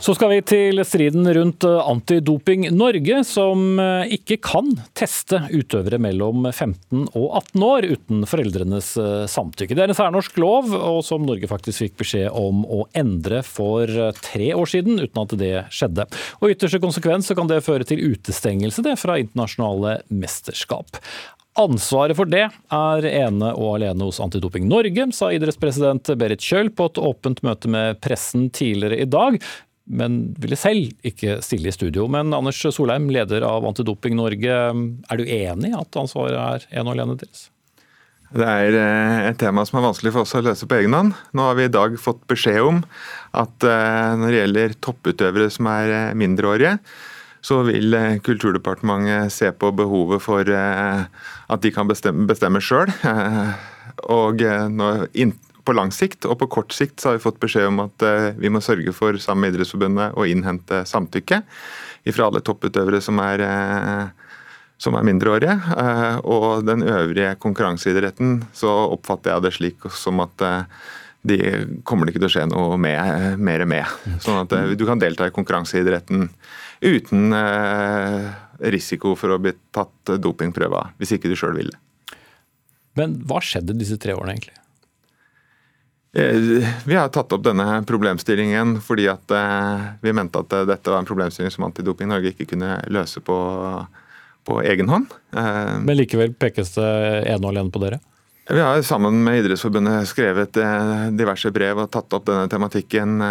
Så 0.00 0.14
skal 0.16 0.30
vi 0.32 0.38
til 0.48 0.80
striden 0.88 1.28
rundt 1.36 1.64
eh, 1.68 1.88
Antidoping 1.90 2.62
Norge, 2.72 3.18
som 3.28 3.76
eh, 3.76 4.14
ikke 4.16 4.38
kan 4.40 4.70
teste 4.96 5.42
utøvere 5.52 5.98
mellom 6.00 6.46
15 6.48 7.10
og 7.10 7.26
18 7.42 7.66
år 7.66 7.86
uten 7.90 8.24
foreldrenes 8.30 8.94
eh, 8.96 9.26
samtykke. 9.28 9.76
Det 9.76 9.84
er 9.84 9.92
en 9.92 9.98
særnorsk 9.98 10.40
lov, 10.40 10.72
og 10.72 11.02
som 11.04 11.28
Norge 11.28 11.50
faktisk 11.52 11.84
fikk 11.84 12.00
beskjed 12.00 12.32
om 12.32 12.64
å 12.64 12.86
endre 12.96 13.42
for 13.44 13.92
tre 14.24 14.48
år 14.56 14.72
siden, 14.72 15.02
uten 15.04 15.20
at 15.20 15.36
det 15.36 15.52
skjedde. 15.68 16.08
Og 16.40 16.56
ytterste 16.56 16.80
konsekvens 16.80 17.28
kan 17.36 17.52
det 17.52 17.60
føre 17.68 17.84
til 17.84 18.00
utestengelse 18.14 18.86
det 18.88 18.96
fra 19.04 19.20
internasjonale 19.20 19.98
mesterskap. 20.08 20.96
Ansvaret 21.60 22.16
for 22.16 22.30
det 22.30 22.46
er 22.48 23.06
ene 23.10 23.52
og 23.52 23.74
alene 23.76 24.08
hos 24.08 24.24
Antidoping 24.24 24.64
Norge, 24.70 25.10
sa 25.12 25.28
idrettspresident 25.34 26.14
Berit 26.16 26.40
Kjøll 26.40 26.72
på 26.72 26.88
et 26.88 27.00
åpent 27.04 27.42
møte 27.44 27.68
med 27.68 28.00
pressen 28.00 28.48
tidligere 28.48 29.02
i 29.04 29.10
dag 29.10 29.36
men 29.90 30.20
ville 30.38 30.58
selv 30.58 30.92
ikke 31.06 31.40
stille 31.44 31.70
i 31.70 31.74
studio. 31.74 32.06
Men 32.10 32.34
Anders 32.36 32.60
Solheim, 32.62 33.10
leder 33.10 33.46
av 33.46 33.66
Antidoping 33.66 34.14
Norge, 34.18 34.58
er 34.70 35.18
du 35.18 35.24
enig 35.26 35.72
i 35.72 35.78
at 35.78 35.98
ansvaret 35.98 36.38
er 36.38 36.68
ene 36.70 36.86
og 36.88 36.94
alene 36.96 37.18
deres? 37.20 37.48
Det 38.30 38.46
er 38.46 38.76
eh, 38.78 39.28
et 39.32 39.38
tema 39.40 39.64
som 39.66 39.80
er 39.80 39.88
vanskelig 39.88 40.12
for 40.14 40.22
oss 40.22 40.36
å 40.38 40.42
løse 40.46 40.66
på 40.70 40.76
egen 40.78 40.94
hånd. 40.94 41.16
Nå 41.34 41.46
har 41.48 41.56
vi 41.58 41.66
i 41.66 41.72
dag 41.72 41.96
fått 41.98 42.22
beskjed 42.30 42.60
om 42.62 42.78
at 43.34 43.66
eh, 43.66 44.10
når 44.20 44.30
det 44.30 44.42
gjelder 44.42 44.76
topputøvere 44.86 45.48
som 45.50 45.66
er 45.72 45.94
eh, 45.96 46.12
mindreårige, 46.18 46.76
så 47.42 47.62
vil 47.66 47.96
Kulturdepartementet 48.22 49.32
se 49.32 49.48
på 49.56 49.70
behovet 49.72 50.20
for 50.20 50.44
at 50.44 51.62
de 51.64 51.70
kan 51.72 51.88
bestemme, 51.88 52.60
sjøl. 52.60 52.92
Og 54.12 54.44
når 54.44 55.06
på 55.70 55.76
lang 55.78 55.92
sikt 55.94 56.26
og 56.26 56.40
på 56.40 56.48
kort 56.50 56.74
sikt 56.74 56.98
så 56.98 57.10
har 57.10 57.18
vi 57.18 57.22
fått 57.22 57.38
beskjed 57.42 57.68
om 57.70 57.84
at 57.84 58.02
eh, 58.06 58.32
vi 58.40 58.50
må 58.50 58.62
sørge 58.64 58.90
for 58.96 59.14
sammen 59.22 59.46
med 59.46 59.54
Idrettsforbundet 59.54 60.16
å 60.18 60.26
innhente 60.26 60.82
samtykke 60.88 61.44
fra 62.10 62.26
alle 62.26 62.42
topputøvere 62.42 62.98
som 63.04 63.20
er, 63.22 63.44
eh, 63.44 64.32
som 64.80 64.96
er 64.98 65.06
mindreårige. 65.06 65.54
Eh, 65.54 66.16
og 66.26 66.66
den 66.66 66.82
øvrige 66.82 67.36
konkurranseidretten 67.38 68.40
så 68.56 68.72
oppfatter 68.96 69.36
jeg 69.36 69.46
det 69.46 69.54
slik 69.60 69.86
som 69.94 70.24
at 70.24 70.46
de 71.30 71.38
kommer 71.84 72.08
det 72.08 72.14
ikke 72.14 72.24
til 72.24 72.30
å 72.30 72.34
skje 72.34 72.46
noe 72.50 72.78
med, 72.80 73.38
mer 73.38 73.66
med. 73.68 73.98
Sånn 74.24 74.40
at 74.40 74.54
du 74.74 74.86
kan 74.88 74.98
delta 74.98 75.28
i 75.28 75.34
konkurranseidretten 75.36 76.30
uten 76.80 77.34
risiko 78.72 79.12
for 79.20 79.36
å 79.36 79.42
bli 79.42 79.52
tatt 79.76 80.16
dopingprøve 80.16 80.86
hvis 80.96 81.12
ikke 81.18 81.30
du 81.30 81.36
sjøl 81.36 81.58
vil 81.60 81.70
det. 81.74 81.80
Men 82.98 83.20
hva 83.28 83.38
skjedde 83.44 83.76
disse 83.78 84.00
tre 84.00 84.16
årene, 84.16 84.34
egentlig? 84.34 84.59
Eh, 86.12 86.68
vi 86.84 86.94
har 86.94 87.08
tatt 87.08 87.32
opp 87.32 87.42
denne 87.44 87.84
problemstillingen 87.86 88.80
fordi 88.82 89.06
at 89.12 89.30
eh, 89.30 89.82
vi 90.02 90.14
mente 90.16 90.42
at 90.42 90.52
eh, 90.56 90.66
dette 90.66 90.90
var 90.90 91.04
en 91.04 91.06
problemstilling 91.06 91.52
som 91.54 91.68
Antidoping 91.68 92.10
Norge 92.10 92.32
ikke 92.34 92.48
kunne 92.50 92.80
løse 92.90 93.22
på, 93.22 93.38
på 94.44 94.60
egen 94.66 94.90
hånd. 94.90 95.12
Men 95.30 95.94
likevel 95.94 96.34
pekes 96.34 96.74
det 96.74 96.88
ene 97.30 97.44
og 97.44 97.52
alene 97.52 97.70
på 97.70 97.82
dere? 97.84 98.00
Vi 98.50 98.58
har 98.58 98.80
sammen 98.82 99.20
med 99.22 99.44
Idrettsforbundet 99.44 100.08
skrevet 100.10 100.56
diverse 101.14 101.52
brev 101.54 101.84
og 101.84 101.90
tatt 101.94 102.16
opp 102.16 102.24
denne 102.26 102.48
tematikken 102.50 103.22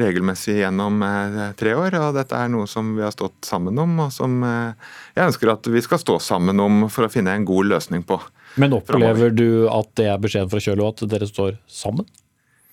regelmessig 0.00 0.54
gjennom 0.62 1.02
tre 1.60 1.74
år. 1.76 1.98
og 1.98 2.16
Dette 2.16 2.38
er 2.38 2.48
noe 2.48 2.64
som 2.70 2.94
vi 2.96 3.04
har 3.04 3.12
stått 3.12 3.44
sammen 3.44 3.76
om, 3.82 3.98
og 4.06 4.14
som 4.16 4.38
jeg 4.40 5.26
ønsker 5.26 5.52
at 5.52 5.68
vi 5.68 5.82
skal 5.84 6.00
stå 6.00 6.16
sammen 6.24 6.62
om 6.64 6.86
for 6.88 7.04
å 7.04 7.12
finne 7.12 7.36
en 7.36 7.44
god 7.44 7.68
løsning 7.74 8.06
på. 8.08 8.16
Men 8.56 8.72
opplever 8.78 9.36
du 9.36 9.68
at 9.68 9.92
det 10.00 10.08
er 10.08 10.24
beskjeden 10.24 10.48
fra 10.54 10.64
Kjølo 10.64 10.88
at 10.88 11.04
dere 11.10 11.28
står 11.28 11.60
sammen? 11.68 12.08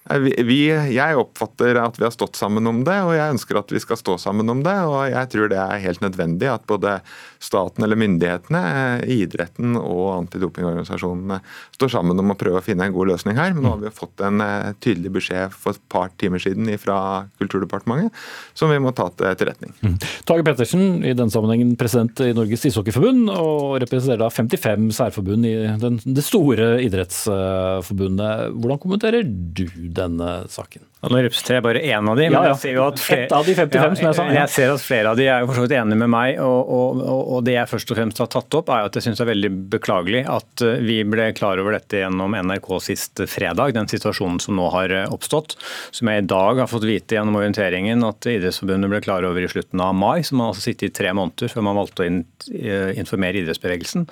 Vi, 0.09 0.59
jeg 0.95 1.17
oppfatter 1.21 1.77
at 1.77 1.99
vi 1.99 2.05
har 2.07 2.13
stått 2.13 2.39
sammen 2.39 2.65
om 2.69 2.81
det, 2.87 2.97
og 3.05 3.13
jeg 3.13 3.35
ønsker 3.35 3.59
at 3.59 3.73
vi 3.73 3.81
skal 3.83 3.99
stå 3.99 4.17
sammen 4.21 4.49
om 4.49 4.63
det. 4.65 4.75
og 4.89 5.03
Jeg 5.11 5.29
tror 5.33 5.51
det 5.51 5.59
er 5.61 5.83
helt 5.83 6.01
nødvendig 6.01 6.49
at 6.49 6.65
både 6.69 6.99
staten 7.39 7.85
eller 7.85 7.99
myndighetene, 7.99 8.61
idretten 9.05 9.77
og 9.79 10.07
antidopingorganisasjonene 10.17 11.39
står 11.77 11.93
sammen 11.93 12.19
om 12.19 12.33
å 12.33 12.37
prøve 12.39 12.59
å 12.59 12.65
finne 12.65 12.89
en 12.89 12.95
god 12.95 13.13
løsning 13.13 13.37
her. 13.39 13.53
Men 13.53 13.67
nå 13.67 13.75
har 13.75 13.83
vi 13.83 13.93
fått 13.95 14.23
en 14.25 14.43
eh, 14.43 14.71
tydelig 14.83 15.13
beskjed 15.19 15.53
for 15.55 15.77
et 15.77 15.85
par 15.91 16.09
timer 16.19 16.41
siden 16.43 16.67
fra 16.81 16.99
Kulturdepartementet 17.39 18.15
som 18.57 18.71
vi 18.73 18.79
må 18.81 18.91
ta 18.95 19.07
til 19.13 19.29
etterretning. 19.29 19.73
Mm. 19.85 19.95
Tage 20.27 20.45
Pettersen, 20.45 21.03
i 21.05 21.13
den 21.17 21.31
sammenhengen 21.31 21.75
president 21.79 22.19
i 22.25 22.31
Norges 22.35 22.65
ishockeyforbund, 22.69 23.29
og 23.31 23.77
representerer 23.83 24.23
da 24.23 24.29
55 24.33 24.89
særforbund 24.97 25.47
i 25.47 25.55
den, 25.81 25.99
det 26.03 26.25
store 26.25 26.71
idrettsforbundet. 26.83 28.55
Hvordan 28.57 28.81
kommenterer 28.83 29.27
du 29.27 29.65
denne 29.99 30.29
saken? 30.51 30.87
Nå 30.99 31.15
representerer 31.15 31.61
jeg 31.61 31.63
bare 31.63 31.79
én 31.79 32.07
av 32.11 32.17
de, 32.19 32.25
men 32.27 32.35
ja, 32.35 32.39
ja. 32.43 32.51
jeg 32.51 32.59
ser 32.59 32.73
jo 32.75 32.81
at 32.83 32.99
flere, 32.99 33.27
av 33.31 33.45
de 33.47 33.53
55, 33.55 33.77
ja, 33.79 33.91
som 33.95 34.03
jeg 34.03 34.15
sa. 34.17 34.23
Jeg 34.35 34.51
ser 34.51 34.71
at 34.73 34.81
flere 34.83 35.11
av 35.13 35.19
de 35.19 35.27
er 35.31 35.43
jo 35.45 35.47
for 35.47 35.55
så 35.55 35.63
vidt 35.63 35.73
enige 35.79 35.99
med 36.01 36.09
meg, 36.11 36.39
og, 36.43 36.73
og, 36.75 37.21
og, 37.21 37.37
det 37.47 37.53
jeg 37.55 37.69
først 37.71 37.93
og 37.93 37.99
fremst 38.01 38.19
har 38.19 38.27
tatt 38.33 38.57
opp, 38.59 38.71
er 38.75 38.89
at 38.89 38.97
jeg 38.99 39.05
syns 39.05 39.21
det 39.21 39.23
er 39.23 39.29
veldig 39.29 39.51
beklagelig 39.71 40.23
at 40.27 40.63
eh, 40.67 40.81
vi 40.83 40.97
ble 41.07 41.29
klar 41.37 41.61
over 41.63 41.77
dette 41.77 42.01
gjennom 42.01 42.35
NRK 42.35 42.67
sist 42.83 43.23
fredag, 43.31 43.77
den 43.77 43.87
situasjonen 43.87 44.41
som 44.43 44.59
nå 44.59 44.65
har 44.73 44.91
eh, 44.91 45.05
oppstått. 45.07 45.55
Som 45.95 46.11
jeg 46.11 46.25
i 46.25 46.27
dag 46.33 46.59
har 46.65 46.67
fått 46.67 46.83
vite 46.89 47.15
gjennom 47.15 47.39
orienteringen 47.39 48.03
at 48.03 48.27
Idrettsforbundet 48.27 48.91
ble 48.91 49.01
klar 49.07 49.29
over 49.29 49.47
i 49.47 49.51
slutten 49.55 49.79
av 49.79 49.95
mai. 49.95 50.19
Så 50.27 50.35
man 50.35 50.49
har 50.49 50.57
altså 50.57 50.67
sittet 50.67 50.89
i 50.89 50.97
tre 50.99 51.15
måneder 51.15 51.53
før 51.53 51.67
man 51.69 51.79
valgte 51.79 52.03
å 52.03 52.09
eh, 52.11 52.91
informere 52.99 53.39
idrettsbevegelsen. 53.45 54.03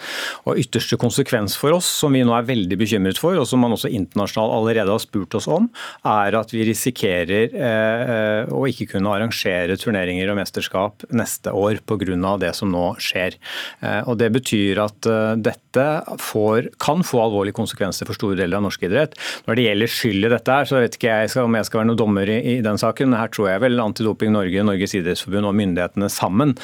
Og 0.47 0.63
ytterste 0.63 0.95
konsekvens 1.03 1.59
for 1.59 1.75
oss, 1.75 1.91
som 1.99 2.15
vi 2.15 2.23
nå 2.23 2.31
er 2.39 2.47
veldig 2.47 2.79
bekymret 2.79 3.19
for, 3.19 3.35
og 3.35 3.51
som 3.51 3.59
man 3.65 3.75
også 3.75 3.91
internasjonalt 3.91 4.55
allerede 4.61 4.95
har 4.95 5.03
spurt 5.03 5.35
oss 5.35 5.51
om, 5.51 5.67
er 6.07 6.39
at 6.39 6.55
vi 6.55 6.63
risikerer 6.63 6.76
eh, 6.77 8.47
å 8.53 8.63
ikke 8.69 8.89
kunne 8.93 9.11
arrangere 9.13 9.77
turneringer 9.79 10.29
og 10.31 10.37
mesterskap 10.39 11.05
neste 11.09 11.51
år 11.51 11.81
pga. 11.85 12.37
det 12.39 12.53
som 12.55 12.71
nå 12.71 12.95
skjer. 13.01 13.37
Eh, 13.81 14.01
og 14.07 14.17
Det 14.17 14.29
betyr 14.31 14.79
at 14.83 15.05
eh, 15.05 15.35
dette 15.35 15.85
får, 16.19 16.69
kan 16.79 17.03
få 17.03 17.21
alvorlige 17.23 17.57
konsekvenser 17.57 18.05
for 18.05 18.17
store 18.17 18.37
deler 18.37 18.57
av 18.57 18.67
norsk 18.67 18.83
idrett. 18.83 19.17
Når 19.47 19.55
det 19.55 19.65
gjelder 19.67 19.93
skyld 19.93 20.25
i 20.25 20.31
dette, 20.33 20.51
her, 20.51 20.65
så 20.65 20.81
vet 20.81 20.97
ikke 20.97 21.13
jeg 21.23 21.43
om 21.43 21.57
jeg 21.57 21.67
skal 21.67 21.81
være 21.81 21.89
noen 21.91 22.01
dommer 22.01 22.29
i, 22.29 22.37
i, 22.55 22.61
den 22.65 22.77
saken. 22.81 23.15
Her 23.17 23.31
tror 23.33 23.51
jeg 23.51 23.63
vel 23.63 23.79
Antidoping 23.81 24.33
Norge, 24.33 24.65
Norges 24.65 24.95
idrettsforbund 24.97 25.49
og 25.49 25.57
myndighetene 25.57 26.09
sammen, 26.11 26.55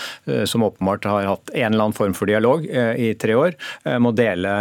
som 0.49 0.63
åpenbart 0.65 1.05
har 1.07 1.27
hatt 1.29 1.51
en 1.53 1.73
eller 1.73 1.87
annen 1.87 1.97
form 1.97 2.15
for 2.17 2.29
dialog 2.29 2.65
i 2.65 3.11
tre 3.19 3.35
år, 3.37 3.55
må 4.01 4.11
dele 4.15 4.51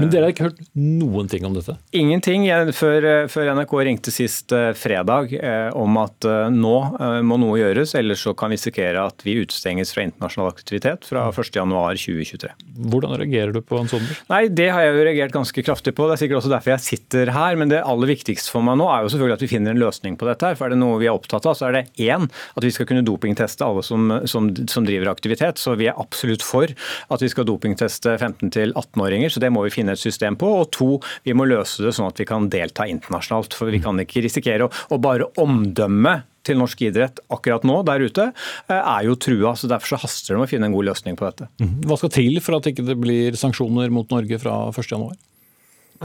Men 0.00 0.10
dere 0.12 0.28
har 0.28 0.34
ikke 0.34 0.48
hørt 0.48 0.60
noen 0.76 1.30
ting 1.30 1.46
om 1.48 1.54
dette? 1.56 1.76
Ingenting. 1.96 2.46
Jeg, 2.46 2.74
før, 2.76 3.26
før 3.32 3.52
NRK 3.56 3.74
ringte 3.88 4.14
sist 4.14 4.52
fredag 4.86 5.34
eh, 5.38 5.70
om 5.76 5.98
at 6.02 6.26
eh, 6.28 6.46
nå 6.52 6.76
eh, 7.00 7.20
må 7.26 7.38
noe 7.42 7.58
gjøres, 7.60 7.96
ellers 7.98 8.24
så 8.26 8.34
kan 8.38 8.52
vi 8.52 8.60
risikere 8.66 9.04
at 9.06 9.22
vi 9.26 9.36
utestenges 9.42 9.92
fra 9.94 10.04
internasjonal 10.06 10.50
aktivitet 10.50 11.06
fra 11.08 11.26
1.1.2023. 11.30 12.52
Hvordan 12.90 13.16
reagerer 13.20 13.54
du 13.54 13.60
på 13.64 13.78
en 13.80 13.90
sånn 13.90 14.04
Nei, 14.30 14.46
Det 14.52 14.68
har 14.72 14.84
jeg 14.84 14.94
jo 14.94 15.04
reagert 15.06 15.34
ganske 15.34 15.64
kraftig 15.64 15.94
på. 15.96 16.06
Det 16.08 16.16
er 16.16 16.22
sikkert 16.24 16.40
også 16.40 16.52
derfor 16.52 16.74
jeg 16.74 16.84
sitter 16.86 17.32
her. 17.34 17.58
Men 17.58 17.72
det 17.72 17.82
aller 17.82 18.10
viktigste 18.10 18.52
for 18.52 18.64
meg 18.66 18.78
nå 18.80 18.88
er 18.92 19.04
jo 19.04 19.12
selvfølgelig 19.12 19.38
at 19.38 19.44
vi 19.44 19.50
finner 19.50 19.74
en 19.74 19.82
løsning 19.82 20.18
på 20.18 20.28
dette. 20.28 20.50
her, 20.50 20.58
for 20.58 20.66
Er 20.66 20.74
det 20.74 20.80
noe 20.80 20.98
vi 21.00 21.08
er 21.08 21.16
opptatt 21.16 21.46
av, 21.48 21.56
så 21.58 21.68
er 21.68 21.76
det 21.76 22.08
én 22.08 22.28
at 22.28 22.64
vi 22.64 22.72
skal 22.74 22.88
kunne 22.88 23.04
dopingteste 23.06 23.64
alle 23.66 23.84
som, 23.86 24.08
som, 24.28 24.50
som 24.70 24.86
driver 24.88 25.12
aktivitet. 25.12 25.60
Så 25.62 25.76
vi 25.78 25.88
er 25.90 25.98
absolutt 26.00 26.44
for 26.44 26.70
at 26.70 27.24
vi 27.24 27.30
skal 27.32 27.48
dopingteste 27.48 28.16
15-18-åringer, 28.16 29.32
så 29.32 29.42
det 29.42 29.52
må 29.54 29.64
vi 29.66 29.74
finne 29.74 29.96
et 29.96 30.02
system 30.02 30.38
på. 30.40 30.50
Og 30.62 30.70
to, 30.74 30.90
vi 31.26 31.36
må 31.36 31.48
løse 31.48 31.84
det 31.84 31.94
sånn 31.96 32.10
at 32.10 32.20
vi 32.20 32.28
kan 32.28 32.50
delta 32.52 32.88
internasjonalt. 32.90 33.56
For 33.56 33.72
vi 33.72 33.82
kan 33.84 34.00
ikke 34.02 34.24
risikere 34.26 34.68
å 34.68 34.72
og 34.90 35.02
bare 35.04 35.28
omdømmet 35.40 36.26
til 36.46 36.60
norsk 36.60 36.84
idrett 36.86 37.20
akkurat 37.32 37.64
nå 37.66 37.80
der 37.86 38.04
ute 38.06 38.28
eh, 38.30 38.78
er 38.78 39.06
jo 39.08 39.16
trua. 39.18 39.54
så 39.58 39.70
Derfor 39.70 39.94
så 39.94 40.02
haster 40.04 40.34
det 40.34 40.40
med 40.40 40.48
å 40.48 40.52
finne 40.52 40.70
en 40.70 40.76
god 40.76 40.90
løsning 40.90 41.18
på 41.18 41.26
dette. 41.28 41.48
Mhm. 41.62 41.80
Hva 41.88 41.98
skal 42.00 42.14
til 42.14 42.40
for 42.44 42.58
at 42.58 42.66
det 42.66 42.76
ikke 42.76 42.98
blir 43.02 43.38
sanksjoner 43.38 43.92
mot 43.94 44.10
Norge 44.14 44.40
fra 44.42 44.58
1.1? 44.70 45.16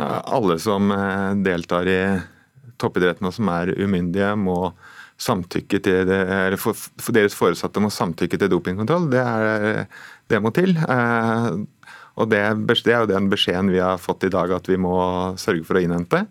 Alle 0.02 0.58
som 0.64 0.92
eh, 0.96 1.34
deltar 1.44 1.90
i 1.92 2.02
toppidretten 2.82 3.28
og 3.28 3.36
som 3.36 3.52
er 3.54 3.74
umyndige, 3.78 4.34
må 4.40 4.74
samtykke 5.22 5.78
til 5.86 6.08
det, 6.10 6.18
eller 6.18 6.58
for, 6.58 6.74
for 6.74 7.14
deres 7.14 7.36
foresatte 7.38 7.82
må 7.84 7.92
samtykke 7.94 8.40
til 8.42 8.50
dopingkontroll. 8.50 9.06
Det, 9.12 9.22
er, 9.22 9.84
det 10.32 10.40
må 10.42 10.50
til. 10.56 10.74
Eh, 10.82 11.52
og 12.20 12.32
det, 12.32 12.42
det, 12.68 12.92
er 12.92 13.04
jo 13.04 13.12
den 13.12 13.30
beskjeden 13.32 13.70
vi 13.72 13.80
har 13.80 14.02
fått 14.02 14.26
i 14.28 14.32
dag 14.34 14.52
at 14.56 14.68
vi 14.68 14.80
må 14.82 14.96
sørge 15.40 15.64
for 15.68 15.78
å 15.78 15.84
innhente 15.84 16.26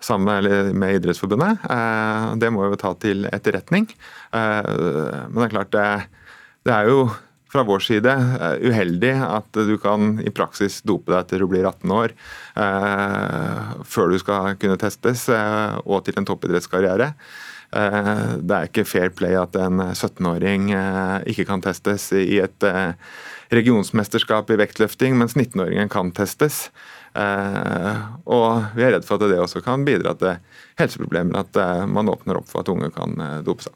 sammen 0.00 0.76
med 0.78 0.98
Idrettsforbundet. 0.98 1.64
Eh, 1.70 2.26
det 2.42 2.50
må 2.54 2.66
vi 2.70 2.80
ta 2.80 2.92
til 3.00 3.28
etterretning. 3.32 3.88
Eh, 4.32 4.72
men 5.28 5.38
det 5.38 5.46
er 5.48 5.54
klart 5.54 5.76
det, 5.76 6.74
er 6.74 6.90
jo 6.90 7.06
fra 7.52 7.62
vår 7.66 7.84
side 7.86 8.12
uheldig 8.66 9.14
at 9.22 9.60
du 9.68 9.76
kan 9.80 10.16
i 10.20 10.32
praksis 10.34 10.80
dope 10.84 11.14
deg 11.14 11.28
til 11.30 11.44
du 11.44 11.48
blir 11.50 11.64
18 11.68 11.92
år 11.94 12.14
eh, 12.58 13.74
før 13.86 14.12
du 14.12 14.18
skal 14.20 14.56
kunne 14.60 14.78
testes, 14.80 15.28
eh, 15.32 15.76
og 15.86 16.04
til 16.06 16.18
en 16.18 16.28
toppidrettskarriere. 16.28 17.12
Eh, 17.74 18.36
det 18.40 18.56
er 18.56 18.68
ikke 18.68 18.86
fair 18.86 19.10
play 19.14 19.34
at 19.38 19.56
en 19.58 19.82
17-åring 19.90 20.70
eh, 20.76 21.16
ikke 21.32 21.46
kan 21.48 21.64
testes 21.64 22.08
i 22.14 22.38
et 22.44 22.66
eh, 22.66 22.92
regionsmesterskap 23.54 24.50
i 24.50 24.60
vektløfting, 24.60 25.16
mens 25.18 25.36
19-åringen 25.38 25.90
kan 25.92 26.12
testes. 26.14 26.66
Og 27.16 28.76
vi 28.76 28.84
er 28.84 28.94
redd 28.96 29.06
for 29.08 29.16
at 29.16 29.32
det 29.32 29.40
også 29.40 29.62
kan 29.64 29.86
bidra 29.86 30.12
til 30.20 30.36
helseproblemer, 30.80 31.46
at 31.46 31.88
man 31.88 32.12
åpner 32.12 32.40
opp 32.40 32.48
for 32.50 32.60
at 32.62 32.72
unge 32.72 32.90
kan 32.94 33.16
dope 33.46 33.64
seg. 33.64 33.74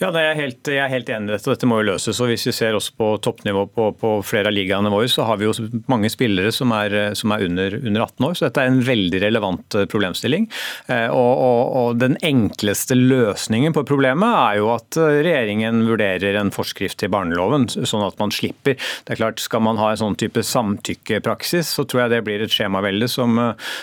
Ja, 0.00 0.10
er 0.10 0.30
jeg, 0.30 0.36
helt, 0.38 0.68
jeg, 0.72 0.80
er 0.82 0.90
helt, 0.90 1.10
enig 1.12 1.30
i 1.30 1.34
dette. 1.36 1.52
Dette 1.52 1.68
må 1.68 1.80
jo 1.80 1.90
løses. 1.92 2.18
og 2.22 2.30
Hvis 2.30 2.46
vi 2.48 2.54
ser 2.54 2.76
også 2.76 2.94
på 2.98 3.10
toppnivå 3.22 3.66
på, 3.70 3.90
på 4.00 4.12
flere 4.26 4.50
av 4.50 4.56
ligaene 4.56 4.90
våre, 4.92 5.08
så 5.10 5.26
har 5.28 5.38
vi 5.40 5.46
jo 5.46 5.54
mange 5.90 6.10
spillere 6.12 6.50
som 6.54 6.72
er, 6.74 6.96
som 7.18 7.34
er 7.34 7.46
under, 7.46 7.76
under, 7.78 8.06
18 8.06 8.26
år. 8.26 8.36
Så 8.36 8.46
dette 8.46 8.64
er 8.64 8.72
en 8.72 8.80
veldig 8.84 9.20
relevant 9.22 9.78
eh, 9.78 9.86
problemstilling. 9.90 10.48
Eh, 10.90 11.06
og, 11.06 11.30
og, 11.30 11.60
og, 11.82 12.00
Den 12.00 12.16
enkleste 12.26 12.96
løsningen 12.98 13.76
på 13.76 13.84
problemet 13.88 14.30
er 14.30 14.58
jo 14.60 14.72
at 14.74 14.98
eh, 15.00 15.20
regjeringen 15.26 15.84
vurderer 15.86 16.40
en 16.40 16.52
forskrift 16.54 17.00
til 17.02 17.12
barneloven, 17.14 17.68
sånn 17.70 18.06
at 18.06 18.18
man 18.20 18.34
slipper. 18.34 18.78
Det 19.06 19.14
er 19.14 19.22
klart, 19.22 19.42
Skal 19.42 19.64
man 19.64 19.78
ha 19.80 19.92
en 19.92 20.02
sånn 20.02 20.18
type 20.18 20.42
samtykkepraksis, 20.46 21.70
så 21.76 21.86
tror 21.86 22.04
jeg 22.04 22.14
det 22.16 22.22
blir 22.26 22.42
et 22.44 22.54
skjemavelde 22.54 23.08
som, 23.10 23.38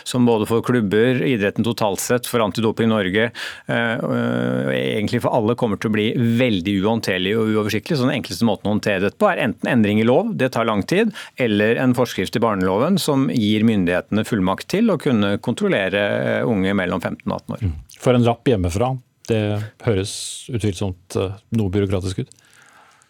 som 0.08 0.28
både 0.28 0.48
for 0.50 0.66
klubber, 0.66 1.24
idretten 1.26 1.66
totalt 1.68 2.04
sett, 2.04 2.28
for 2.28 2.44
Antidoping 2.44 2.90
Norge, 2.92 3.30
egentlig 3.68 5.22
for 5.24 5.34
alle 5.36 5.56
kommer 5.60 5.77
kommer 5.78 5.86
til 5.86 5.92
å 5.92 5.96
bli 5.96 6.38
veldig 6.42 6.76
uhåndterlig 6.82 7.34
og 7.38 7.54
uoversiktlig. 7.54 7.98
Så 7.98 8.08
den 8.08 8.18
enkleste 8.18 8.48
måten 8.50 8.70
å 8.70 8.76
håndtere 8.76 9.06
dette 9.06 9.22
på 9.22 9.30
er 9.32 9.44
enten 9.46 9.72
endring 9.72 10.02
i 10.02 10.08
lov, 10.08 10.34
det 10.38 10.52
tar 10.56 10.68
lang 10.68 10.84
tid, 10.90 11.14
eller 11.38 11.80
en 11.82 11.96
forskrift 11.98 12.36
i 12.36 12.44
barneloven 12.44 13.00
som 13.02 13.28
gir 13.34 13.66
myndighetene 13.68 14.26
fullmakt 14.28 14.70
til 14.74 14.92
å 14.94 15.00
kunne 15.02 15.38
kontrollere 15.44 16.44
unge 16.48 16.74
mellom 16.78 17.04
15 17.04 17.26
og 17.28 17.38
18 17.40 17.58
år. 17.58 17.68
Mm. 17.68 17.76
For 17.98 18.18
en 18.18 18.26
lapp 18.26 18.50
hjemmefra, 18.50 18.92
det 19.28 19.44
høres 19.84 20.12
utvilsomt 20.54 21.18
eh, 21.20 21.40
noe 21.60 21.74
byråkratisk 21.74 22.24
ut? 22.24 22.36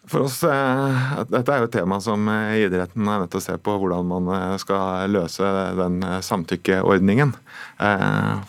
For 0.08 0.24
oss, 0.24 0.40
eh, 0.48 1.08
Dette 1.28 1.52
er 1.52 1.62
jo 1.62 1.68
et 1.68 1.74
tema 1.76 1.98
som 2.02 2.28
eh, 2.32 2.62
idretten 2.64 3.04
er 3.04 3.22
nødt 3.22 3.32
til 3.34 3.42
å 3.42 3.44
se 3.44 3.56
på 3.60 3.74
hvordan 3.78 4.08
man 4.08 4.30
skal 4.62 5.12
løse 5.12 5.52
den 5.78 6.00
samtykkeordningen. 6.24 7.34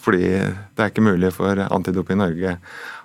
Fordi 0.02 0.24
det 0.24 0.86
er 0.86 0.90
ikke 0.90 1.06
mulig 1.06 1.34
for 1.36 1.60
Antidoping 1.68 2.22
Norge 2.24 2.56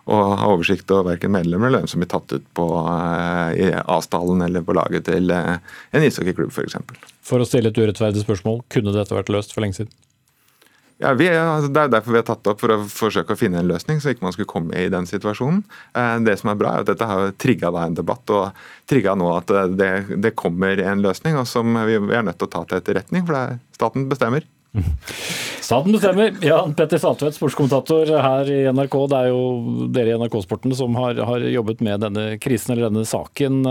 og 0.05 0.35
ha 0.41 0.49
oversikt 0.53 0.91
over 0.93 1.15
verken 1.15 1.33
medlemmer 1.33 1.71
eller 1.71 1.85
hvem 1.85 1.91
som 1.91 2.03
blir 2.03 2.11
tatt 2.13 2.33
ut 2.37 2.49
på 2.57 2.65
uh, 2.77 3.51
i 3.57 3.71
avstanden 3.73 4.45
eller 4.45 4.65
på 4.65 4.77
laget 4.77 5.07
til 5.09 5.33
uh, 5.33 5.57
en 5.97 6.05
ishockeyklubb 6.05 6.53
f.eks. 6.53 6.57
For, 6.57 6.69
eksempel. 6.69 7.13
for 7.25 7.41
å 7.41 7.49
stille 7.49 7.73
et 7.73 7.81
urettferdig 7.81 8.25
spørsmål, 8.25 8.63
kunne 8.73 8.93
dette 8.97 9.17
vært 9.17 9.33
løst 9.33 9.57
for 9.57 9.65
lenge 9.65 9.81
siden? 9.81 9.95
Ja, 11.03 11.11
vi, 11.19 11.27
altså, 11.29 11.69
Det 11.73 11.81
er 11.81 11.89
derfor 11.91 12.15
vi 12.15 12.21
har 12.21 12.27
tatt 12.29 12.45
det 12.45 12.53
opp, 12.53 12.61
for 12.63 12.71
å 12.71 12.83
forsøke 12.87 13.35
å 13.35 13.39
finne 13.39 13.59
en 13.61 13.69
løsning, 13.69 13.99
så 14.01 14.13
ikke 14.13 14.25
man 14.29 14.35
skulle 14.37 14.51
komme 14.51 14.77
i 14.79 14.91
den 14.93 15.09
situasjonen. 15.11 15.65
Uh, 15.97 16.21
det 16.25 16.37
som 16.41 16.53
er 16.53 16.61
bra, 16.61 16.75
er 16.75 16.85
at 16.85 16.93
dette 16.93 17.09
har 17.09 17.33
trigga 17.41 17.73
en 17.83 17.97
debatt, 17.99 18.31
og 18.31 18.67
trigga 18.91 19.17
nå 19.19 19.33
at 19.35 19.51
det, 19.75 19.91
det, 20.15 20.37
kommer 20.39 20.79
en 20.85 21.03
løsning 21.05 21.41
og 21.41 21.49
som 21.51 21.75
vi, 21.89 21.99
vi 21.99 22.15
er 22.15 22.27
nødt 22.29 22.39
til 22.39 22.51
å 22.51 22.55
ta 22.55 22.63
til 22.69 22.79
etterretning, 22.83 23.27
for 23.27 23.37
det 23.37 23.43
er, 23.43 23.59
staten 23.75 24.07
bestemmer. 24.13 24.47
Staten 25.65 25.95
bestemmer. 25.95 26.35
Jan 26.45 26.75
Petter 26.77 27.01
Saltvedt, 27.01 27.37
sportskommentator 27.39 28.11
her 28.11 28.51
i 28.53 28.61
NRK. 28.75 28.97
Det 29.11 29.21
er 29.21 29.31
jo 29.31 29.43
dere 29.95 30.13
i 30.13 30.19
NRK-sporten 30.21 30.75
som 30.77 30.97
har, 30.99 31.21
har, 31.25 31.47
jobbet 31.55 31.85
med 31.85 32.03
denne 32.05 32.27
krisen 32.43 32.75
eller 32.75 32.91
denne 32.91 33.07
saken. 33.09 33.63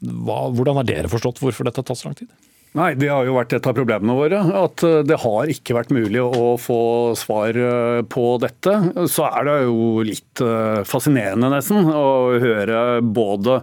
Hva, 0.00 0.38
hvordan 0.56 0.80
har 0.80 0.88
dere 0.88 1.12
forstått 1.12 1.40
hvorfor 1.42 1.68
dette 1.68 1.82
har 1.82 1.88
tatt 1.88 2.00
så 2.00 2.10
lang 2.10 2.18
tid? 2.18 2.30
Nei, 2.78 2.92
Det 2.94 3.08
har 3.10 3.26
jo 3.26 3.34
vært 3.34 3.56
et 3.56 3.66
av 3.66 3.74
problemene 3.74 4.14
våre. 4.14 4.38
At 4.60 4.84
eh, 4.86 5.00
det 5.02 5.16
har 5.24 5.50
ikke 5.50 5.74
vært 5.74 5.90
mulig 5.94 6.20
å 6.22 6.54
få 6.60 7.16
svar 7.18 7.56
eh, 7.58 8.02
på 8.06 8.26
dette. 8.42 8.74
Så 9.10 9.26
er 9.26 9.48
det 9.48 9.56
jo 9.64 10.04
litt 10.06 10.42
eh, 10.44 10.82
fascinerende 10.86 11.50
nesten 11.50 11.90
å 11.90 12.38
høre 12.38 13.00
både 13.02 13.58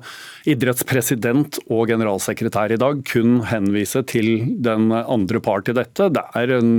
idrettspresident 0.51 1.61
og 1.71 1.93
generalsekretær 1.93 2.75
i 2.75 2.79
dag 2.83 2.99
kun 3.07 3.39
henvise 3.47 4.03
til 4.11 4.43
den 4.67 4.91
andre 4.91 5.39
part 5.43 5.71
i 5.71 5.77
dette. 5.79 6.09
Det 6.11 6.25
er, 6.35 6.57
en, 6.59 6.75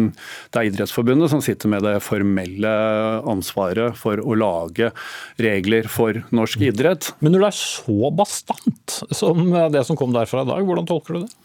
det 0.53 0.61
er 0.61 0.69
Idrettsforbundet 0.69 1.33
som 1.33 1.41
sitter 1.45 1.73
med 1.73 1.85
det 1.89 1.97
formelle 2.05 2.77
ansvaret 3.25 3.97
for 3.97 4.21
å 4.21 4.37
lage 4.37 4.93
regler 5.41 5.89
for 5.89 6.21
norsk 6.29 6.69
idrett. 6.69 7.15
Men 7.25 7.33
når 7.33 7.47
det 7.47 7.53
er 7.55 7.61
så 7.65 8.13
bastant 8.13 9.01
som 9.17 9.47
det 9.73 9.87
som 9.89 9.97
kom 9.97 10.13
derfra 10.13 10.45
i 10.45 10.53
dag, 10.53 10.65
hvordan 10.69 10.89
tolker 10.89 11.17
du 11.17 11.25
det? 11.25 11.37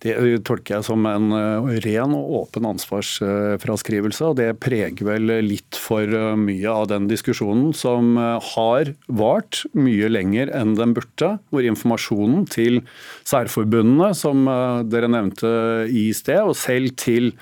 Det 0.00 0.16
tolker 0.48 0.78
jeg 0.78 0.86
som 0.86 1.04
en 1.04 1.28
eh, 1.36 1.66
ren 1.84 2.14
og 2.16 2.32
åpen 2.38 2.64
ansvarsfraskrivelse. 2.70 4.30
og 4.30 4.38
Det 4.38 4.48
preger 4.62 5.04
vel 5.04 5.34
litt 5.44 5.76
for 5.76 6.08
eh, 6.08 6.36
mye 6.40 6.72
av 6.72 6.88
den 6.92 7.08
diskusjonen 7.10 7.74
som 7.76 8.14
eh, 8.16 8.50
har 8.54 8.94
vart 9.12 9.62
mye 9.76 10.08
lenger 10.08 10.54
enn 10.56 10.72
den 10.78 10.96
burde. 10.96 11.34
Hvor 11.52 11.68
informasjonen 11.68 12.48
til 12.48 12.80
særforbundene, 13.28 14.14
som 14.16 14.48
dere 14.88 15.10
nevnte 15.10 15.50
i 15.92 16.08
sted, 16.16 16.40
og 16.48 16.56
selv 16.56 16.96
til 17.00 17.34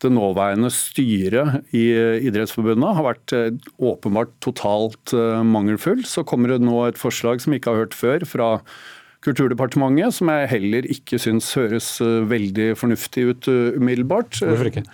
det 0.00 0.10
nåværende 0.10 0.70
styret 0.72 1.74
i 1.76 1.84
Idrettsforbundet 2.26 2.96
har 2.96 3.04
vært 3.04 3.34
åpenbart 3.76 4.32
totalt 4.42 5.12
mangelfull. 5.44 6.00
Så 6.08 6.24
kommer 6.24 6.54
det 6.54 6.62
nå 6.64 6.86
et 6.86 7.00
forslag 7.00 7.42
som 7.42 7.52
vi 7.52 7.60
ikke 7.60 7.74
har 7.74 7.84
hørt 7.84 7.98
før, 7.98 8.24
fra 8.28 8.48
Kulturdepartementet, 9.24 10.14
som 10.16 10.30
jeg 10.32 10.48
heller 10.54 10.86
ikke 10.88 11.18
syns 11.20 11.52
høres 11.58 11.92
eh, 12.00 12.22
veldig 12.30 12.72
fornuftig 12.80 13.26
ut 13.28 13.48
eh, 13.52 13.76
umiddelbart. 13.76 14.40
Hvorfor 14.40 14.70
ikke? 14.70 14.84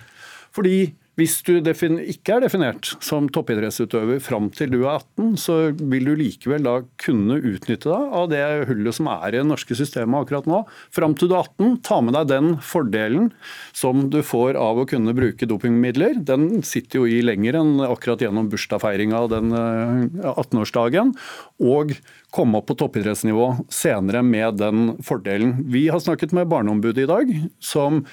Fordi 0.51 0.77
hvis 1.17 1.39
du 1.47 1.55
ikke 1.57 2.35
er 2.35 2.43
definert 2.43 2.91
som 3.01 3.25
toppidrettsutøver 3.33 4.19
fram 4.21 4.51
til 4.53 4.69
du 4.69 4.83
er 4.83 4.99
18, 4.99 5.31
så 5.41 5.55
vil 5.73 6.05
du 6.05 6.13
likevel 6.19 6.61
da 6.61 6.75
kunne 7.01 7.39
utnytte 7.41 7.89
deg 7.89 8.13
av 8.19 8.27
det 8.29 8.43
hullet 8.69 8.93
som 8.93 9.09
er 9.09 9.33
i 9.33 9.39
det 9.39 9.47
norske 9.49 9.73
systemet 9.79 10.27
akkurat 10.27 10.45
nå. 10.49 10.61
Fram 10.93 11.15
til 11.17 11.31
du 11.31 11.33
er 11.33 11.49
18, 11.49 11.79
ta 11.87 11.97
med 12.05 12.13
deg 12.19 12.29
den 12.29 12.51
fordelen 12.61 13.31
som 13.73 14.05
du 14.13 14.19
får 14.21 14.61
av 14.61 14.83
å 14.83 14.85
kunne 14.89 15.15
bruke 15.17 15.49
dopingmidler. 15.49 16.21
Den 16.21 16.61
sitter 16.61 17.01
jo 17.01 17.09
i 17.09 17.23
lenger 17.25 17.63
enn 17.63 17.81
akkurat 17.87 18.21
gjennom 18.21 18.53
bursdagsfeiringa 18.53 19.25
den 19.33 19.57
18-årsdagen. 19.57 21.15
Eh, 21.17 21.67
og 21.67 21.97
komme 22.33 22.61
opp 22.61 22.69
på 22.69 22.77
toppidrettsnivå 22.77 23.49
senere 23.73 24.21
med 24.21 24.61
den 24.61 24.89
fordelen. 25.05 25.63
Vi 25.73 25.87
har 25.89 26.03
snakket 26.03 26.35
med 26.37 26.49
Barneombudet 26.51 27.07
i 27.07 27.09
dag, 27.09 27.37
som 27.57 28.03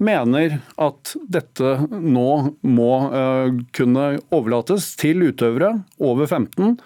mener 0.00 0.58
at 0.80 1.14
dette 1.30 1.76
nå 1.92 2.32
må 2.66 2.90
uh, 3.12 3.54
kunne 3.76 4.10
overlates 4.32 4.94
til 5.00 5.28
utøvere 5.30 5.74
over 6.00 6.26
15 6.26 6.76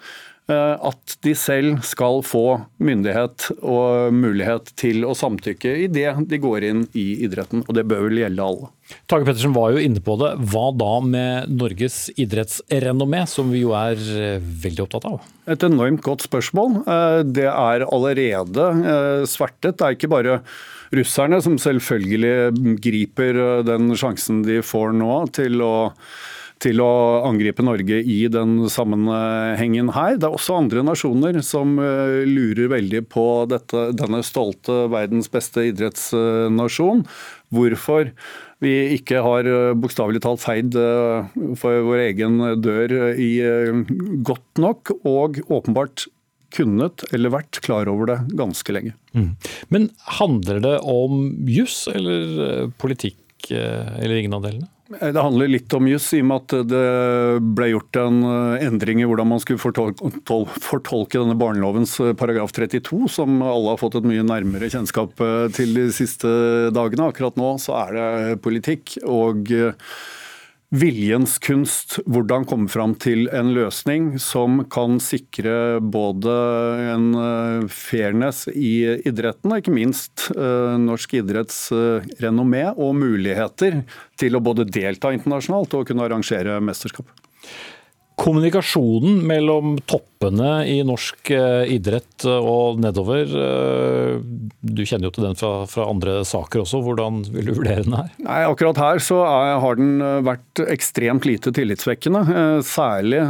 eh, 0.51 0.75
at 0.75 1.15
de 1.25 1.33
selv 1.37 1.79
skal 1.87 2.19
få 2.25 2.43
myndighet 2.83 3.47
og 3.61 4.13
mulighet 4.13 4.69
til 4.77 5.07
å 5.07 5.15
samtykke 5.17 5.71
i 5.85 5.87
det 5.91 6.11
de 6.29 6.39
går 6.41 6.67
inn 6.67 6.83
i 6.93 7.05
idretten. 7.25 7.63
Og 7.65 7.77
det 7.77 7.87
bør 7.89 8.05
vel 8.09 8.21
gjelde 8.21 8.45
alle. 8.45 8.69
Tage 9.09 9.25
Pettersen 9.25 9.55
var 9.55 9.73
jo 9.73 9.81
inne 9.81 10.03
på 10.05 10.17
det. 10.21 10.35
Hva 10.51 10.67
da 10.77 10.91
med 11.01 11.55
Norges 11.55 12.03
idrettsrenommé, 12.13 13.23
som 13.31 13.49
vi 13.53 13.63
jo 13.63 13.73
er 13.79 13.97
eh, 13.97 14.37
veldig 14.67 14.85
opptatt 14.85 15.09
av? 15.09 15.25
Et 15.49 15.65
enormt 15.65 16.03
godt 16.05 16.27
spørsmål. 16.27 16.81
Det 17.31 17.49
er 17.49 17.85
allerede 17.85 19.25
svertet. 19.29 19.79
Det 19.79 19.87
er 19.87 19.97
ikke 19.97 20.13
bare 20.13 20.39
russerne, 20.93 21.41
som 21.43 21.57
selvfølgelig 21.61 22.77
griper 22.83 23.41
eh, 23.41 23.65
den 23.67 23.93
sjansen 23.97 24.43
de 24.45 24.61
får 24.65 24.95
nå 24.99 25.19
til 25.35 25.61
å 25.65 25.75
til 26.63 26.79
å 26.79 26.91
angripe 27.27 27.65
Norge 27.67 27.97
i 27.99 28.29
den 28.31 28.69
sammenhengen 28.71 29.89
her. 29.91 30.15
Det 30.15 30.23
er 30.23 30.37
også 30.37 30.55
andre 30.55 30.85
nasjoner 30.87 31.41
som 31.43 31.75
eh, 31.83 32.23
lurer 32.29 32.71
veldig 32.71 33.01
på 33.11 33.25
dette, 33.51 33.89
denne 33.99 34.21
stolte 34.23 34.85
verdens 34.89 35.27
beste 35.31 35.67
idrettsnasjon. 35.73 37.03
Hvorfor 37.53 38.13
vi 38.63 38.73
ikke 38.95 39.19
har 39.25 39.51
eh, 39.51 39.75
bokstavelig 39.75 40.23
talt 40.23 40.45
feid 40.45 40.79
for 41.59 41.85
vår 41.89 42.05
egen 42.07 42.39
dør 42.63 42.95
i 43.19 43.31
godt 44.25 44.63
nok, 44.63 44.95
og 45.03 45.43
åpenbart 45.51 46.07
kunnet 46.53 47.05
eller 47.13 47.33
vært 47.33 47.59
klar 47.65 47.89
over 47.91 48.11
det 48.11 48.19
ganske 48.37 48.75
lenge. 48.75 48.95
Mm. 49.15 49.33
Men 49.73 49.89
handler 50.19 50.61
det 50.63 50.77
om 50.81 51.27
juss 51.49 51.85
eller 51.91 52.39
eh, 52.45 52.71
politikk, 52.81 53.51
eh, 53.51 54.01
eller 54.01 54.21
ingen 54.21 54.37
av 54.37 54.45
delene? 54.45 54.69
Det 54.85 55.17
handler 55.17 55.49
litt 55.49 55.73
om 55.73 55.87
juss, 55.89 56.11
i 56.13 56.19
og 56.21 56.27
med 56.29 56.43
at 56.43 56.67
det 56.69 56.89
ble 57.57 57.71
gjort 57.71 57.97
en 57.97 58.19
endring 58.61 58.99
i 59.01 59.07
hvordan 59.09 59.31
man 59.31 59.41
skulle 59.41 59.57
fortolke 59.57 61.17
denne 61.17 61.33
barnelovens 61.41 61.95
paragraf 62.19 62.53
32, 62.53 62.99
som 63.15 63.39
alle 63.41 63.73
har 63.73 63.81
fått 63.81 63.97
et 63.97 64.05
mye 64.05 64.21
nærmere 64.27 64.69
kjennskap 64.69 65.17
til 65.57 65.73
de 65.73 65.87
siste 65.89 66.29
dagene. 66.75 67.09
Akkurat 67.09 67.41
nå 67.41 67.55
så 67.65 67.79
er 67.79 67.97
det 67.97 68.37
politikk. 68.45 68.99
og 69.09 69.49
viljens 70.73 71.37
kunst, 71.43 71.99
hvordan 72.09 72.45
komme 72.49 72.69
fram 72.71 72.95
til 72.97 73.27
en 73.35 73.51
løsning 73.55 74.15
som 74.21 74.63
kan 74.71 74.97
sikre 75.03 75.79
både 75.81 76.33
en 76.95 77.05
eh, 77.19 77.67
fairness 77.71 78.45
i 78.49 79.01
idretten, 79.05 79.51
og 79.51 79.61
ikke 79.61 79.75
minst 79.75 80.29
eh, 80.33 80.73
norsk 80.81 81.17
idretts 81.21 81.59
eh, 81.75 82.07
renommé 82.23 82.65
og 82.73 82.95
muligheter 82.97 83.83
til 84.19 84.35
å 84.37 84.43
både 84.43 84.67
delta 84.69 85.13
internasjonalt 85.15 85.77
og 85.77 85.87
kunne 85.89 86.07
arrangere 86.07 86.57
mesterskap. 86.63 87.07
Kommunikasjonen 88.19 89.21
mellom 89.27 89.75
toppene 90.25 90.65
i 90.67 90.81
norsk 90.85 91.31
eh, 91.31 91.73
idrett 91.75 92.25
og 92.25 92.79
nedover, 92.81 93.25
eh, 93.25 94.19
du 94.61 94.83
kjenner 94.85 95.09
jo 95.09 95.15
til 95.15 95.27
den 95.27 95.37
fra, 95.37 95.65
fra, 95.69 95.87
andre 95.89 96.23
saker 96.25 96.63
også. 96.63 96.81
Hvordan 96.83 97.23
vil 97.31 97.49
du 97.49 97.53
vurdere 97.55 97.83
den 97.85 97.95
her? 97.95 98.09
Nei, 98.25 98.41
Akkurat 98.45 98.77
her 98.79 99.01
så 99.03 99.21
er, 99.25 99.59
har 99.61 99.77
den 99.79 100.01
eh, 100.01 100.23
vært 100.25 100.63
ekstremt 100.65 101.25
lite 101.27 101.53
tillitsvekkende. 101.55 102.23
Særlig 102.65 103.21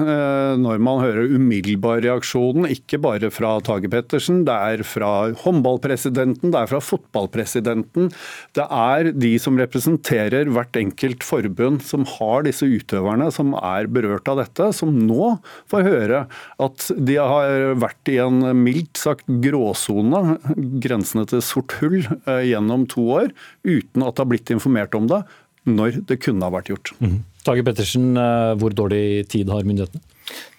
når 0.60 0.82
man 0.84 1.02
hører 1.02 1.34
umiddelbar 1.36 2.02
reaksjonen, 2.04 2.68
ikke 2.72 3.00
bare 3.04 3.32
fra 3.34 3.56
Tage 3.66 3.90
Pettersen. 3.92 4.44
Det 4.48 4.56
er 4.56 4.84
fra 4.88 5.12
håndballpresidenten, 5.44 6.54
det 6.54 6.62
er 6.62 6.72
fra 6.72 6.82
fotballpresidenten. 6.84 8.12
Det 8.56 8.66
er 8.66 9.12
de 9.16 9.34
som 9.42 9.60
representerer 9.60 10.52
hvert 10.54 10.80
enkelt 10.80 11.26
forbund 11.26 11.84
som 11.86 12.06
har 12.16 12.46
disse 12.48 12.68
utøverne 12.68 13.32
som 13.34 13.54
er 13.60 13.90
berørt 13.92 14.30
av 14.32 14.42
dette 14.44 14.72
som 14.76 14.94
nå 15.06 15.36
får 15.72 15.86
høre 15.86 16.24
at 16.62 16.85
de 16.94 17.18
har 17.20 17.76
vært 17.82 18.12
i 18.12 18.18
en 18.24 18.42
mildt 18.60 19.00
sagt 19.00 19.28
gråsone, 19.44 20.38
grensene 20.84 21.26
til 21.30 21.44
sort 21.46 21.78
hull, 21.82 22.02
eh, 22.26 22.44
gjennom 22.52 22.86
to 22.92 23.06
år, 23.20 23.32
uten 23.64 24.06
at 24.06 24.16
det 24.16 24.24
har 24.24 24.32
blitt 24.32 24.54
informert 24.54 24.98
om 24.98 25.10
det 25.12 25.24
når 25.66 26.02
det 26.06 26.20
kunne 26.22 26.46
ha 26.46 26.54
vært 26.54 26.70
gjort. 26.70 26.94
Mm. 27.02 27.24
Tage 27.46 27.66
Pettersen, 27.66 28.12
eh, 28.18 28.54
hvor 28.60 28.74
dårlig 28.74 29.28
tid 29.30 29.50
har 29.50 29.66
myndighetene? 29.66 30.02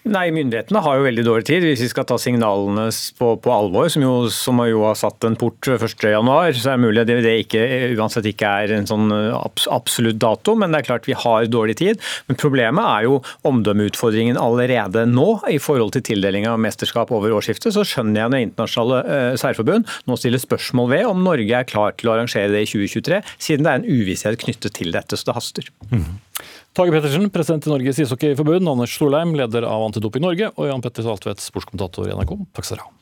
Nei, 0.07 0.27
Myndighetene 0.31 0.81
har 0.83 0.97
jo 0.97 1.05
veldig 1.05 1.23
dårlig 1.25 1.45
tid, 1.49 1.65
hvis 1.67 1.81
vi 1.83 1.89
skal 1.91 2.05
ta 2.07 2.17
signalene 2.21 2.87
på, 3.19 3.33
på 3.43 3.51
alvor, 3.53 3.89
som 3.91 4.03
jo, 4.05 4.13
som 4.33 4.61
jo, 4.63 4.81
har 4.85 4.97
satt 4.99 5.25
en 5.27 5.35
port 5.39 5.59
1.1. 5.67 5.89
Så 5.97 6.71
er 6.71 6.77
det 6.77 6.83
mulig 6.83 7.03
at 7.03 7.11
det 7.11 7.33
ikke, 7.43 7.63
uansett 7.97 8.29
ikke 8.29 8.51
er 8.63 8.75
en 8.77 8.87
sånn 8.89 9.11
eh, 9.13 9.35
absolutt 9.73 10.19
dato, 10.21 10.55
men 10.59 10.71
det 10.71 10.81
er 10.81 10.87
klart 10.89 11.09
vi 11.09 11.17
har 11.17 11.49
dårlig 11.51 11.77
tid. 11.81 12.03
Men 12.29 12.39
problemet 12.39 12.87
er 12.87 13.07
jo 13.07 13.19
omdømmeutfordringen 13.47 14.39
allerede 14.39 15.07
nå 15.09 15.27
i 15.51 15.59
forhold 15.61 15.95
til 15.97 16.05
tildeling 16.13 16.47
av 16.49 16.61
mesterskap 16.63 17.11
over 17.15 17.35
årsskiftet. 17.37 17.73
Så 17.75 17.85
skjønner 17.87 18.23
jeg 18.23 18.33
når 18.33 18.45
internasjonale 18.47 19.01
eh, 19.17 19.33
særforbund 19.41 19.91
nå 20.07 20.19
stiller 20.19 20.41
spørsmål 20.41 20.93
ved 20.93 21.09
om 21.09 21.25
Norge 21.25 21.59
er 21.59 21.67
klar 21.67 21.97
til 21.97 22.11
å 22.11 22.15
arrangere 22.15 22.53
det 22.53 22.63
i 22.63 22.71
2023, 22.71 23.23
siden 23.49 23.67
det 23.67 23.73
er 23.73 23.83
en 23.83 23.91
uvisshet 23.99 24.39
knyttet 24.45 24.77
til 24.77 24.95
dette, 24.95 25.19
så 25.19 25.31
det 25.31 25.37
haster. 25.37 25.69
Mm. 25.91 26.07
Tage 26.77 26.91
Pettersen, 26.93 27.29
president 27.33 27.65
i 27.65 27.71
Norges 27.71 27.97
ishockeyforbund, 28.03 28.69
Anders 28.69 28.91
Storleim, 28.93 29.31
leder 29.33 29.65
av 29.65 29.81
Antidoping 29.81 29.96
Norge, 30.03 30.51
og 30.55 30.69
Jan 30.69 30.83
Petter 30.83 31.05
Saltvedt, 31.05 31.43
sportskommentator 31.43 32.09
i 32.09 32.15
NRK. 32.15 32.37
Takk 32.55 32.67
skal 32.67 32.79
dere 32.79 32.87
ha. 32.87 32.93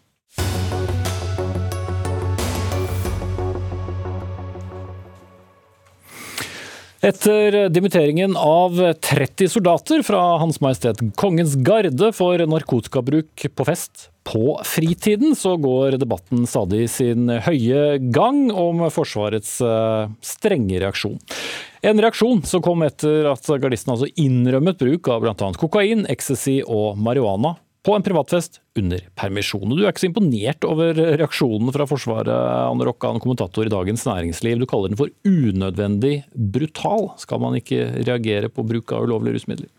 Etter 7.06 7.70
dimitteringen 7.70 8.34
av 8.39 8.80
30 8.82 9.52
soldater 9.54 10.02
fra 10.08 10.24
Hans 10.41 10.58
Majestet 10.64 11.04
Kongens 11.20 11.54
Garde 11.62 12.10
for 12.18 12.41
narkotikabruk 12.50 13.46
på 13.54 13.68
fest 13.68 14.08
på 14.26 14.55
fritiden, 14.65 15.36
så 15.38 15.55
går 15.61 15.99
debatten 16.01 16.47
stadig 16.49 16.88
sin 16.89 17.30
høye 17.30 17.99
gang 18.13 18.47
om 18.51 18.82
Forsvarets 18.93 19.59
eh, 19.61 20.13
strenge 20.26 20.82
reaksjon. 20.82 21.19
En 21.86 22.01
reaksjon 22.01 22.41
som 22.49 22.63
kom 22.65 22.82
etter 22.86 23.30
at 23.30 23.45
gardisten 23.61 23.93
altså 23.93 24.09
innrømmet 24.17 24.82
bruk 24.82 25.11
av 25.13 25.21
bl.a. 25.21 25.51
kokain, 25.61 26.07
ecstasy 26.09 26.61
og 26.65 26.97
marihuana 26.97 27.55
på 27.86 27.93
en 27.93 28.03
privatfest 28.05 28.59
under 28.80 29.03
permisjon. 29.17 29.69
Du 29.69 29.84
er 29.84 29.91
ikke 29.91 30.01
så 30.01 30.09
imponert 30.09 30.65
over 30.65 30.97
reaksjonen 30.97 31.69
fra 31.76 31.86
Forsvaret, 31.89 32.32
Anne 32.34 32.88
Rokkan, 32.88 33.21
kommentator 33.21 33.67
i 33.67 33.73
Dagens 33.73 34.07
Næringsliv. 34.09 34.57
Du 34.57 34.65
kaller 34.69 34.89
den 34.89 34.99
for 34.99 35.13
unødvendig 35.30 36.15
brutal. 36.34 37.11
Skal 37.21 37.43
man 37.43 37.59
ikke 37.59 37.91
reagere 37.99 38.49
på 38.49 38.65
bruk 38.65 38.95
av 38.95 39.05
ulovlige 39.05 39.38
rusmidler? 39.38 39.69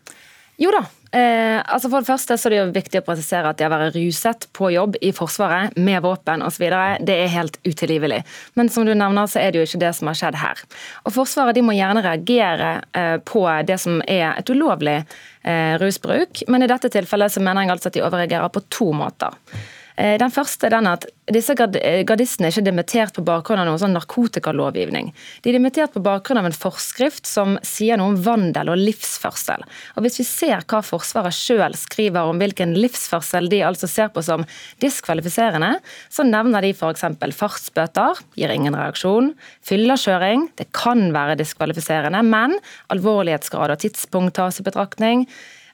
Jo 0.57 0.71
da, 0.73 0.85
Eh, 1.11 1.61
altså 1.65 1.87
for 1.89 2.03
det 2.03 2.09
første 2.09 2.35
så 2.35 2.47
er 2.47 2.53
det 2.53 2.57
jo 2.59 2.71
viktig 2.75 2.99
å 2.99 3.05
presisere 3.05 3.51
at 3.51 3.59
det 3.59 3.67
å 3.67 3.71
være 3.71 3.93
ruset 3.95 4.47
på 4.57 4.71
jobb 4.73 4.97
i 4.99 5.13
Forsvaret 5.15 5.77
med 5.79 6.01
våpen 6.03 6.43
osv., 6.43 6.65
det 7.07 7.15
er 7.15 7.31
helt 7.31 7.59
utilgivelig. 7.63 8.19
Men 8.59 8.71
som 8.73 8.85
du 8.85 8.91
nevner, 8.91 9.29
så 9.31 9.39
er 9.41 9.53
det 9.53 9.61
jo 9.61 9.69
ikke 9.69 9.83
det 9.85 9.93
som 9.95 10.11
har 10.11 10.19
skjedd 10.19 10.39
her. 10.41 10.65
Og 11.05 11.15
Forsvaret 11.15 11.55
de 11.55 11.63
må 11.63 11.77
gjerne 11.77 12.03
reagere 12.03 12.73
eh, 12.91 13.15
på 13.23 13.45
det 13.67 13.79
som 13.83 14.01
er 14.03 14.33
et 14.33 14.51
ulovlig 14.51 14.99
eh, 14.99 15.73
rusbruk, 15.81 16.43
men 16.51 16.65
i 16.65 16.69
dette 16.69 16.91
tilfellet 16.91 17.33
så 17.33 17.43
mener 17.43 17.63
jeg 17.63 17.77
altså 17.77 17.91
at 17.93 17.97
de 17.97 18.05
overreagerer 18.05 18.53
på 18.53 18.65
to 18.73 18.91
måter. 18.95 19.39
Eh, 19.97 20.17
den 20.21 20.31
første 20.33 20.67
er 20.67 20.75
den 20.75 20.87
at 20.89 21.07
disse 21.33 21.55
eh, 21.57 22.03
gardistene 22.07 22.47
er 22.47 22.53
ikke 22.53 22.67
dimittert 22.67 23.15
på 23.17 23.23
bakgrunn 23.25 23.63
av 23.63 23.65
noen 23.67 23.81
sånn 23.81 23.95
narkotikalovgivning. 23.97 25.09
De 25.41 25.49
er 25.49 25.57
dimittert 25.57 25.95
på 25.95 26.03
bakgrunn 26.05 26.39
av 26.43 26.49
en 26.49 26.55
forskrift 26.55 27.25
som 27.25 27.57
sier 27.65 27.97
noe 27.97 28.13
om 28.13 28.19
vandel 28.21 28.69
og 28.73 28.77
livsførsel. 28.79 29.65
Og 29.97 30.05
Hvis 30.05 30.19
vi 30.21 30.27
ser 30.29 30.63
hva 30.69 30.83
Forsvaret 30.85 31.35
sjøl 31.35 31.73
skriver 31.77 32.29
om 32.29 32.37
hvilken 32.41 32.75
livsførsel 32.77 33.49
de 33.51 33.63
altså 33.65 33.89
ser 33.89 34.13
på 34.13 34.21
som 34.25 34.45
diskvalifiserende, 34.83 35.73
så 36.13 36.27
nevner 36.27 36.63
de 36.63 36.75
f.eks. 36.77 37.07
fartsbøter, 37.35 38.21
gir 38.37 38.53
ingen 38.53 38.77
reaksjon. 38.77 39.33
Fyllekjøring, 39.65 40.51
det 40.61 40.69
kan 40.77 41.09
være 41.15 41.39
diskvalifiserende, 41.41 42.21
men 42.21 42.59
alvorlighetsgrad 42.93 43.73
og 43.73 43.81
tidspunkt 43.81 44.37
tas 44.37 44.61
i 44.61 44.67
betraktning. 44.67 45.25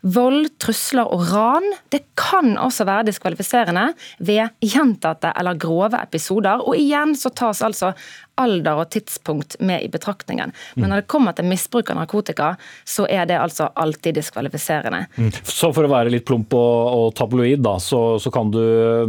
Vold, 0.03 0.49
trusler 0.59 1.07
og 1.07 1.21
ran 1.31 1.69
det 1.93 2.01
kan 2.19 2.57
også 2.59 2.83
være 2.87 3.07
diskvalifiserende 3.07 3.85
ved 4.19 4.51
gjentatte 4.59 5.31
eller 5.39 5.55
grove 5.59 5.99
episoder. 6.01 6.59
Og 6.59 6.75
igjen 6.75 7.15
så 7.15 7.31
tas 7.31 7.61
altså 7.63 7.93
alder 8.41 8.81
og 8.81 8.89
tidspunkt 8.93 9.59
med 9.61 9.85
i 9.85 9.89
betraktningen. 9.93 10.51
Men 10.75 10.89
når 10.89 11.03
det 11.03 11.11
kommer 11.11 11.35
til 11.37 11.47
misbruk 11.47 11.91
av 11.93 11.99
narkotika, 12.01 12.53
så 12.83 13.05
er 13.05 13.27
det 13.29 13.37
altså 13.37 13.69
alltid 13.79 14.17
diskvalifiserende. 14.17 15.05
Mm. 15.15 15.29
Så 15.45 15.69
for 15.75 15.85
å 15.85 15.91
være 15.91 16.11
litt 16.13 16.25
plump 16.27 16.55
og, 16.57 16.97
og 16.97 17.07
tabloid, 17.17 17.61
da, 17.63 17.77
så, 17.79 18.01
så, 18.19 18.33
kan 18.33 18.49
du 18.51 18.63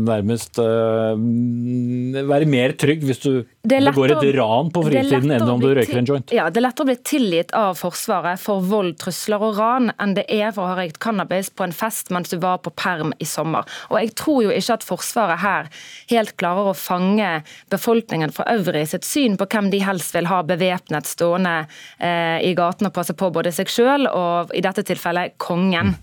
nærmest 0.05 0.61
uh, 0.61 1.16
være 1.16 2.51
mer 2.51 2.76
trygg 2.78 3.07
hvis 3.09 3.24
du 3.24 3.32
begår 3.64 4.12
et 4.12 4.34
ran 4.36 4.70
på 4.72 4.82
fritiden 4.86 5.32
enn 5.34 5.48
om 5.48 5.62
du 5.62 5.70
røyker 5.74 5.98
en 6.00 6.08
joint? 6.08 6.34
Ja, 6.34 6.48
det 6.52 6.60
er 6.60 6.66
lettere 6.66 6.86
å 6.86 6.90
bli 6.90 6.96
tilgitt 7.06 7.54
av 7.56 7.78
Forsvaret 7.78 8.40
for 8.40 8.64
vold, 8.64 8.96
trusler 9.00 9.42
og 9.42 9.58
ran 9.58 9.90
enn 9.98 10.14
det 10.18 10.26
er 10.28 10.52
for 10.54 10.66
å 10.66 10.72
ha 10.72 10.78
røykt 10.78 11.00
cannabis 11.02 11.50
på 11.50 11.66
en 11.66 11.74
fest 11.74 12.12
mens 12.14 12.32
du 12.32 12.38
var 12.42 12.60
på 12.64 12.72
perm 12.76 13.14
i 13.18 13.28
sommer. 13.28 13.68
Og 13.90 13.98
jeg 14.00 14.14
tror 14.20 14.42
jo 14.46 14.54
ikke 14.54 14.78
at 14.78 14.86
Forsvaret 14.86 15.42
her 15.44 15.70
helt 16.12 16.36
klarer 16.40 16.70
å 16.70 16.76
fange 16.78 17.30
befolkningen 17.72 18.34
for 18.34 18.48
øvrig 18.52 18.86
sitt 18.92 19.08
syn 19.08 19.38
på 19.40 19.48
hvem 19.50 19.70
de 19.72 19.82
helst 19.84 20.14
vil 20.16 20.28
ha 20.30 20.42
bevæpnet 20.46 21.08
stående 21.08 21.56
eh, 21.98 22.40
i 22.44 22.54
gaten 22.58 22.90
og 22.90 22.96
passe 22.96 23.16
på 23.16 23.32
både 23.34 23.52
seg 23.54 23.72
sjøl 23.72 24.08
og 24.10 24.52
i 24.54 24.62
dette 24.64 24.84
tilfellet 24.86 25.38
kongen. 25.42 25.94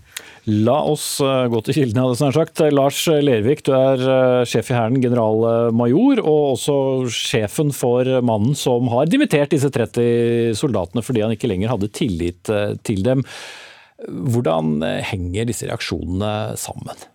La 0.50 0.74
oss 0.90 1.20
eh, 1.22 1.44
gå 1.52 1.60
til 1.62 1.76
kildene, 1.76 2.02
hadde 2.02 2.26
jeg 2.26 2.34
sagt. 2.34 2.62
Lars 2.74 2.98
Lervik, 3.06 3.62
du 3.68 3.72
er 3.76 4.02
eh, 4.02 4.38
sjef 4.50 4.72
i 4.72 4.76
Hæren, 4.76 4.98
generalmajor, 5.04 6.22
og 6.24 6.56
også 6.56 6.76
sjefen 7.14 7.70
for 7.76 8.08
mannen 8.26 8.58
som 8.58 8.90
har 8.90 9.10
dimittert 9.10 9.54
disse 9.54 9.70
30 9.70 10.58
soldatene 10.58 11.06
fordi 11.06 11.22
han 11.22 11.36
ikke 11.36 11.50
lenger 11.52 11.76
hadde 11.76 11.92
tillit 11.94 12.50
eh, 12.50 12.74
til 12.82 13.06
dem. 13.06 13.22
Hvordan 14.02 14.80
henger 15.06 15.46
disse 15.46 15.68
reaksjonene 15.68 16.58
sammen? 16.58 17.06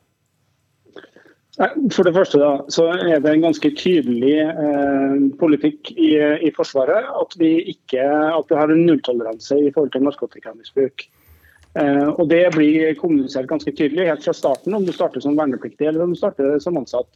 For 1.57 2.05
det 2.05 2.13
første 2.13 2.37
da, 2.37 2.49
så 2.69 2.85
er 2.93 3.21
det 3.23 3.31
en 3.31 3.47
ganske 3.47 3.69
tydelig 3.79 4.35
eh, 4.45 5.13
politikk 5.39 5.89
i, 5.95 6.11
i, 6.45 6.51
Forsvaret 6.53 7.07
at 7.09 7.33
vi, 7.41 7.55
ikke, 7.73 8.03
at 8.05 8.51
vi 8.51 8.59
har 8.59 8.69
en 8.69 8.83
nulltoleranse 8.85 9.57
i 9.63 9.71
forhold 9.73 9.89
til 9.95 10.05
narkotikamisbruk. 10.05 11.07
Eh, 11.77 12.09
og 12.09 12.29
Det 12.29 12.43
blir 12.55 12.95
kommunisert 12.97 13.49
ganske 13.49 13.71
tydelig 13.75 14.07
helt 14.09 14.23
fra 14.25 14.33
starten, 14.33 14.73
om 14.73 14.85
du 14.85 14.93
starter 14.95 15.21
som 15.21 15.37
vernepliktig 15.37 15.87
eller 15.87 16.05
om 16.05 16.13
du 16.15 16.19
starter 16.19 16.57
som 16.63 16.77
ansatt. 16.79 17.09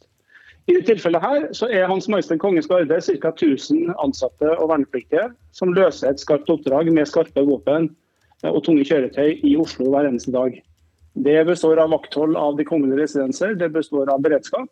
I 0.70 0.76
dette 0.76 0.92
tilfellet 0.92 1.24
her 1.24 1.48
så 1.58 1.66
er 1.74 1.88
Hans 1.90 2.06
Majestet 2.12 2.38
Kongens 2.38 2.68
Garde 2.70 3.00
ca. 3.02 3.32
1000 3.32 3.90
ansatte 3.98 4.52
og 4.52 4.68
vernepliktige 4.70 5.32
som 5.56 5.72
løser 5.74 6.12
et 6.12 6.22
skarpt 6.22 6.52
oppdrag 6.54 6.92
med 6.94 7.10
skarpe 7.10 7.42
våpen 7.48 7.88
eh, 8.44 8.52
og 8.52 8.62
tunge 8.66 8.86
kjøretøy 8.86 9.40
i 9.42 9.56
Oslo 9.58 9.90
hver 9.90 10.06
eneste 10.10 10.34
dag. 10.34 10.60
Det 11.12 11.40
består 11.48 11.82
av 11.82 11.90
vakthold 11.92 12.38
av 12.38 12.54
de 12.56 12.64
kongelige 12.64 13.02
residenser, 13.02 13.56
det 13.58 13.72
består 13.74 14.08
av 14.12 14.22
beredskap. 14.24 14.70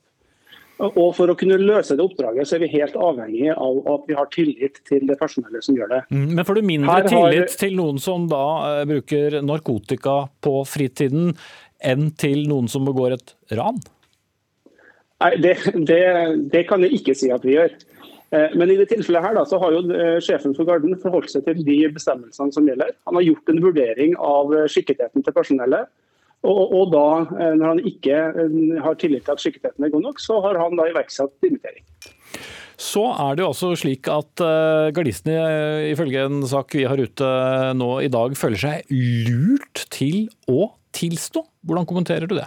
Og 0.80 1.10
For 1.16 1.28
å 1.28 1.36
kunne 1.36 1.58
løse 1.60 1.96
det 1.96 2.04
oppdraget 2.04 2.48
så 2.48 2.56
er 2.56 2.64
vi 2.64 2.70
helt 2.72 2.96
avhengig 2.96 3.50
av 3.52 3.80
at 3.94 4.06
vi 4.08 4.16
har 4.16 4.28
tillit 4.32 4.80
til 4.88 5.04
det 5.08 5.18
personellet 5.20 5.66
som 5.66 5.76
gjør 5.76 5.92
det. 5.92 6.00
Mm, 6.08 6.28
men 6.38 6.46
får 6.48 6.60
du 6.60 6.68
mindre 6.70 6.94
har... 6.94 7.08
tillit 7.10 7.56
til 7.60 7.76
noen 7.76 8.00
som 8.00 8.24
da 8.30 8.44
uh, 8.64 8.82
bruker 8.88 9.40
narkotika 9.44 10.22
på 10.40 10.54
fritiden, 10.68 11.34
enn 11.84 12.10
til 12.20 12.46
noen 12.48 12.68
som 12.72 12.88
begår 12.88 13.18
et 13.18 13.34
ran? 13.58 13.80
Nei, 15.20 15.34
det, 15.44 15.54
det, 15.76 16.02
det 16.52 16.64
kan 16.68 16.80
jeg 16.84 17.00
ikke 17.00 17.16
si 17.18 17.28
at 17.32 17.44
vi 17.44 17.58
gjør. 17.58 17.74
Eh, 18.32 18.52
men 18.56 18.70
i 18.72 18.76
det 18.78 18.88
tilfellet 18.92 19.24
her 19.24 19.36
da, 19.36 19.44
så 19.48 19.58
har 19.60 19.74
jo 19.74 19.82
eh, 19.92 20.18
sjefen 20.24 20.54
for 20.56 20.68
Garden 20.68 20.96
forholdt 21.02 21.32
seg 21.32 21.44
til 21.48 21.60
de 21.66 21.80
bestemmelsene 21.92 22.54
som 22.54 22.68
gjelder. 22.68 22.94
Han 23.08 23.18
har 23.18 23.26
gjort 23.26 23.52
en 23.52 23.60
vurdering 23.64 24.14
av 24.16 24.54
skikketheten 24.70 25.26
til 25.26 25.36
personellet. 25.36 25.90
Og, 26.40 26.60
og, 26.72 26.84
da, 26.94 27.06
eh, 27.36 27.54
når 27.58 27.66
han 27.74 27.82
ikke 27.84 28.16
eh, 28.16 28.60
har 28.80 28.96
tillit 29.00 29.26
til 29.26 29.36
at 29.36 29.42
sikkerheten 29.42 29.84
er 29.84 29.92
god 29.92 30.06
nok, 30.08 30.22
så 30.24 30.38
har 30.46 30.56
han 30.60 30.78
da 30.78 30.88
iverksatt 30.88 31.34
dimittering. 31.44 31.84
Så 32.80 33.02
er 33.12 33.36
det 33.36 33.44
jo 33.44 33.50
også 33.50 33.74
slik 33.76 34.08
at 34.08 34.40
uh, 34.40 34.88
gardistene, 34.96 35.90
ifølge 35.90 36.22
en 36.24 36.38
sak 36.48 36.72
vi 36.72 36.86
har 36.88 36.96
ute 36.96 37.26
nå 37.76 37.90
i 38.00 38.08
dag, 38.08 38.32
føler 38.40 38.62
seg 38.62 38.94
lurt 39.28 39.82
til 39.92 40.30
å 40.48 40.70
tilstå. 40.96 41.42
Hvordan 41.68 41.88
kommenterer 41.90 42.24
du 42.30 42.38
det? 42.38 42.46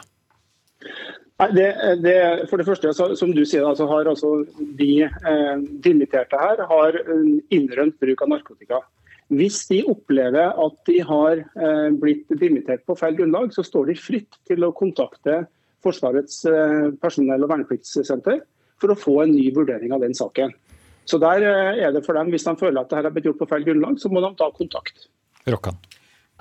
Det, 1.54 1.68
det, 2.02 2.18
for 2.50 2.58
det 2.58 2.66
første, 2.66 2.96
som 2.98 3.36
du 3.36 3.44
sier, 3.46 3.68
altså 3.68 3.86
har 3.92 4.10
altså 4.10 4.40
de 4.80 5.06
eh, 5.06 5.56
dimitterte 5.86 6.40
her 6.40 6.66
har 6.70 6.98
innrømt 7.54 8.00
bruk 8.02 8.26
av 8.26 8.34
narkotika. 8.34 8.82
Hvis 9.34 9.64
de 9.70 9.82
opplever 9.90 10.54
at 10.62 10.80
de 10.90 11.00
har 11.06 11.42
eh, 11.42 11.90
blitt 12.00 12.30
dimittert 12.40 12.84
på 12.88 12.96
feil 13.00 13.18
grunnlag, 13.18 13.54
så 13.56 13.66
står 13.66 13.90
de 13.90 13.98
fritt 14.00 14.38
til 14.50 14.66
å 14.66 14.74
kontakte 14.76 15.44
Forsvarets 15.84 16.44
eh, 16.48 16.92
personell- 17.02 17.44
og 17.44 17.52
vernepliktssenter 17.52 18.44
for 18.82 18.94
å 18.94 19.00
få 19.00 19.18
en 19.24 19.34
ny 19.34 19.50
vurdering 19.56 19.96
av 19.96 20.04
den 20.04 20.16
saken. 20.18 20.54
Så 21.10 21.20
der 21.20 21.44
eh, 21.48 21.82
er 21.88 21.96
det 21.96 22.06
for 22.06 22.20
dem, 22.20 22.32
Hvis 22.32 22.46
de 22.48 22.56
føler 22.60 22.82
at 22.82 22.92
dette 22.92 23.10
har 23.10 23.16
blitt 23.16 23.28
gjort 23.28 23.42
på 23.42 23.50
feil 23.52 23.66
grunnlag, 23.68 24.00
så 24.00 24.12
må 24.12 24.24
de 24.24 24.32
ta 24.40 24.52
kontakt. 24.56 25.08
Rokkan. 25.50 25.80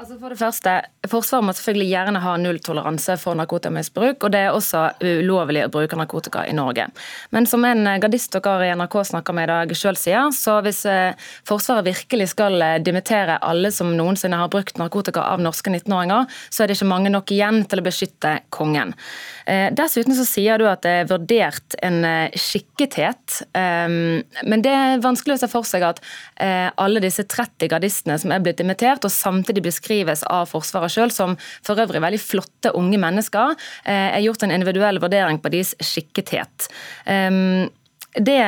Altså 0.00 0.14
for 0.16 0.32
det 0.32 0.38
første, 0.40 0.72
Forsvaret 1.04 1.44
må 1.44 1.52
selvfølgelig 1.52 1.90
gjerne 1.90 2.20
ha 2.24 2.30
nulltoleranse 2.40 3.18
for 3.20 3.36
narkotikamisbruk, 3.36 4.24
og 4.24 4.30
det 4.32 4.38
er 4.40 4.54
også 4.56 4.86
ulovlig 5.04 5.66
å 5.66 5.70
bruke 5.74 5.98
narkotika 6.00 6.46
i 6.48 6.54
Norge. 6.56 6.86
Men 7.34 7.44
som 7.50 7.60
en 7.68 7.84
gardist 8.00 8.32
dere 8.32 8.70
i 8.70 8.72
NRK 8.72 8.96
snakker 9.10 9.36
med 9.36 9.44
i 9.44 9.50
dag 9.50 9.74
sjøl 9.76 9.98
sier, 10.00 10.30
så 10.32 10.54
hvis 10.64 10.80
eh, 10.88 11.28
Forsvaret 11.44 11.84
virkelig 11.90 12.30
skal 12.32 12.56
eh, 12.64 12.78
dimittere 12.80 13.36
alle 13.44 13.68
som 13.74 13.90
noensinne 13.98 14.38
har 14.40 14.48
brukt 14.54 14.80
narkotika 14.80 15.26
av 15.34 15.44
norske 15.44 15.68
19-åringer, 15.74 16.24
så 16.48 16.64
er 16.64 16.72
det 16.72 16.78
ikke 16.78 16.88
mange 16.94 17.12
nok 17.12 17.34
igjen 17.36 17.60
til 17.68 17.84
å 17.84 17.86
beskytte 17.90 18.32
kongen. 18.54 18.96
Eh, 19.44 19.68
dessuten 19.76 20.16
så 20.16 20.24
sier 20.24 20.56
du 20.56 20.70
at 20.72 20.86
det 20.88 20.96
er 21.02 21.12
vurdert 21.12 21.76
en 21.84 22.00
skikkethet, 22.32 23.42
ehm, 23.60 24.24
men 24.48 24.64
det 24.64 24.72
er 24.72 25.04
vanskelig 25.04 25.36
å 25.36 25.44
se 25.44 25.52
for 25.52 25.68
seg 25.68 25.84
at 25.84 26.00
alle 26.42 27.00
disse 27.02 27.22
30 27.28 27.68
gardistene 27.70 28.16
som 28.18 28.32
er 28.34 28.40
blitt 28.42 28.58
dimittert, 28.58 29.04
og 29.04 29.12
samtidig 29.12 29.62
blir 29.62 29.74
beskrives 29.82 30.22
av 30.30 30.46
Forsvaret 30.50 30.92
sjøl 30.92 31.12
som 31.12 31.36
for 31.64 31.80
øvrig 31.82 32.02
veldig 32.02 32.22
flotte 32.22 32.72
unge 32.78 32.98
mennesker, 32.98 33.56
er 33.84 34.16
eh, 34.16 34.24
gjort 34.24 34.42
en 34.46 34.54
individuell 34.54 35.00
vurdering 35.02 35.40
på 35.42 35.50
deres 35.52 35.74
skikkethet. 35.82 36.68
Ehm, 37.06 37.68
det 38.12 38.38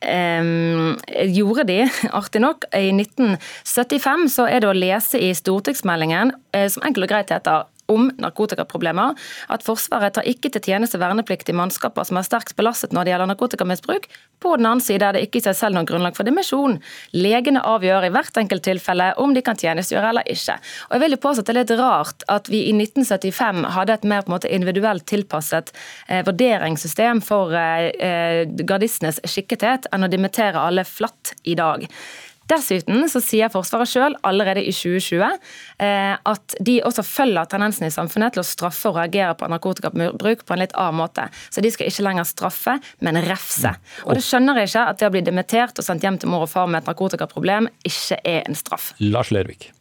eh, 0.00 0.48
gjorde 1.28 1.66
de, 1.68 1.82
artig 2.20 2.40
nok. 2.42 2.64
I 2.72 2.90
1975 2.96 4.28
så 4.32 4.48
er 4.48 4.64
det 4.64 4.70
å 4.70 4.76
lese 4.76 5.20
i 5.20 5.34
stortingsmeldingen, 5.36 6.32
eh, 6.52 6.68
som 6.72 6.82
enkelt 6.82 7.08
og 7.08 7.12
greit 7.12 7.34
heter 7.34 7.68
om 7.88 8.10
narkotikaproblemer, 8.20 9.16
at 9.48 9.64
Forsvaret 9.64 10.16
tar 10.16 10.26
ikke 10.28 10.50
til 10.52 10.64
tjeneste 10.70 11.00
vernepliktige 11.00 11.56
mannskaper 11.56 12.04
som 12.04 12.20
er 12.20 12.26
sterkt 12.26 12.56
belastet 12.58 12.92
når 12.92 13.06
det 13.06 13.14
gjelder 13.14 13.30
narkotikamisbruk. 13.32 14.08
På 14.42 14.54
den 14.58 14.68
annen 14.68 14.84
side 14.84 15.06
er 15.06 15.16
det 15.16 15.24
ikke 15.26 15.40
i 15.40 15.46
seg 15.46 15.56
selv 15.58 15.78
noen 15.78 15.88
grunnlag 15.88 16.16
for 16.16 16.28
dimensjon. 16.28 16.76
Legene 17.16 17.64
avgjør 17.66 18.06
i 18.06 18.12
hvert 18.14 18.38
enkelt 18.38 18.66
tilfelle 18.68 19.08
om 19.18 19.32
de 19.34 19.42
kan 19.44 19.58
tjenestegjøre 19.58 20.12
eller 20.12 20.28
ikke. 20.30 20.58
Og 20.88 20.94
jeg 20.96 21.04
vil 21.04 21.16
jo 21.16 21.22
påstå 21.24 21.42
at 21.42 21.48
Det 21.48 21.54
er 21.54 21.60
litt 21.62 21.74
rart 21.80 22.24
at 22.28 22.48
vi 22.52 22.62
i 22.68 22.74
1975 22.76 23.64
hadde 23.74 23.96
et 23.96 24.04
mer 24.04 24.22
på 24.22 24.30
en 24.30 24.36
måte 24.36 24.52
individuelt 24.52 25.06
tilpasset 25.08 25.72
eh, 26.08 26.20
vurderingssystem 26.26 27.22
for 27.24 27.56
eh, 27.56 27.88
eh 27.98 28.44
gardistenes 28.68 29.22
skikkethet 29.24 29.88
enn 29.92 30.04
å 30.04 30.12
dimittere 30.12 30.60
alle 30.60 30.84
flatt 30.84 31.32
i 31.48 31.56
dag. 31.58 31.86
Dessuten 32.48 33.04
så 33.12 33.20
sier 33.22 33.52
Forsvaret 33.52 33.90
sjøl 33.90 34.16
allerede 34.26 34.62
i 34.64 34.72
2020 34.72 35.24
eh, 35.84 36.14
at 36.16 36.56
de 36.64 36.78
også 36.86 37.04
følger 37.06 37.48
tendensen 37.50 37.88
i 37.88 37.92
samfunnet 37.92 38.36
til 38.36 38.42
å 38.42 38.46
straffe 38.46 38.90
og 38.90 38.98
reagere 38.98 39.36
på 39.38 39.48
narkotikabruk 39.52 40.44
på 40.48 40.56
en 40.56 40.62
litt 40.62 40.76
annen 40.78 41.00
måte. 41.02 41.28
Så 41.52 41.64
de 41.64 41.72
skal 41.74 41.90
ikke 41.90 42.06
lenger 42.08 42.28
straffe, 42.28 42.78
men 43.04 43.20
refse. 43.28 43.74
Og 44.06 44.16
det 44.16 44.24
skjønner 44.26 44.62
jeg 44.62 44.72
ikke 44.72 44.86
at 44.92 45.00
det 45.00 45.10
å 45.10 45.14
bli 45.14 45.24
dimittert 45.26 45.80
og 45.80 45.86
sendt 45.86 46.06
hjem 46.06 46.20
til 46.20 46.32
mor 46.32 46.46
og 46.48 46.52
far 46.52 46.70
med 46.70 46.82
et 46.82 46.92
narkotikaproblem 46.92 47.68
ikke 47.88 48.22
er 48.24 48.46
en 48.46 48.58
straff. 48.58 48.92
Lars 49.02 49.34
Lervik. 49.34 49.72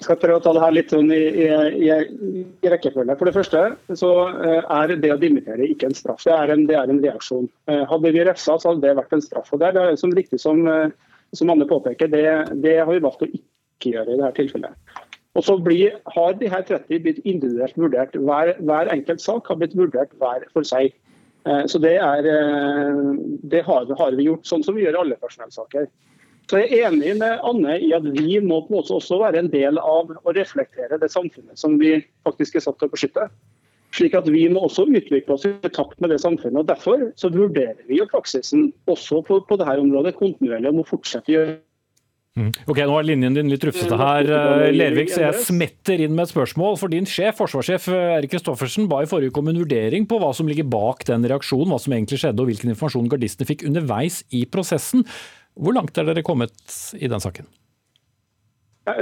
Jeg 0.00 0.06
skal 0.06 0.16
prøve 0.16 0.38
å 0.38 0.40
ta 0.40 0.52
det 0.56 0.60
her 0.62 0.72
litt 0.72 0.92
sånn 0.94 1.10
i, 1.12 1.16
i, 1.44 1.88
i, 1.92 2.68
rekkefølge. 2.72 3.18
For 3.20 3.28
det 3.28 3.34
første 3.34 3.60
så 4.00 4.12
eh, 4.32 4.62
er 4.72 4.94
det 4.96 5.10
å 5.12 5.18
dimittere 5.20 5.66
ikke 5.68 5.90
en 5.90 5.96
straff, 5.98 6.24
det 6.24 6.32
er 6.32 6.52
en, 6.54 6.62
det 6.70 6.78
er 6.78 6.88
en 6.88 7.02
reaksjon. 7.04 7.50
Eh, 7.68 7.82
hadde 7.90 8.12
vi 8.16 8.22
refsa, 8.24 8.56
så 8.56 8.70
hadde 8.70 8.86
det 8.86 8.94
vært 8.96 9.12
en 9.12 9.24
straff. 9.26 9.52
og 9.52 9.60
Det 9.60 9.68
er 9.68 10.00
som 10.00 10.16
riktig 10.16 10.40
som, 10.40 10.64
eh, 10.72 10.88
som 11.36 11.52
Anne 11.52 11.68
påpeker, 11.68 12.08
det, 12.08 12.24
det, 12.64 12.78
har 12.80 12.88
vi 12.88 13.04
valgt 13.04 13.26
å 13.26 13.28
ikke 13.28 13.92
gjøre 13.92 14.16
i 14.16 14.22
dette 14.22 14.32
tilfellet. 14.40 14.96
Og 15.36 15.44
så 15.44 15.58
blir, 15.68 16.00
har 16.16 16.32
de 16.40 16.48
her 16.56 16.64
30 16.72 17.04
blitt 17.04 17.20
individuelt 17.20 17.76
vurdert. 17.76 18.16
Hver, 18.16 18.54
hver 18.56 18.94
enkelt 18.96 19.20
sak 19.20 19.52
har 19.52 19.60
blitt 19.60 19.76
vurdert 19.76 20.16
hver 20.16 20.48
for 20.56 20.64
seg. 20.64 20.96
Så 21.70 21.78
det, 21.80 21.94
er, 22.02 22.26
det 23.52 23.62
har, 23.64 23.86
har 24.00 24.16
vi 24.16 24.26
gjort, 24.26 24.48
sånn 24.48 24.64
som 24.64 24.76
vi 24.76 24.82
gjør 24.82 24.98
i 24.98 25.00
alle 25.04 25.20
personellsaker. 25.22 25.86
Så 26.50 26.62
jeg 26.62 26.80
er 26.80 26.88
enig 26.88 27.12
med 27.20 27.44
Anne 27.46 27.76
i 27.78 27.92
at 27.94 28.06
vi 28.16 28.40
må 28.42 28.62
på 28.64 28.72
en 28.72 28.80
måte 28.80 28.96
også 28.96 29.20
være 29.20 29.44
en 29.44 29.52
del 29.52 29.78
av 29.78 30.10
å 30.10 30.34
reflektere 30.34 30.98
det 30.98 31.10
samfunnet 31.12 31.58
som 31.60 31.76
vi 31.78 31.98
faktisk 32.26 32.58
er 32.58 32.64
satt 32.64 32.80
til 32.80 32.90
å 32.90 32.94
beskytte. 32.94 33.28
Slik 33.96 34.14
at 34.14 34.28
Vi 34.30 34.44
må 34.50 34.66
også 34.66 34.86
utvikle 34.86 35.34
oss 35.34 35.46
i 35.48 35.54
takt 35.74 35.98
med 36.00 36.12
det 36.14 36.20
samfunnet. 36.22 36.62
og 36.62 36.68
Derfor 36.68 37.10
så 37.18 37.30
vurderer 37.32 37.80
vi 37.88 37.98
jo 37.98 38.06
praksisen 38.10 38.70
også 38.90 39.24
på, 39.26 39.40
på 39.46 39.58
dette 39.58 39.80
området 39.82 40.14
kontinuerlig 40.18 40.70
og 40.70 40.80
må 40.80 40.86
fortsette 40.86 41.32
å 41.32 41.34
gjøre 41.34 41.56
mm. 42.38 42.52
Ok, 42.70 42.78
Nå 42.86 42.98
er 43.00 43.08
linjen 43.08 43.34
din 43.34 43.50
litt 43.50 43.66
rufsete 43.66 43.98
her, 43.98 44.30
eh, 44.30 44.68
Lervik, 44.76 45.10
så 45.10 45.24
jeg 45.26 45.42
smetter 45.48 46.04
inn 46.04 46.14
med 46.14 46.28
et 46.28 46.34
spørsmål. 46.34 46.78
For 46.78 46.92
din 46.92 47.08
sjef, 47.10 47.40
forsvarssjef 47.42 47.90
eh, 47.90 48.14
Erik 48.20 48.34
Kristoffersen, 48.36 48.86
ba 48.90 49.02
i 49.02 49.10
forrige 49.10 49.34
uke 49.34 49.42
om 49.42 49.50
en 49.50 49.60
vurdering 49.64 50.06
på 50.10 50.22
hva 50.22 50.30
som 50.38 50.50
ligger 50.50 50.70
bak 50.70 51.02
den 51.10 51.26
reaksjonen, 51.26 51.74
hva 51.74 51.82
som 51.82 51.96
egentlig 51.96 52.22
skjedde 52.22 52.44
og 52.44 52.52
hvilken 52.52 52.70
informasjon 52.74 53.10
gardistene 53.10 53.50
fikk 53.50 53.66
underveis 53.70 54.22
i 54.30 54.46
prosessen. 54.46 55.02
Hvor 55.58 55.74
langt 55.76 55.98
er 55.98 56.06
dere 56.08 56.22
kommet 56.26 56.76
i 56.98 57.08
den 57.10 57.22
saken? 57.22 57.48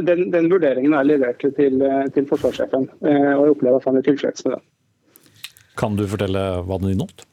Den, 0.05 0.29
den 0.33 0.49
vurderingen 0.51 0.95
er 0.97 1.07
levert 1.07 1.41
til, 1.41 1.81
til 2.15 2.27
forsvarssjefen, 2.29 2.89
eh, 3.07 3.33
og 3.37 3.47
jeg 3.47 3.55
opplever 3.55 3.79
at 3.79 3.89
han 3.89 4.01
er 4.01 4.05
tilfreds 4.05 4.45
med 4.45 4.57
den. 4.57 4.65
Kan 5.79 5.97
du 5.97 6.05
fortelle 6.11 6.45
hva 6.67 6.79
den 6.83 6.93
inneholdt? 6.93 7.25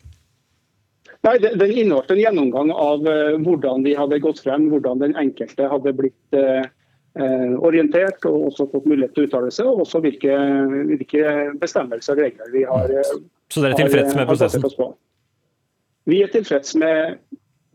Nei, 1.26 1.40
Den 1.42 1.72
inneholdt 1.72 2.12
en 2.14 2.22
gjennomgang 2.22 2.72
av 2.72 3.08
eh, 3.10 3.38
hvordan 3.42 3.86
vi 3.88 3.96
hadde 3.98 4.22
gått 4.24 4.44
frem, 4.46 4.70
hvordan 4.72 5.02
den 5.02 5.16
enkelte 5.20 5.70
hadde 5.72 5.96
blitt 5.98 6.38
eh, 6.38 6.68
orientert 7.66 8.28
og 8.30 8.52
også 8.52 8.68
fått 8.74 8.86
mulighet 8.92 9.16
til 9.16 9.26
å 9.26 9.30
uttale 9.30 9.52
seg, 9.56 9.72
og 9.72 9.86
også 9.86 10.04
hvilke, 10.04 10.36
hvilke 10.92 11.36
bestemmelser 11.62 12.20
og 12.20 12.28
regler 12.28 12.54
vi 12.54 12.66
har. 12.68 12.94
Så 13.50 13.64
dere 13.64 13.74
er 13.74 13.82
tilfreds 13.86 14.18
med 14.20 14.30
prosessen? 14.30 14.94
Vi 16.06 16.22
er 16.22 16.30
tilfreds 16.30 16.76
med 16.78 17.18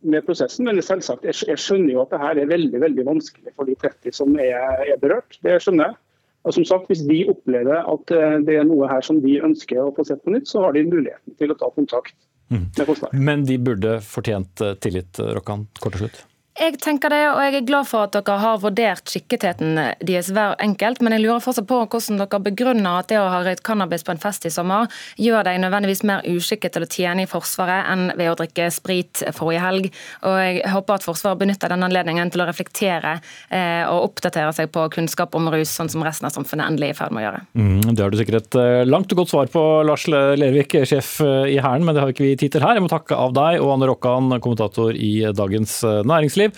med 0.02 0.24
prosessen. 0.26 0.68
Men 0.68 0.80
selvsagt, 0.84 1.26
jeg, 1.26 1.58
skjønner 1.60 1.94
jo 1.94 2.04
at 2.04 2.14
det 2.14 2.22
her 2.22 2.40
er 2.42 2.52
veldig 2.52 2.80
veldig 2.82 3.06
vanskelig 3.08 3.54
for 3.56 3.68
de 3.68 3.76
30 3.80 4.16
som 4.16 4.38
er, 4.40 4.56
er 4.86 5.00
berørt. 5.02 5.38
Det 5.44 5.58
skjønner 5.62 5.90
jeg. 5.90 6.00
Og 6.48 6.56
som 6.56 6.64
sagt, 6.64 6.88
Hvis 6.88 7.04
de 7.04 7.20
opplever 7.28 7.82
at 7.84 8.12
eh, 8.16 8.38
det 8.46 8.56
er 8.56 8.64
noe 8.64 8.88
her 8.88 9.04
som 9.04 9.20
de 9.20 9.36
ønsker 9.44 9.82
å 9.82 9.92
få 9.96 10.06
sett 10.08 10.22
på 10.24 10.32
nytt, 10.32 10.48
så 10.48 10.64
har 10.64 10.76
de 10.76 10.86
muligheten 10.88 11.36
til 11.36 11.52
å 11.52 11.58
ta 11.60 11.68
kontakt 11.74 12.16
mm. 12.48 12.64
med 12.78 12.86
Forsvaret. 12.88 13.20
Men 13.20 13.44
de 13.48 13.58
burde 13.60 13.98
fortjent 14.04 14.64
eh, 14.64 14.76
tillit, 14.80 15.20
Rokkan, 15.36 15.66
kort 15.82 15.98
og 15.98 16.06
slutt? 16.06 16.22
Jeg 16.60 16.74
tenker 16.76 17.08
det, 17.08 17.22
og 17.32 17.38
jeg 17.40 17.54
er 17.56 17.64
glad 17.64 17.86
for 17.88 18.04
at 18.04 18.12
dere 18.12 18.34
har 18.36 18.58
vurdert 18.60 19.08
skikketheten 19.08 19.78
deres 20.04 20.26
hver 20.28 20.58
enkelt. 20.60 20.98
Men 21.00 21.14
jeg 21.16 21.22
lurer 21.22 21.40
fortsatt 21.40 21.64
på 21.70 21.78
hvordan 21.80 22.18
dere 22.20 22.40
begrunner 22.44 22.98
at 23.00 23.08
det 23.08 23.16
å 23.16 23.30
ha 23.32 23.38
røykt 23.46 23.62
cannabis 23.64 24.04
på 24.04 24.12
en 24.12 24.20
fest 24.20 24.44
i 24.44 24.52
sommer 24.52 24.90
gjør 25.16 25.46
deg 25.48 25.56
nødvendigvis 25.62 26.04
mer 26.04 26.26
uskikket 26.28 26.74
til 26.76 26.84
å 26.84 26.88
tjene 26.92 27.24
i 27.24 27.30
Forsvaret 27.30 27.88
enn 27.88 28.10
ved 28.12 28.28
å 28.28 28.34
drikke 28.36 28.66
sprit 28.76 29.22
forrige 29.38 29.62
helg. 29.64 29.88
Og 30.28 30.36
jeg 30.36 30.58
håper 30.74 30.98
at 30.98 31.06
Forsvaret 31.06 31.40
benytter 31.40 31.72
denne 31.72 31.88
anledningen 31.88 32.34
til 32.34 32.44
å 32.44 32.48
reflektere 32.50 33.14
eh, 33.48 33.88
og 33.88 34.10
oppdatere 34.10 34.52
seg 34.58 34.68
på 34.76 34.84
kunnskap 34.92 35.40
om 35.40 35.48
rus, 35.56 35.72
sånn 35.72 35.88
som 35.88 36.04
resten 36.04 36.28
av 36.28 36.36
samfunnet 36.36 36.74
endelig 36.74 36.90
er 36.90 36.98
i 36.98 37.00
ferd 37.00 37.16
med 37.16 37.22
å 37.22 37.26
gjøre. 37.30 37.42
Mm, 37.56 37.80
det 37.88 38.04
har 38.04 38.12
du 38.12 38.20
sikkert 38.20 38.42
et 38.42 38.60
eh, 38.60 38.82
langt 38.84 39.16
og 39.16 39.22
godt 39.22 39.32
svar 39.32 39.48
på, 39.56 39.64
Lars 39.88 40.04
Lervik, 40.12 40.76
sjef 40.84 41.16
eh, 41.24 41.54
i 41.56 41.56
Hæren, 41.56 41.88
men 41.88 41.96
det 41.96 42.04
har 42.04 42.12
ikke 42.12 42.28
vi 42.28 42.36
tid 42.44 42.58
til 42.58 42.68
her. 42.68 42.76
Jeg 42.76 42.84
må 42.84 42.92
takke 42.92 43.16
av 43.16 43.32
deg 43.40 43.64
og 43.64 43.72
Anne 43.78 43.88
Rokkan, 43.94 44.36
kommentator 44.44 44.92
i 44.92 45.14
Dagens 45.32 45.80
Næringsliv. 46.04 46.49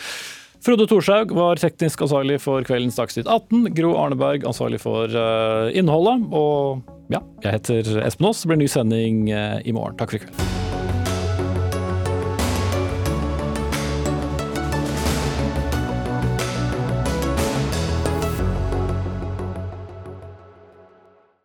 Frode 0.63 0.87
Thorshaug 0.87 1.33
var 1.35 1.59
teknisk 1.59 2.05
ansvarlig 2.07 2.37
for 2.45 2.63
kveldens 2.67 2.99
Dagsnytt 3.01 3.27
18. 3.27 3.73
Gro 3.75 3.97
Arneberg 3.99 4.47
ansvarlig 4.47 4.79
for 4.85 5.11
uh, 5.11 5.73
innholdet. 5.75 6.29
Og 6.31 6.85
ja, 7.11 7.23
jeg 7.43 7.59
heter 7.59 7.97
Espen 8.07 8.31
Aas. 8.31 8.45
Det 8.45 8.53
blir 8.53 8.63
ny 8.63 8.71
sending 8.71 9.25
uh, 9.35 9.59
i 9.67 9.75
morgen. 9.75 9.99
Takk 9.99 10.15
for 10.15 10.21
i 10.21 10.27
kveld. 10.27 10.72